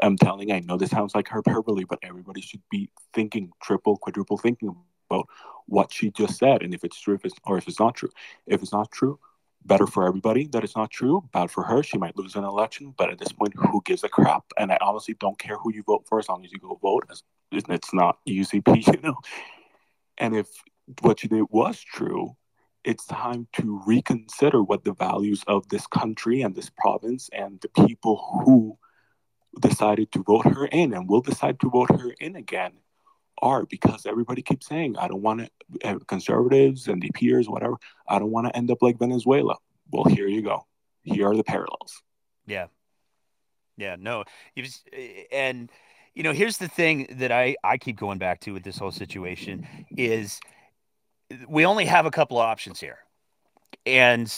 [0.02, 4.38] I'm telling, I know this sounds like hyperbole, but everybody should be thinking triple, quadruple
[4.38, 4.74] thinking
[5.10, 5.28] about
[5.66, 8.10] what she just said, and if it's true, if it's, or if it's not true.
[8.46, 9.18] If it's not true,
[9.64, 11.28] better for everybody that it's not true.
[11.32, 11.82] Bad for her.
[11.82, 14.44] She might lose an election, but at this point, who gives a crap?
[14.58, 17.10] And I honestly don't care who you vote for as long as you go vote.
[17.50, 19.16] It's not UCP, you know.
[20.18, 20.48] And if
[21.00, 22.36] what she did was true,
[22.86, 27.86] it's time to reconsider what the values of this country and this province and the
[27.86, 28.78] people who
[29.60, 32.72] decided to vote her in and will decide to vote her in again
[33.42, 37.74] are because everybody keeps saying i don't want to uh, conservatives and the peers whatever
[38.08, 39.56] i don't want to end up like venezuela.
[39.90, 40.66] Well here you go.
[41.02, 42.02] Here are the parallels.
[42.46, 42.66] Yeah.
[43.76, 44.24] Yeah no
[45.32, 45.70] and
[46.14, 48.92] you know here's the thing that i i keep going back to with this whole
[48.92, 50.40] situation is
[51.48, 52.98] we only have a couple of options here.
[53.84, 54.32] And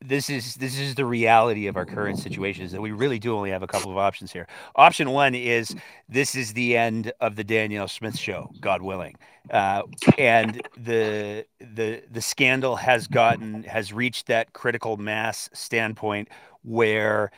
[0.00, 3.36] this is this is the reality of our current situation is that we really do
[3.36, 4.48] only have a couple of options here.
[4.74, 5.74] Option one is
[6.08, 9.14] this is the end of the Danielle Smith show, God willing,
[9.50, 9.82] uh,
[10.16, 16.28] and the the the scandal has gotten has reached that critical mass standpoint
[16.62, 17.30] where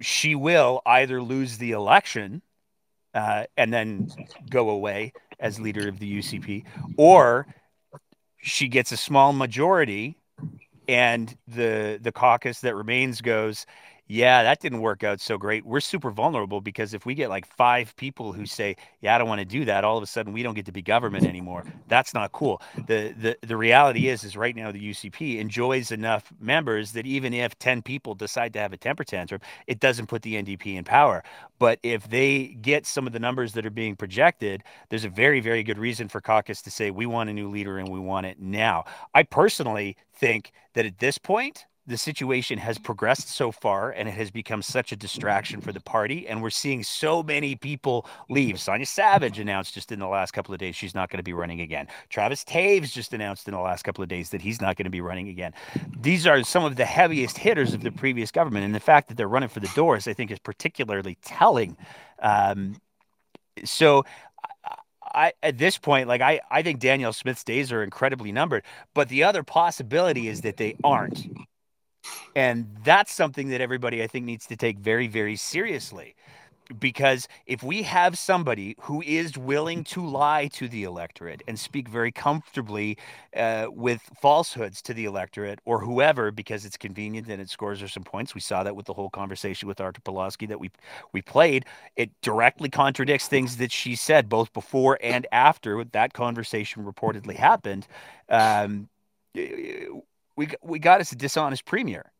[0.00, 2.42] she will either lose the election
[3.12, 4.08] uh, and then
[4.50, 6.64] go away as leader of the UCP,
[6.96, 7.46] or
[8.42, 10.16] she gets a small majority
[10.88, 13.66] and the the caucus that remains goes
[14.10, 15.64] yeah, that didn't work out so great.
[15.64, 19.28] We're super vulnerable because if we get like five people who say, "Yeah, I don't
[19.28, 21.30] want to do that," all of a sudden we don't get to be government mm-hmm.
[21.30, 21.64] anymore.
[21.86, 22.60] That's not cool.
[22.74, 27.32] the the The reality is, is right now the UCP enjoys enough members that even
[27.32, 30.82] if ten people decide to have a temper tantrum, it doesn't put the NDP in
[30.82, 31.22] power.
[31.60, 35.38] But if they get some of the numbers that are being projected, there's a very
[35.38, 38.26] very good reason for caucus to say we want a new leader and we want
[38.26, 38.86] it now.
[39.14, 44.12] I personally think that at this point the situation has progressed so far and it
[44.12, 46.28] has become such a distraction for the party.
[46.28, 48.60] And we're seeing so many people leave.
[48.60, 51.32] Sonya Savage announced just in the last couple of days she's not going to be
[51.32, 51.88] running again.
[52.08, 54.90] Travis Toews just announced in the last couple of days that he's not going to
[54.90, 55.52] be running again.
[56.00, 58.64] These are some of the heaviest hitters of the previous government.
[58.64, 61.76] And the fact that they're running for the doors, I think, is particularly telling
[62.20, 62.76] Um,
[63.64, 64.04] so
[65.02, 68.64] I at this point, like I, I think Danielle Smith's days are incredibly numbered.
[68.94, 71.26] But the other possibility is that they aren't.
[72.34, 76.14] And that's something that everybody I think needs to take very, very seriously.
[76.78, 81.88] Because if we have somebody who is willing to lie to the electorate and speak
[81.88, 82.96] very comfortably
[83.34, 87.88] uh, with falsehoods to the electorate or whoever because it's convenient and it scores her
[87.88, 90.70] some points we saw that with the whole conversation with artur pawlowski that we
[91.12, 91.64] we played
[91.96, 97.86] it directly contradicts things that she said both before and after that conversation reportedly happened.
[98.28, 98.88] Um,
[100.40, 102.12] we, we got us a dishonest premier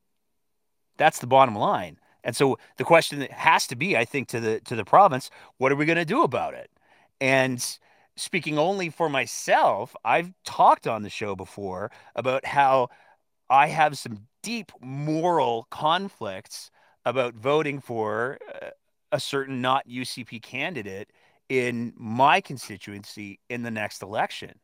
[0.96, 4.40] that's the bottom line and so the question that has to be, I think, to
[4.40, 6.70] the to the province, what are we going to do about it?
[7.20, 7.64] And
[8.16, 12.88] speaking only for myself, I've talked on the show before about how
[13.48, 16.70] I have some deep moral conflicts
[17.04, 18.38] about voting for
[19.12, 21.10] a certain not UCP candidate
[21.48, 24.60] in my constituency in the next election.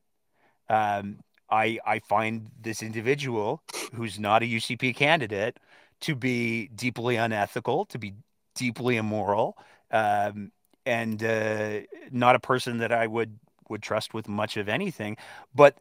[0.68, 1.20] Um,
[1.51, 3.62] I I find this individual
[3.94, 5.59] who's not a UCP candidate
[6.02, 8.14] to be deeply unethical, to be
[8.55, 9.56] deeply immoral,
[9.90, 10.52] um,
[10.85, 15.16] and uh, not a person that I would would trust with much of anything.
[15.55, 15.78] But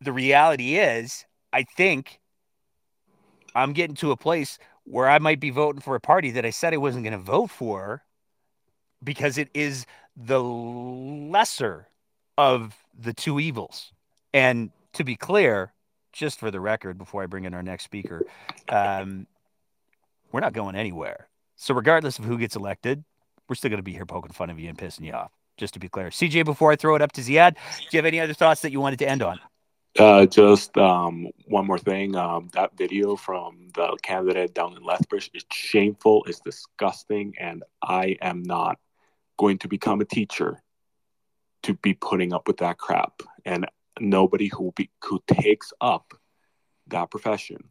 [0.00, 2.20] the reality is, I think
[3.54, 6.50] I'm getting to a place where I might be voting for a party that I
[6.50, 8.02] said I wasn't going to vote for
[9.02, 9.86] because it is
[10.16, 11.88] the lesser
[12.36, 13.92] of the two evils.
[14.32, 15.72] And to be clear,
[16.12, 18.24] just for the record, before I bring in our next speaker,
[18.68, 19.26] um,
[20.32, 21.28] we're not going anywhere.
[21.56, 23.04] So, regardless of who gets elected,
[23.48, 25.74] we're still going to be here poking fun of you and pissing you off, just
[25.74, 26.08] to be clear.
[26.08, 28.72] CJ, before I throw it up to Ziad, do you have any other thoughts that
[28.72, 29.40] you wanted to end on?
[29.98, 32.14] Uh, just um, one more thing.
[32.14, 38.16] Um, that video from the candidate down in Lethbridge is shameful, it's disgusting, and I
[38.22, 38.78] am not
[39.36, 40.62] going to become a teacher
[41.64, 43.22] to be putting up with that crap.
[43.44, 43.66] And
[43.98, 46.14] nobody who be, who takes up
[46.88, 47.70] that profession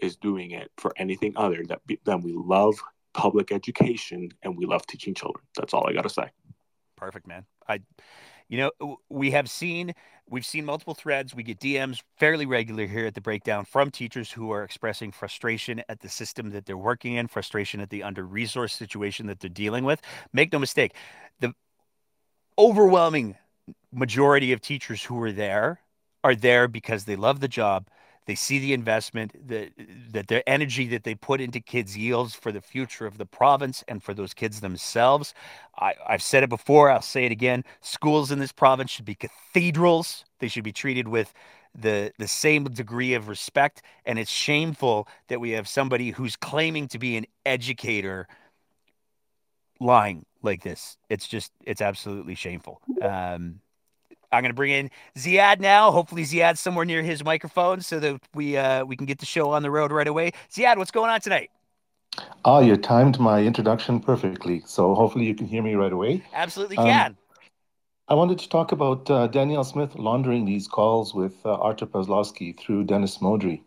[0.00, 2.74] is doing it for anything other that than we love
[3.14, 5.44] public education and we love teaching children.
[5.56, 6.28] That's all I got to say.
[6.96, 7.44] Perfect, man.
[7.68, 7.80] I,
[8.48, 9.94] you know, we have seen
[10.28, 11.34] we've seen multiple threads.
[11.34, 15.82] We get DMs fairly regular here at the breakdown from teachers who are expressing frustration
[15.88, 19.50] at the system that they're working in, frustration at the under resourced situation that they're
[19.50, 20.00] dealing with.
[20.32, 20.94] Make no mistake,
[21.40, 21.54] the
[22.58, 23.36] overwhelming
[23.92, 25.80] majority of teachers who are there
[26.24, 27.88] are there because they love the job.
[28.26, 29.72] They see the investment that
[30.12, 33.82] that their energy that they put into kids yields for the future of the province
[33.88, 35.34] and for those kids themselves.
[35.76, 36.90] I, I've said it before.
[36.90, 37.64] I'll say it again.
[37.80, 40.24] Schools in this province should be cathedrals.
[40.38, 41.34] They should be treated with
[41.74, 43.82] the the same degree of respect.
[44.06, 48.28] And it's shameful that we have somebody who's claiming to be an educator
[49.80, 50.96] lying like this.
[51.08, 52.80] It's just it's absolutely shameful.
[53.02, 53.60] Um,
[54.32, 55.90] I'm going to bring in Ziad now.
[55.90, 59.50] Hopefully, Ziad's somewhere near his microphone so that we uh, we can get the show
[59.50, 60.32] on the road right away.
[60.50, 61.50] Ziad, what's going on tonight?
[62.44, 64.62] Oh, you timed my introduction perfectly.
[64.66, 66.24] So hopefully you can hear me right away.
[66.34, 67.16] Absolutely um, can.
[68.08, 72.58] I wanted to talk about uh, Danielle Smith laundering these calls with uh, Artur Pawlowski
[72.58, 73.62] through Dennis Modry.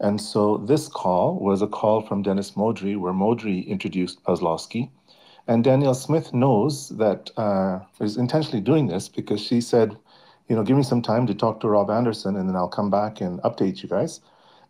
[0.00, 4.90] And so this call was a call from Dennis Modry where Modry introduced Pawlowski
[5.46, 9.96] and Danielle Smith knows that uh, is intentionally doing this because she said,
[10.48, 12.90] you know, give me some time to talk to Rob Anderson and then I'll come
[12.90, 14.20] back and update you guys.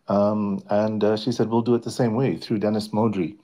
[0.07, 3.35] Um, and uh, she said, we'll do it the same way through Dennis Modry.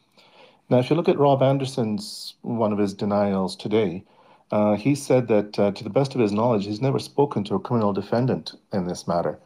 [0.69, 4.03] Now, if you look at Rob Anderson's one of his denials today,
[4.51, 7.55] uh, he said that uh, to the best of his knowledge, he's never spoken to
[7.55, 9.39] a criminal defendant in this matter.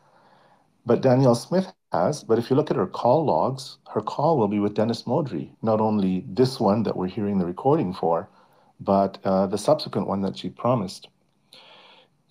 [0.86, 2.24] But Danielle Smith has.
[2.24, 5.49] But if you look at her call logs, her call will be with Dennis Modry,
[5.62, 8.30] not only this one that we're hearing the recording for,
[8.80, 11.07] but uh, the subsequent one that she promised.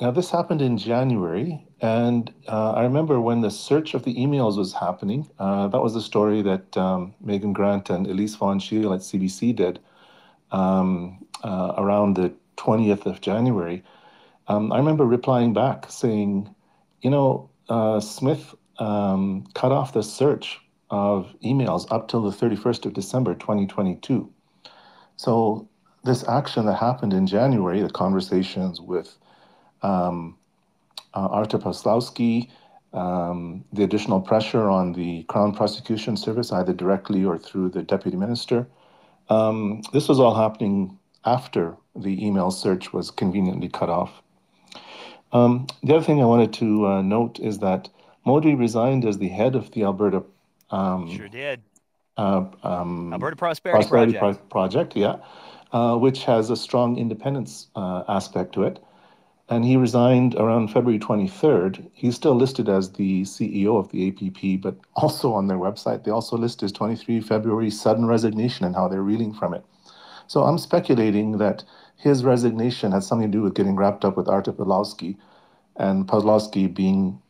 [0.00, 4.58] Now, this happened in January, and uh, I remember when the search of the emails
[4.58, 5.28] was happening.
[5.38, 9.54] Uh, that was the story that um, Meghan Grant and Elise Von Scheel at CBC
[9.54, 9.78] did
[10.50, 13.82] um, uh, around the 20th of January.
[14.48, 16.52] Um, I remember replying back saying,
[17.00, 20.60] you know, uh, Smith um, cut off the search
[20.90, 24.30] of emails up till the 31st of December 2022.
[25.16, 25.68] So
[26.04, 29.16] this action that happened in January, the conversations with
[29.82, 30.36] um,
[31.14, 32.50] uh, Pawlowski,
[32.92, 38.16] um, the additional pressure on the Crown Prosecution Service, either directly or through the Deputy
[38.16, 38.68] Minister,
[39.30, 44.22] um, this was all happening after the email search was conveniently cut off.
[45.34, 47.90] Um, the other thing I wanted to uh, note is that
[48.24, 50.22] Modry resigned as the head of the Alberta.
[50.70, 51.60] Um, sure did.
[52.16, 54.48] Uh, um, Alberta Prosperity, Prosperity Project.
[54.48, 55.16] Pro- Project, yeah.
[55.72, 58.78] uh, which has a strong independence uh, aspect to it.
[59.48, 61.90] And he resigned around February 23rd.
[61.92, 66.12] He's still listed as the CEO of the APP, but also on their website, they
[66.12, 69.64] also list his 23 February sudden resignation and how they're reeling from it.
[70.28, 71.64] So I'm speculating that
[71.96, 75.16] his resignation had something to do with getting wrapped up with Artur Pawlowski
[75.76, 77.20] and Pawlowski being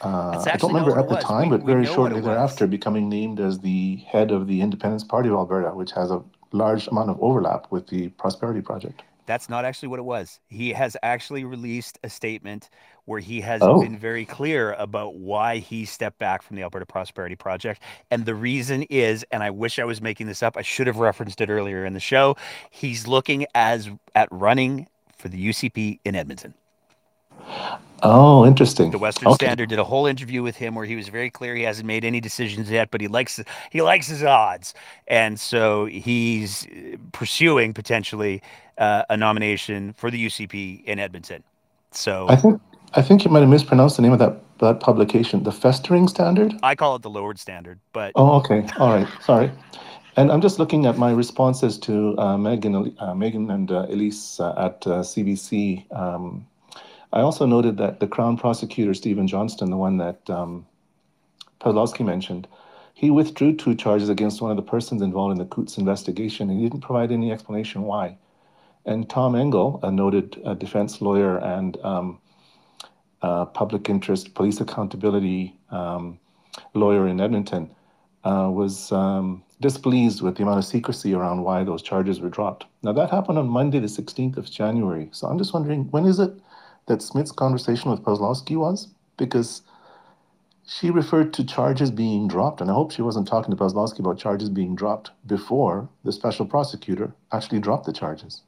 [0.00, 1.24] uh, I don't remember at the was.
[1.24, 5.28] time, we, but very shortly thereafter, becoming named as the head of the Independence Party
[5.28, 9.02] of Alberta, which has a large amount of overlap with the Prosperity Project.
[9.26, 10.40] That's not actually what it was.
[10.48, 12.68] He has actually released a statement
[13.06, 13.80] where he has oh.
[13.80, 17.82] been very clear about why he stepped back from the Alberta Prosperity Project.
[18.10, 20.98] And the reason is, and I wish I was making this up, I should have
[20.98, 22.36] referenced it earlier in the show.
[22.70, 26.54] He's looking as at running for the UCP in Edmonton.
[28.04, 28.90] Oh, interesting.
[28.90, 29.46] The Western okay.
[29.46, 32.04] Standard did a whole interview with him where he was very clear he hasn't made
[32.04, 33.40] any decisions yet, but he likes
[33.70, 34.74] he likes his odds,
[35.08, 36.66] and so he's
[37.12, 38.42] pursuing potentially
[38.78, 41.42] uh, a nomination for the UCP in Edmonton.
[41.92, 42.60] So I think
[42.92, 46.54] I think you might have mispronounced the name of that that publication, the Festering Standard.
[46.62, 49.50] I call it the Lowered Standard, but oh, okay, all right, sorry.
[50.16, 54.38] And I'm just looking at my responses to uh, Meghan, uh, Meghan and uh, Elise
[54.38, 55.90] uh, at CBC.
[55.92, 56.46] Um,
[57.14, 60.66] I also noted that the Crown prosecutor, Stephen Johnston, the one that um,
[61.60, 62.48] Pawlowski mentioned,
[62.92, 66.58] he withdrew two charges against one of the persons involved in the Coutts investigation, and
[66.58, 68.16] he didn't provide any explanation why.
[68.84, 72.18] And Tom Engel, a noted uh, defense lawyer and um,
[73.22, 76.18] uh, public interest police accountability um,
[76.74, 77.70] lawyer in Edmonton,
[78.24, 82.64] uh, was um, displeased with the amount of secrecy around why those charges were dropped.
[82.82, 85.10] Now, that happened on Monday, the 16th of January.
[85.12, 86.32] So I'm just wondering, when is it
[86.86, 89.62] that Smith's conversation with Pawlowski was because
[90.66, 94.18] she referred to charges being dropped, and I hope she wasn't talking to Pawlowski about
[94.18, 98.42] charges being dropped before the special prosecutor actually dropped the charges.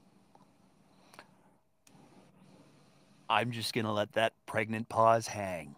[3.29, 5.75] I'm just going to let that pregnant pause hang.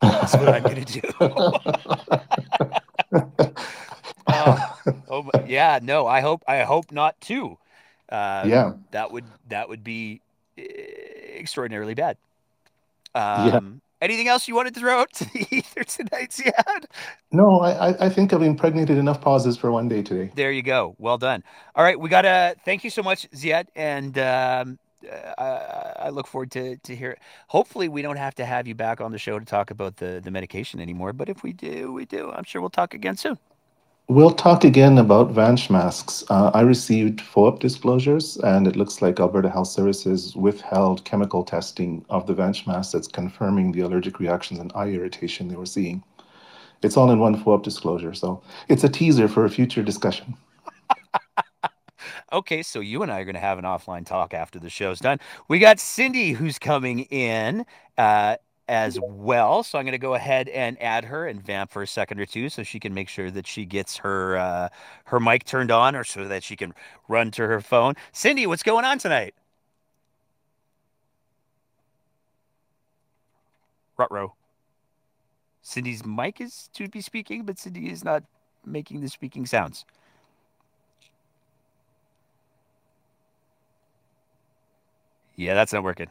[0.00, 1.08] That's what I'm going to do.
[4.26, 4.68] uh,
[5.08, 7.58] oh, yeah, no, I hope I hope not too.
[8.08, 10.20] Uh, yeah, that would that would be
[11.34, 12.16] extraordinarily bad.
[13.14, 13.60] Um, yeah.
[14.04, 16.84] Anything else you wanted to throw out to the ether tonight, Ziad?
[17.32, 20.30] No, I, I think I've impregnated enough pauses for one day today.
[20.34, 20.94] There you go.
[20.98, 21.42] Well done.
[21.74, 24.78] All right, we got to thank you so much, Ziad, and um,
[25.10, 27.16] uh, I, I, look forward to to hear.
[27.48, 30.20] Hopefully, we don't have to have you back on the show to talk about the
[30.22, 31.12] the medication anymore.
[31.12, 32.30] But if we do, we do.
[32.30, 33.38] I'm sure we'll talk again soon.
[34.08, 36.24] We'll talk again about VANCH masks.
[36.28, 42.04] Uh, I received FOIP disclosures, and it looks like Alberta Health Services withheld chemical testing
[42.10, 46.04] of the VANCH mask that's confirming the allergic reactions and eye irritation they were seeing.
[46.82, 50.36] It's all in one FOIP disclosure, so it's a teaser for a future discussion.
[52.32, 55.00] okay, so you and I are going to have an offline talk after the show's
[55.00, 55.18] done.
[55.48, 57.64] We got Cindy who's coming in.
[57.96, 58.36] Uh,
[58.68, 59.62] as well.
[59.62, 62.26] So I'm going to go ahead and add her and vamp for a second or
[62.26, 64.68] two so she can make sure that she gets her uh,
[65.06, 66.74] her mic turned on or so that she can
[67.08, 67.94] run to her phone.
[68.12, 69.34] Cindy, what's going on tonight?
[73.96, 74.34] Rutro.
[75.62, 78.22] Cindy's mic is to be speaking, but Cindy is not
[78.66, 79.84] making the speaking sounds.
[85.36, 86.08] Yeah, that's not working.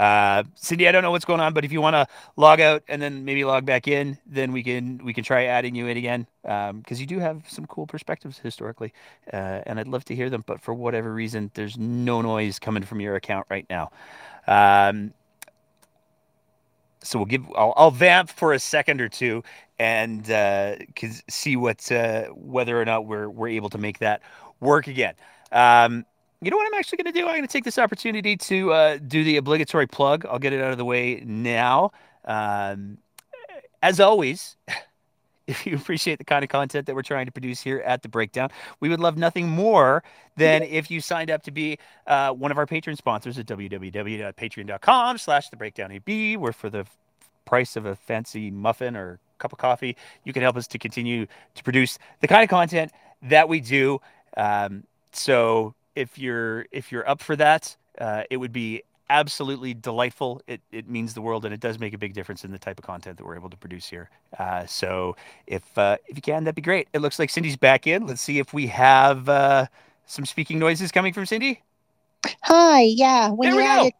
[0.00, 2.82] Uh, Cindy, I don't know what's going on, but if you want to log out
[2.88, 5.98] and then maybe log back in, then we can we can try adding you in
[5.98, 8.94] again because um, you do have some cool perspectives historically,
[9.30, 10.42] uh, and I'd love to hear them.
[10.46, 13.90] But for whatever reason, there's no noise coming from your account right now.
[14.46, 15.12] Um,
[17.02, 19.44] so we'll give I'll, I'll, vamp for a second or two
[19.78, 20.76] and uh,
[21.28, 24.22] see what uh, whether or not we're we're able to make that
[24.60, 25.12] work again.
[25.52, 26.06] Um,
[26.42, 27.26] you know what I'm actually going to do?
[27.26, 30.24] I'm going to take this opportunity to uh, do the obligatory plug.
[30.26, 31.92] I'll get it out of the way now.
[32.24, 32.98] Um,
[33.82, 34.56] as always,
[35.46, 38.08] if you appreciate the kind of content that we're trying to produce here at the
[38.08, 38.50] Breakdown,
[38.80, 40.02] we would love nothing more
[40.36, 45.18] than if you signed up to be uh, one of our patron sponsors at www.patreon.com
[45.18, 46.86] slash the breakdown AB, where for the
[47.44, 51.26] price of a fancy muffin or cup of coffee, you can help us to continue
[51.54, 52.92] to produce the kind of content
[53.22, 54.00] that we do.
[54.36, 60.40] Um, so if you're if you're up for that, uh, it would be absolutely delightful.
[60.46, 62.78] It, it means the world, and it does make a big difference in the type
[62.78, 64.08] of content that we're able to produce here.
[64.38, 65.16] Uh, so
[65.46, 66.88] if uh, if you can, that'd be great.
[66.94, 68.06] It looks like Cindy's back in.
[68.06, 69.66] Let's see if we have uh,
[70.06, 71.62] some speaking noises coming from Cindy.
[72.42, 72.82] Hi.
[72.82, 73.30] Yeah.
[73.30, 73.92] When there you added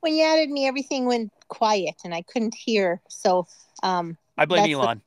[0.00, 3.00] when you added me, everything went quiet, and I couldn't hear.
[3.08, 3.46] So
[3.82, 5.02] um, I blame Elon.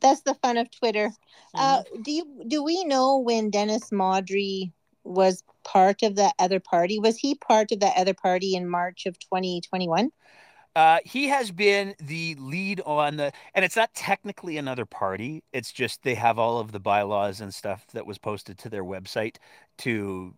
[0.00, 1.12] that's the fun of Twitter.
[1.54, 4.72] Uh, do you do we know when Dennis Modry
[5.04, 6.98] was part of that other party?
[6.98, 10.10] Was he part of that other party in March of 2021?
[10.76, 15.42] Uh, he has been the lead on the, and it's not technically another party.
[15.52, 18.84] It's just they have all of the bylaws and stuff that was posted to their
[18.84, 19.36] website
[19.78, 20.34] to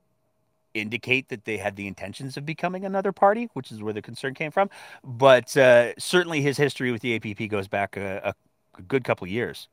[0.75, 4.33] indicate that they had the intentions of becoming another party, which is where the concern
[4.33, 4.71] came from.
[5.05, 8.35] But uh, certainly his history with the APP goes back a,
[8.79, 9.69] a good couple of years.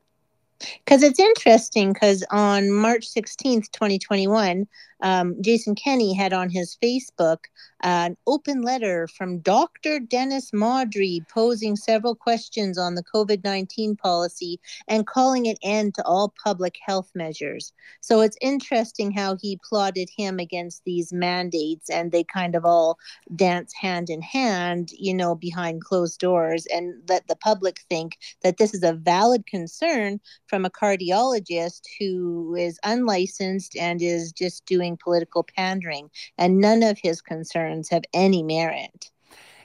[0.60, 4.68] Because it's interesting because on March 16th, 2021,
[5.02, 7.46] um, Jason Kenney had on his Facebook
[7.84, 10.00] uh, an open letter from Dr.
[10.00, 16.04] Dennis Modry posing several questions on the COVID 19 policy and calling an end to
[16.06, 17.74] all public health measures.
[18.02, 22.98] So it's interesting how he plotted him against these mandates and they kind of all
[23.36, 28.58] dance hand in hand, you know, behind closed doors and let the public think that
[28.58, 34.89] this is a valid concern from a cardiologist who is unlicensed and is just doing
[34.98, 36.10] political pandering.
[36.38, 39.10] And none of his concerns have any merit.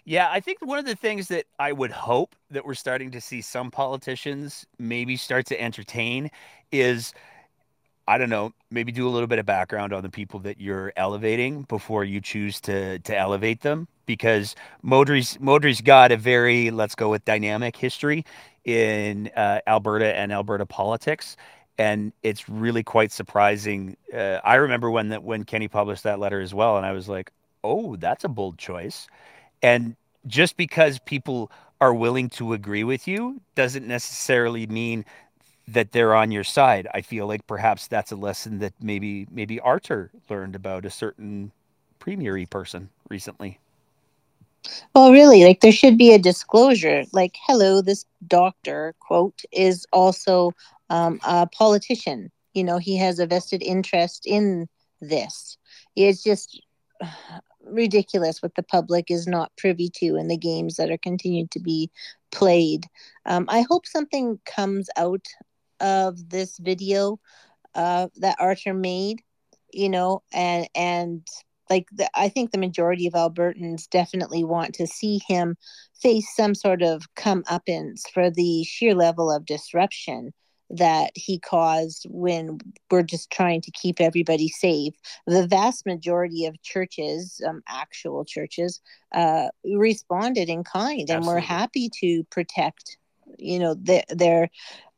[0.05, 3.21] Yeah, I think one of the things that I would hope that we're starting to
[3.21, 6.31] see some politicians maybe start to entertain
[6.71, 7.15] is
[8.07, 10.93] I don't know, maybe do a little bit of background on the people that you're
[10.95, 16.95] elevating before you choose to to elevate them because Modry's Modry's got a very let's
[16.95, 18.27] go with dynamic history
[18.65, 21.37] in uh, Alberta and Alberta politics
[21.79, 23.97] and it's really quite surprising.
[24.13, 27.09] Uh, I remember when that when Kenney published that letter as well and I was
[27.09, 27.33] like,
[27.63, 29.09] oh, that's a bold choice.
[29.63, 29.97] And
[30.27, 35.05] just because people are willing to agree with you doesn't necessarily mean
[35.67, 36.87] that they're on your side.
[36.93, 41.53] I feel like perhaps that's a lesson that maybe maybe Artur learned about a certain
[42.01, 43.59] premiery person recently.
[44.95, 47.05] Well, really, like there should be a disclosure.
[47.13, 50.53] Like, hello, this doctor quote is also
[50.91, 52.31] um, a politician.
[52.53, 54.69] You know, he has a vested interest in
[55.01, 55.59] this.
[55.97, 56.61] It's just
[57.67, 61.61] ridiculous what the public is not privy to in the games that are continued to
[61.61, 61.91] be
[62.31, 62.87] played.
[63.27, 65.27] Um, I hope something comes out
[65.81, 67.19] of this video
[67.75, 69.23] uh, that Archer made,
[69.73, 71.27] you know, and and
[71.71, 75.57] like the, I think the majority of Albertans definitely want to see him
[75.95, 80.33] face some sort of comeuppance for the sheer level of disruption
[80.71, 82.59] that he caused when
[82.91, 84.95] we're just trying to keep everybody safe.
[85.27, 88.81] The vast majority of churches, um, actual churches,
[89.15, 91.15] uh, responded in kind Absolutely.
[91.15, 92.97] and were happy to protect,
[93.39, 94.51] you know, their, their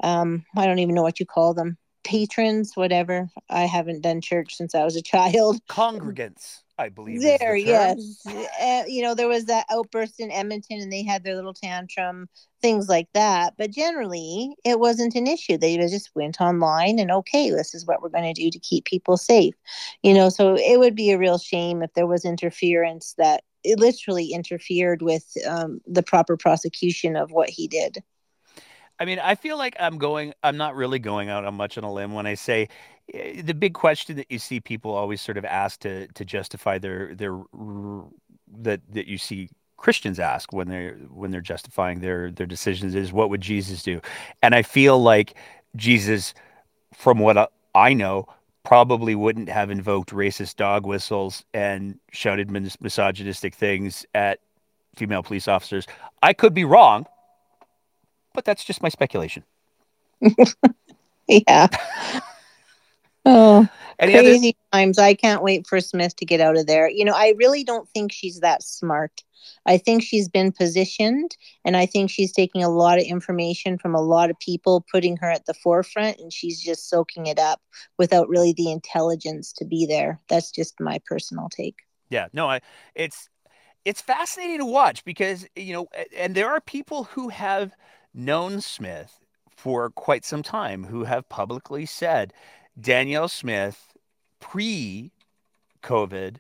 [0.03, 1.77] um, I don't even know what you call them,
[2.07, 3.29] patrons, whatever.
[3.51, 5.61] I haven't done church since I was a child.
[5.69, 6.63] Congregants.
[6.79, 7.23] I believe.
[7.23, 8.23] There, the yes.
[8.27, 12.29] Uh, you know, there was that outburst in Edmonton and they had their little tantrum,
[12.61, 13.55] things like that.
[13.57, 15.57] But generally, it wasn't an issue.
[15.57, 18.85] They just went online and, okay, this is what we're going to do to keep
[18.85, 19.55] people safe.
[20.03, 23.79] You know, so it would be a real shame if there was interference that it
[23.81, 28.03] literally interfered with um, the proper prosecution of what he did.
[28.99, 31.85] I mean, I feel like I'm going, I'm not really going out on much on
[31.85, 32.69] a limb when I say
[33.13, 36.79] eh, the big question that you see people always sort of ask to to justify
[36.79, 37.39] their their
[38.63, 43.13] that that you see Christians ask when they're when they're justifying their their decisions is
[43.13, 44.01] what would Jesus do?
[44.43, 45.35] And I feel like
[45.77, 46.33] Jesus,
[46.95, 48.27] from what I know,
[48.65, 54.41] probably wouldn't have invoked racist dog whistles and shouted misogynistic things at
[54.97, 55.87] female police officers.
[56.23, 57.07] I could be wrong
[58.37, 59.43] but that's just my speculation.
[61.27, 61.67] yeah.
[63.25, 63.69] oh,
[63.99, 64.79] Any crazy other...
[64.79, 64.99] times.
[64.99, 66.89] I can't wait for Smith to get out of there.
[66.89, 69.25] You know, I really don't think she's that smart.
[69.65, 73.95] I think she's been positioned and I think she's taking a lot of information from
[73.95, 77.61] a lot of people, putting her at the forefront, and she's just soaking it up
[77.99, 80.21] without really the intelligence to be there.
[80.29, 81.77] That's just my personal take.
[82.11, 82.61] Yeah, no, I
[82.95, 83.29] it's
[83.85, 85.87] it's fascinating to watch because you know
[86.17, 87.73] and there are people who have
[88.17, 89.21] known Smith
[89.51, 92.33] for quite some time who have publicly said
[92.81, 93.97] Danielle Smith
[94.41, 95.13] pre
[95.83, 96.37] COVID,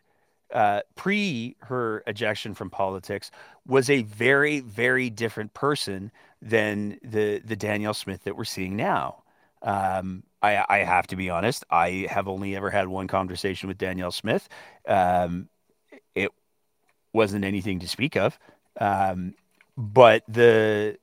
[0.52, 3.30] uh, pre her ejection from politics,
[3.66, 6.10] was a very, very different person
[6.42, 9.22] than the, the Danielle Smith that we're seeing now.
[9.62, 13.78] Um, I, I, have to be honest, I have only ever had one conversation with
[13.78, 14.48] Danielle Smith.
[14.86, 15.48] Um,
[16.14, 16.30] it
[17.12, 18.38] wasn't anything to speak of.
[18.78, 19.34] Um,
[19.76, 20.98] but the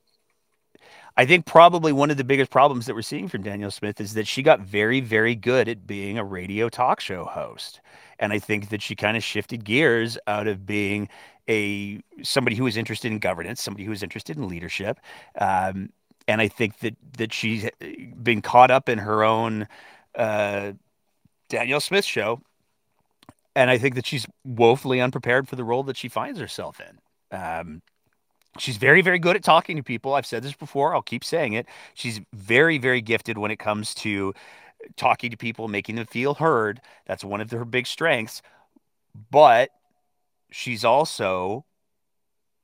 [1.16, 4.16] I think probably one of the biggest problems that we're seeing from Danielle Smith is
[4.16, 7.82] that she got very, very good at being a radio talk show host.
[8.18, 11.10] And I think that she kind of shifted gears out of being
[11.50, 15.00] a somebody who was interested in governance, somebody who was interested in leadership,
[15.40, 15.90] um,
[16.28, 17.70] and I think that that she's
[18.22, 19.68] been caught up in her own
[20.16, 20.72] uh,
[21.50, 22.42] Danielle Smith show,
[23.56, 27.38] and I think that she's woefully unprepared for the role that she finds herself in.
[27.38, 27.82] Um,
[28.58, 30.14] she's very, very good at talking to people.
[30.14, 30.96] I've said this before.
[30.96, 31.68] I'll keep saying it.
[31.94, 34.34] She's very, very gifted when it comes to
[34.96, 36.82] talking to people, making them feel heard.
[37.06, 38.42] That's one of her big strengths.
[39.32, 39.70] But
[40.52, 41.66] she's also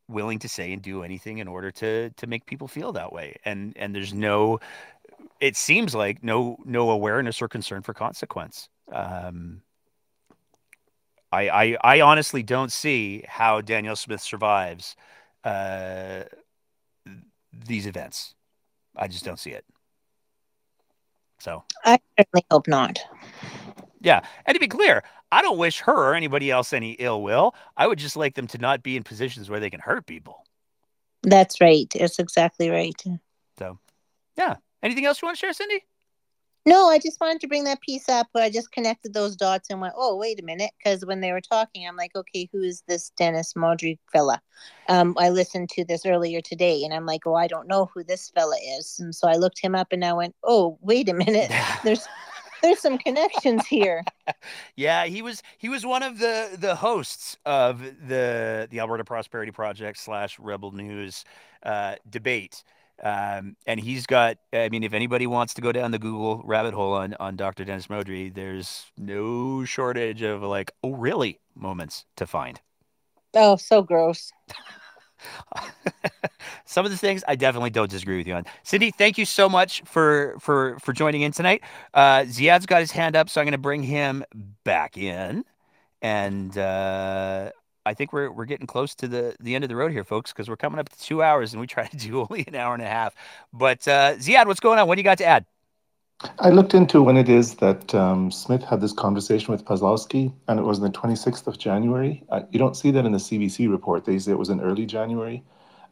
[0.08, 3.36] willing to say and do anything in order to to make people feel that way.
[3.46, 4.60] And and there's no
[5.40, 8.70] it seems like no no awareness or concern for consequence.
[8.92, 9.62] Um,
[11.32, 14.96] I, I I honestly don't see how Danielle Smith survives
[15.44, 16.24] uh,
[17.54, 18.36] these events.
[18.96, 19.66] I just don't see it.
[21.40, 23.00] So I certainly hope not.
[24.02, 27.54] Yeah, and to be clear, I don't wish her or anybody else any ill will.
[27.78, 30.44] I would just like them to not be in positions where they can hurt people.
[31.24, 31.92] That's right.
[31.94, 33.02] That's exactly right.
[33.58, 33.80] So,
[34.38, 34.56] yeah.
[34.82, 35.84] Anything else you want to share, Cindy?
[36.70, 38.28] No, I just wanted to bring that piece up.
[38.32, 40.70] But I just connected those dots and went, oh, wait a minute.
[40.78, 44.40] Because when they were talking, I'm like, okay, who is this Dennis Modry fella?
[44.88, 48.04] Um, I listened to this earlier today and I'm like, oh, I don't know who
[48.04, 49.00] this fella is.
[49.00, 51.52] And so I looked him up and I went, oh, wait a minute.
[51.84, 52.08] There's
[52.62, 54.04] there's some connections here.
[54.76, 59.52] yeah, he was he was one of the the hosts of the the Alberta Prosperity
[59.52, 61.24] Project slash Rebel News
[61.64, 62.64] uh, debate.
[63.02, 66.74] Um, and he's got, I mean, if anybody wants to go down the Google rabbit
[66.74, 67.64] hole on, on Dr.
[67.64, 72.60] Dennis Modry, there's no shortage of like, oh, really moments to find.
[73.34, 74.32] Oh, so gross.
[76.66, 78.46] Some of the things I definitely don't disagree with you on.
[78.64, 81.62] Cindy, thank you so much for for for joining in tonight.
[81.94, 84.24] Uh, Ziad's got his hand up, so I'm going to bring him
[84.64, 85.44] back in,
[86.02, 87.52] and uh,
[87.86, 90.32] I think we're we're getting close to the the end of the road here, folks,
[90.32, 92.74] because we're coming up to two hours, and we try to do only an hour
[92.74, 93.16] and a half.
[93.54, 94.88] But uh, Ziad, what's going on?
[94.88, 95.46] What do you got to add?
[96.40, 100.60] I looked into when it is that um, Smith had this conversation with Pawlowski, and
[100.60, 102.24] it was on the 26th of January.
[102.28, 104.04] Uh, you don't see that in the CBC report.
[104.04, 105.44] They say it was in early January,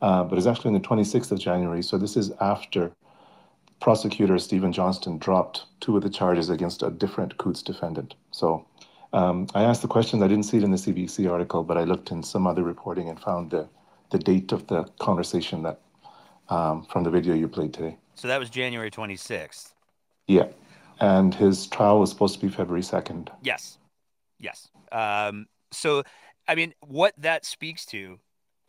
[0.01, 1.81] uh, but it's actually on the 26th of January.
[1.81, 2.91] So this is after
[3.80, 8.15] prosecutor Stephen Johnston dropped two of the charges against a different Coutts defendant.
[8.31, 8.65] So
[9.13, 10.21] um, I asked the question.
[10.21, 13.09] I didn't see it in the CBC article, but I looked in some other reporting
[13.09, 13.67] and found the,
[14.11, 15.79] the date of the conversation that
[16.49, 17.97] um, from the video you played today.
[18.15, 19.73] So that was January 26th.
[20.27, 20.47] Yeah.
[20.99, 23.29] And his trial was supposed to be February 2nd.
[23.41, 23.77] Yes.
[24.39, 24.67] Yes.
[24.91, 26.03] Um, so,
[26.47, 28.19] I mean, what that speaks to,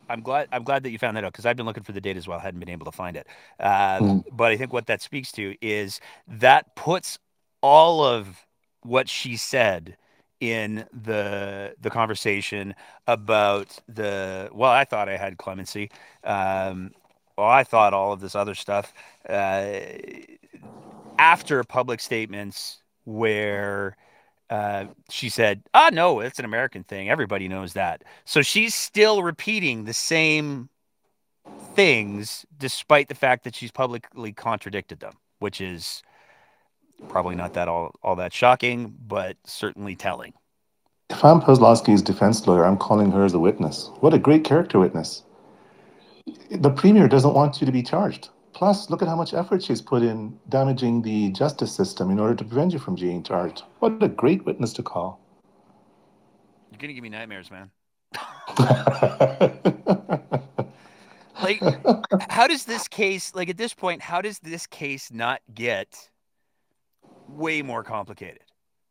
[0.09, 2.01] I'm glad I'm glad that you found that out because I've been looking for the
[2.01, 3.27] date as well, hadn't been able to find it.
[3.59, 4.23] Um, mm.
[4.31, 7.19] But I think what that speaks to is that puts
[7.61, 8.45] all of
[8.81, 9.97] what she said
[10.39, 12.75] in the the conversation
[13.07, 15.91] about the well, I thought I had clemency.
[16.23, 16.91] Um,
[17.37, 18.93] well, I thought all of this other stuff.
[19.27, 19.71] Uh,
[21.17, 23.97] after public statements where
[24.49, 27.09] uh, she said, "Ah, no, it's an American thing.
[27.09, 30.69] Everybody knows that." So she's still repeating the same
[31.75, 36.03] things, despite the fact that she's publicly contradicted them, which is
[37.07, 40.33] probably not that all all that shocking, but certainly telling.
[41.09, 43.89] If I'm Pawlowski's defense lawyer, I'm calling her as a witness.
[43.99, 45.23] What a great character witness.
[46.51, 48.29] The premier doesn't want you to be charged.
[48.53, 52.35] Plus, look at how much effort she's put in damaging the justice system in order
[52.35, 53.63] to prevent you from being charged.
[53.79, 55.19] What a great witness to call.
[56.69, 57.71] You're going to give me nightmares, man.
[61.41, 61.61] like,
[62.29, 66.09] how does this case, like at this point, how does this case not get
[67.29, 68.43] way more complicated?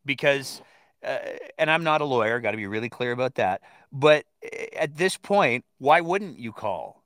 [0.05, 0.63] Because,
[1.05, 1.19] uh,
[1.59, 3.63] and I'm not a lawyer, got to be really clear about that.
[3.93, 7.05] But eh, at this point, why wouldn't you call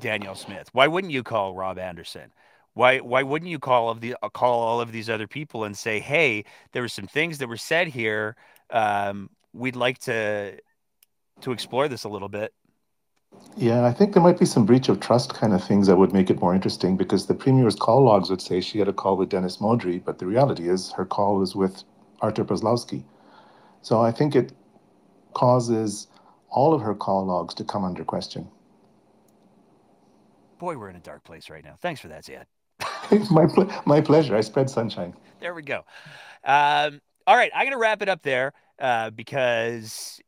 [0.00, 0.68] Danielle Smith?
[0.72, 2.32] Why wouldn't you call Rob Anderson?
[2.74, 5.76] Why why wouldn't you call of the uh, call all of these other people and
[5.76, 8.36] say, hey, there were some things that were said here.
[8.70, 10.58] Um, we'd like to
[11.40, 12.52] to explore this a little bit.
[13.56, 16.12] Yeah, I think there might be some breach of trust kind of things that would
[16.12, 19.16] make it more interesting because the premier's call logs would say she had a call
[19.16, 21.82] with Dennis Modry, but the reality is her call was with
[22.20, 23.02] Artur Pawlowski.
[23.80, 24.52] So I think it
[25.32, 26.08] causes
[26.50, 28.48] all of her call logs to come under question
[30.58, 31.76] boy, we're in a dark place right now.
[31.80, 32.44] Thanks for that, Ziad.
[33.30, 34.36] my pl- my pleasure.
[34.36, 35.14] I spread sunshine.
[35.40, 35.84] There we go.
[36.44, 40.20] Um, all right, I'm gonna wrap it up there uh, because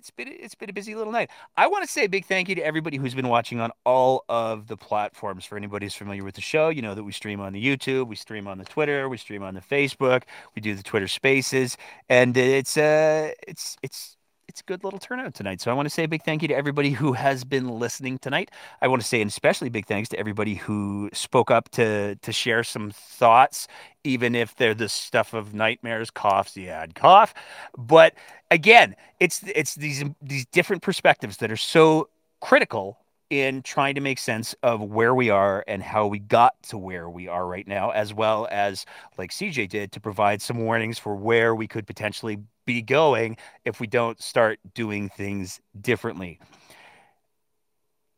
[0.00, 1.30] it's been it's been a busy little night.
[1.58, 4.24] I want to say a big thank you to everybody who's been watching on all
[4.30, 5.44] of the platforms.
[5.44, 8.08] For anybody who's familiar with the show, you know that we stream on the YouTube,
[8.08, 10.22] we stream on the Twitter, we stream on the Facebook,
[10.56, 11.76] we do the Twitter Spaces,
[12.08, 14.16] and it's uh it's it's
[14.50, 15.60] it's a good little turnout tonight.
[15.60, 18.18] So I want to say a big thank you to everybody who has been listening
[18.18, 18.50] tonight.
[18.82, 22.32] I want to say an especially big thanks to everybody who spoke up to to
[22.32, 23.68] share some thoughts,
[24.02, 27.32] even if they're the stuff of nightmares, coughs, yeah, cough.
[27.78, 28.14] But
[28.50, 32.08] again, it's it's these these different perspectives that are so
[32.40, 32.98] critical
[33.30, 37.08] in trying to make sense of where we are and how we got to where
[37.08, 38.84] we are right now, as well as,
[39.16, 43.80] like CJ did, to provide some warnings for where we could potentially be going if
[43.80, 46.38] we don't start doing things differently.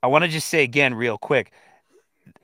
[0.03, 1.53] I want to just say again, real quick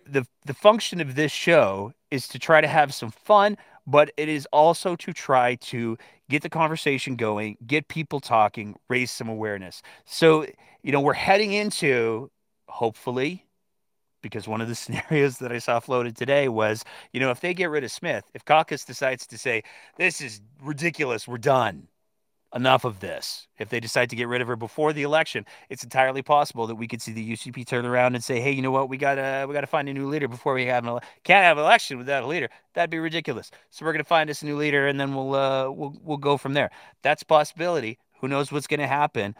[0.08, 3.56] the, the function of this show is to try to have some fun,
[3.86, 5.98] but it is also to try to
[6.28, 9.82] get the conversation going, get people talking, raise some awareness.
[10.04, 10.46] So,
[10.82, 12.30] you know, we're heading into
[12.68, 13.46] hopefully,
[14.22, 17.54] because one of the scenarios that I saw floated today was, you know, if they
[17.54, 19.62] get rid of Smith, if caucus decides to say,
[19.96, 21.88] this is ridiculous, we're done,
[22.54, 23.46] enough of this.
[23.58, 26.76] If they decide to get rid of her before the election, it's entirely possible that
[26.76, 28.88] we could see the UCP turn around and say, "Hey, you know what?
[28.88, 31.64] We gotta we gotta find a new leader before we have an can't have an
[31.64, 32.48] election without a leader.
[32.74, 33.50] That'd be ridiculous.
[33.70, 36.36] So we're gonna find us a new leader, and then we'll uh, we'll we'll go
[36.36, 36.70] from there.
[37.02, 37.98] That's possibility.
[38.20, 39.34] Who knows what's gonna happen?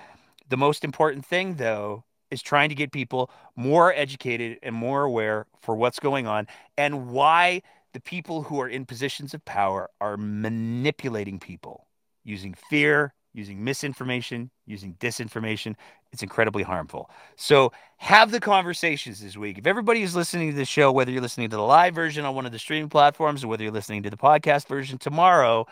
[0.49, 5.47] The most important thing, though, is trying to get people more educated and more aware
[5.61, 6.47] for what's going on
[6.77, 11.87] and why the people who are in positions of power are manipulating people
[12.25, 15.75] using fear, using misinformation, using disinformation.
[16.13, 17.11] It's incredibly harmful.
[17.37, 19.59] So have the conversations this week.
[19.59, 22.35] If everybody is listening to the show, whether you're listening to the live version on
[22.35, 25.67] one of the streaming platforms or whether you're listening to the podcast version tomorrow,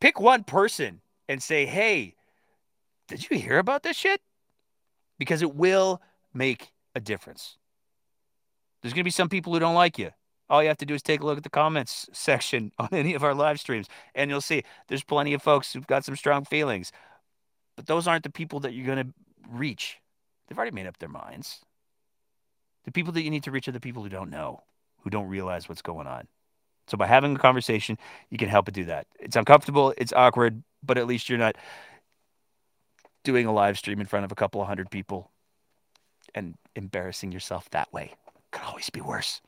[0.00, 2.14] pick one person and say, hey,
[3.08, 4.20] did you hear about this shit?
[5.22, 6.02] Because it will
[6.34, 7.56] make a difference.
[8.80, 10.10] There's going to be some people who don't like you.
[10.50, 13.14] All you have to do is take a look at the comments section on any
[13.14, 13.86] of our live streams,
[14.16, 16.90] and you'll see there's plenty of folks who've got some strong feelings.
[17.76, 19.14] But those aren't the people that you're going to
[19.48, 19.98] reach.
[20.48, 21.60] They've already made up their minds.
[22.84, 24.64] The people that you need to reach are the people who don't know,
[25.02, 26.26] who don't realize what's going on.
[26.88, 27.96] So by having a conversation,
[28.28, 29.06] you can help it do that.
[29.20, 31.54] It's uncomfortable, it's awkward, but at least you're not
[33.24, 35.30] doing a live stream in front of a couple of hundred people
[36.34, 38.12] and embarrassing yourself that way.
[38.50, 39.40] Could always be worse.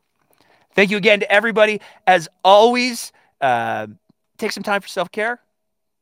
[0.75, 1.81] Thank you again to everybody.
[2.07, 3.87] As always, uh,
[4.39, 5.41] take some time for self care,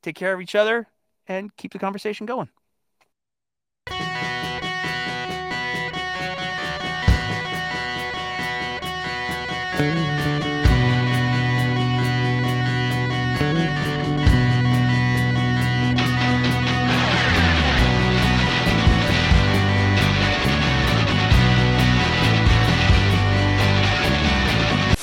[0.02, 0.86] take care of each other,
[1.28, 2.48] and keep the conversation going.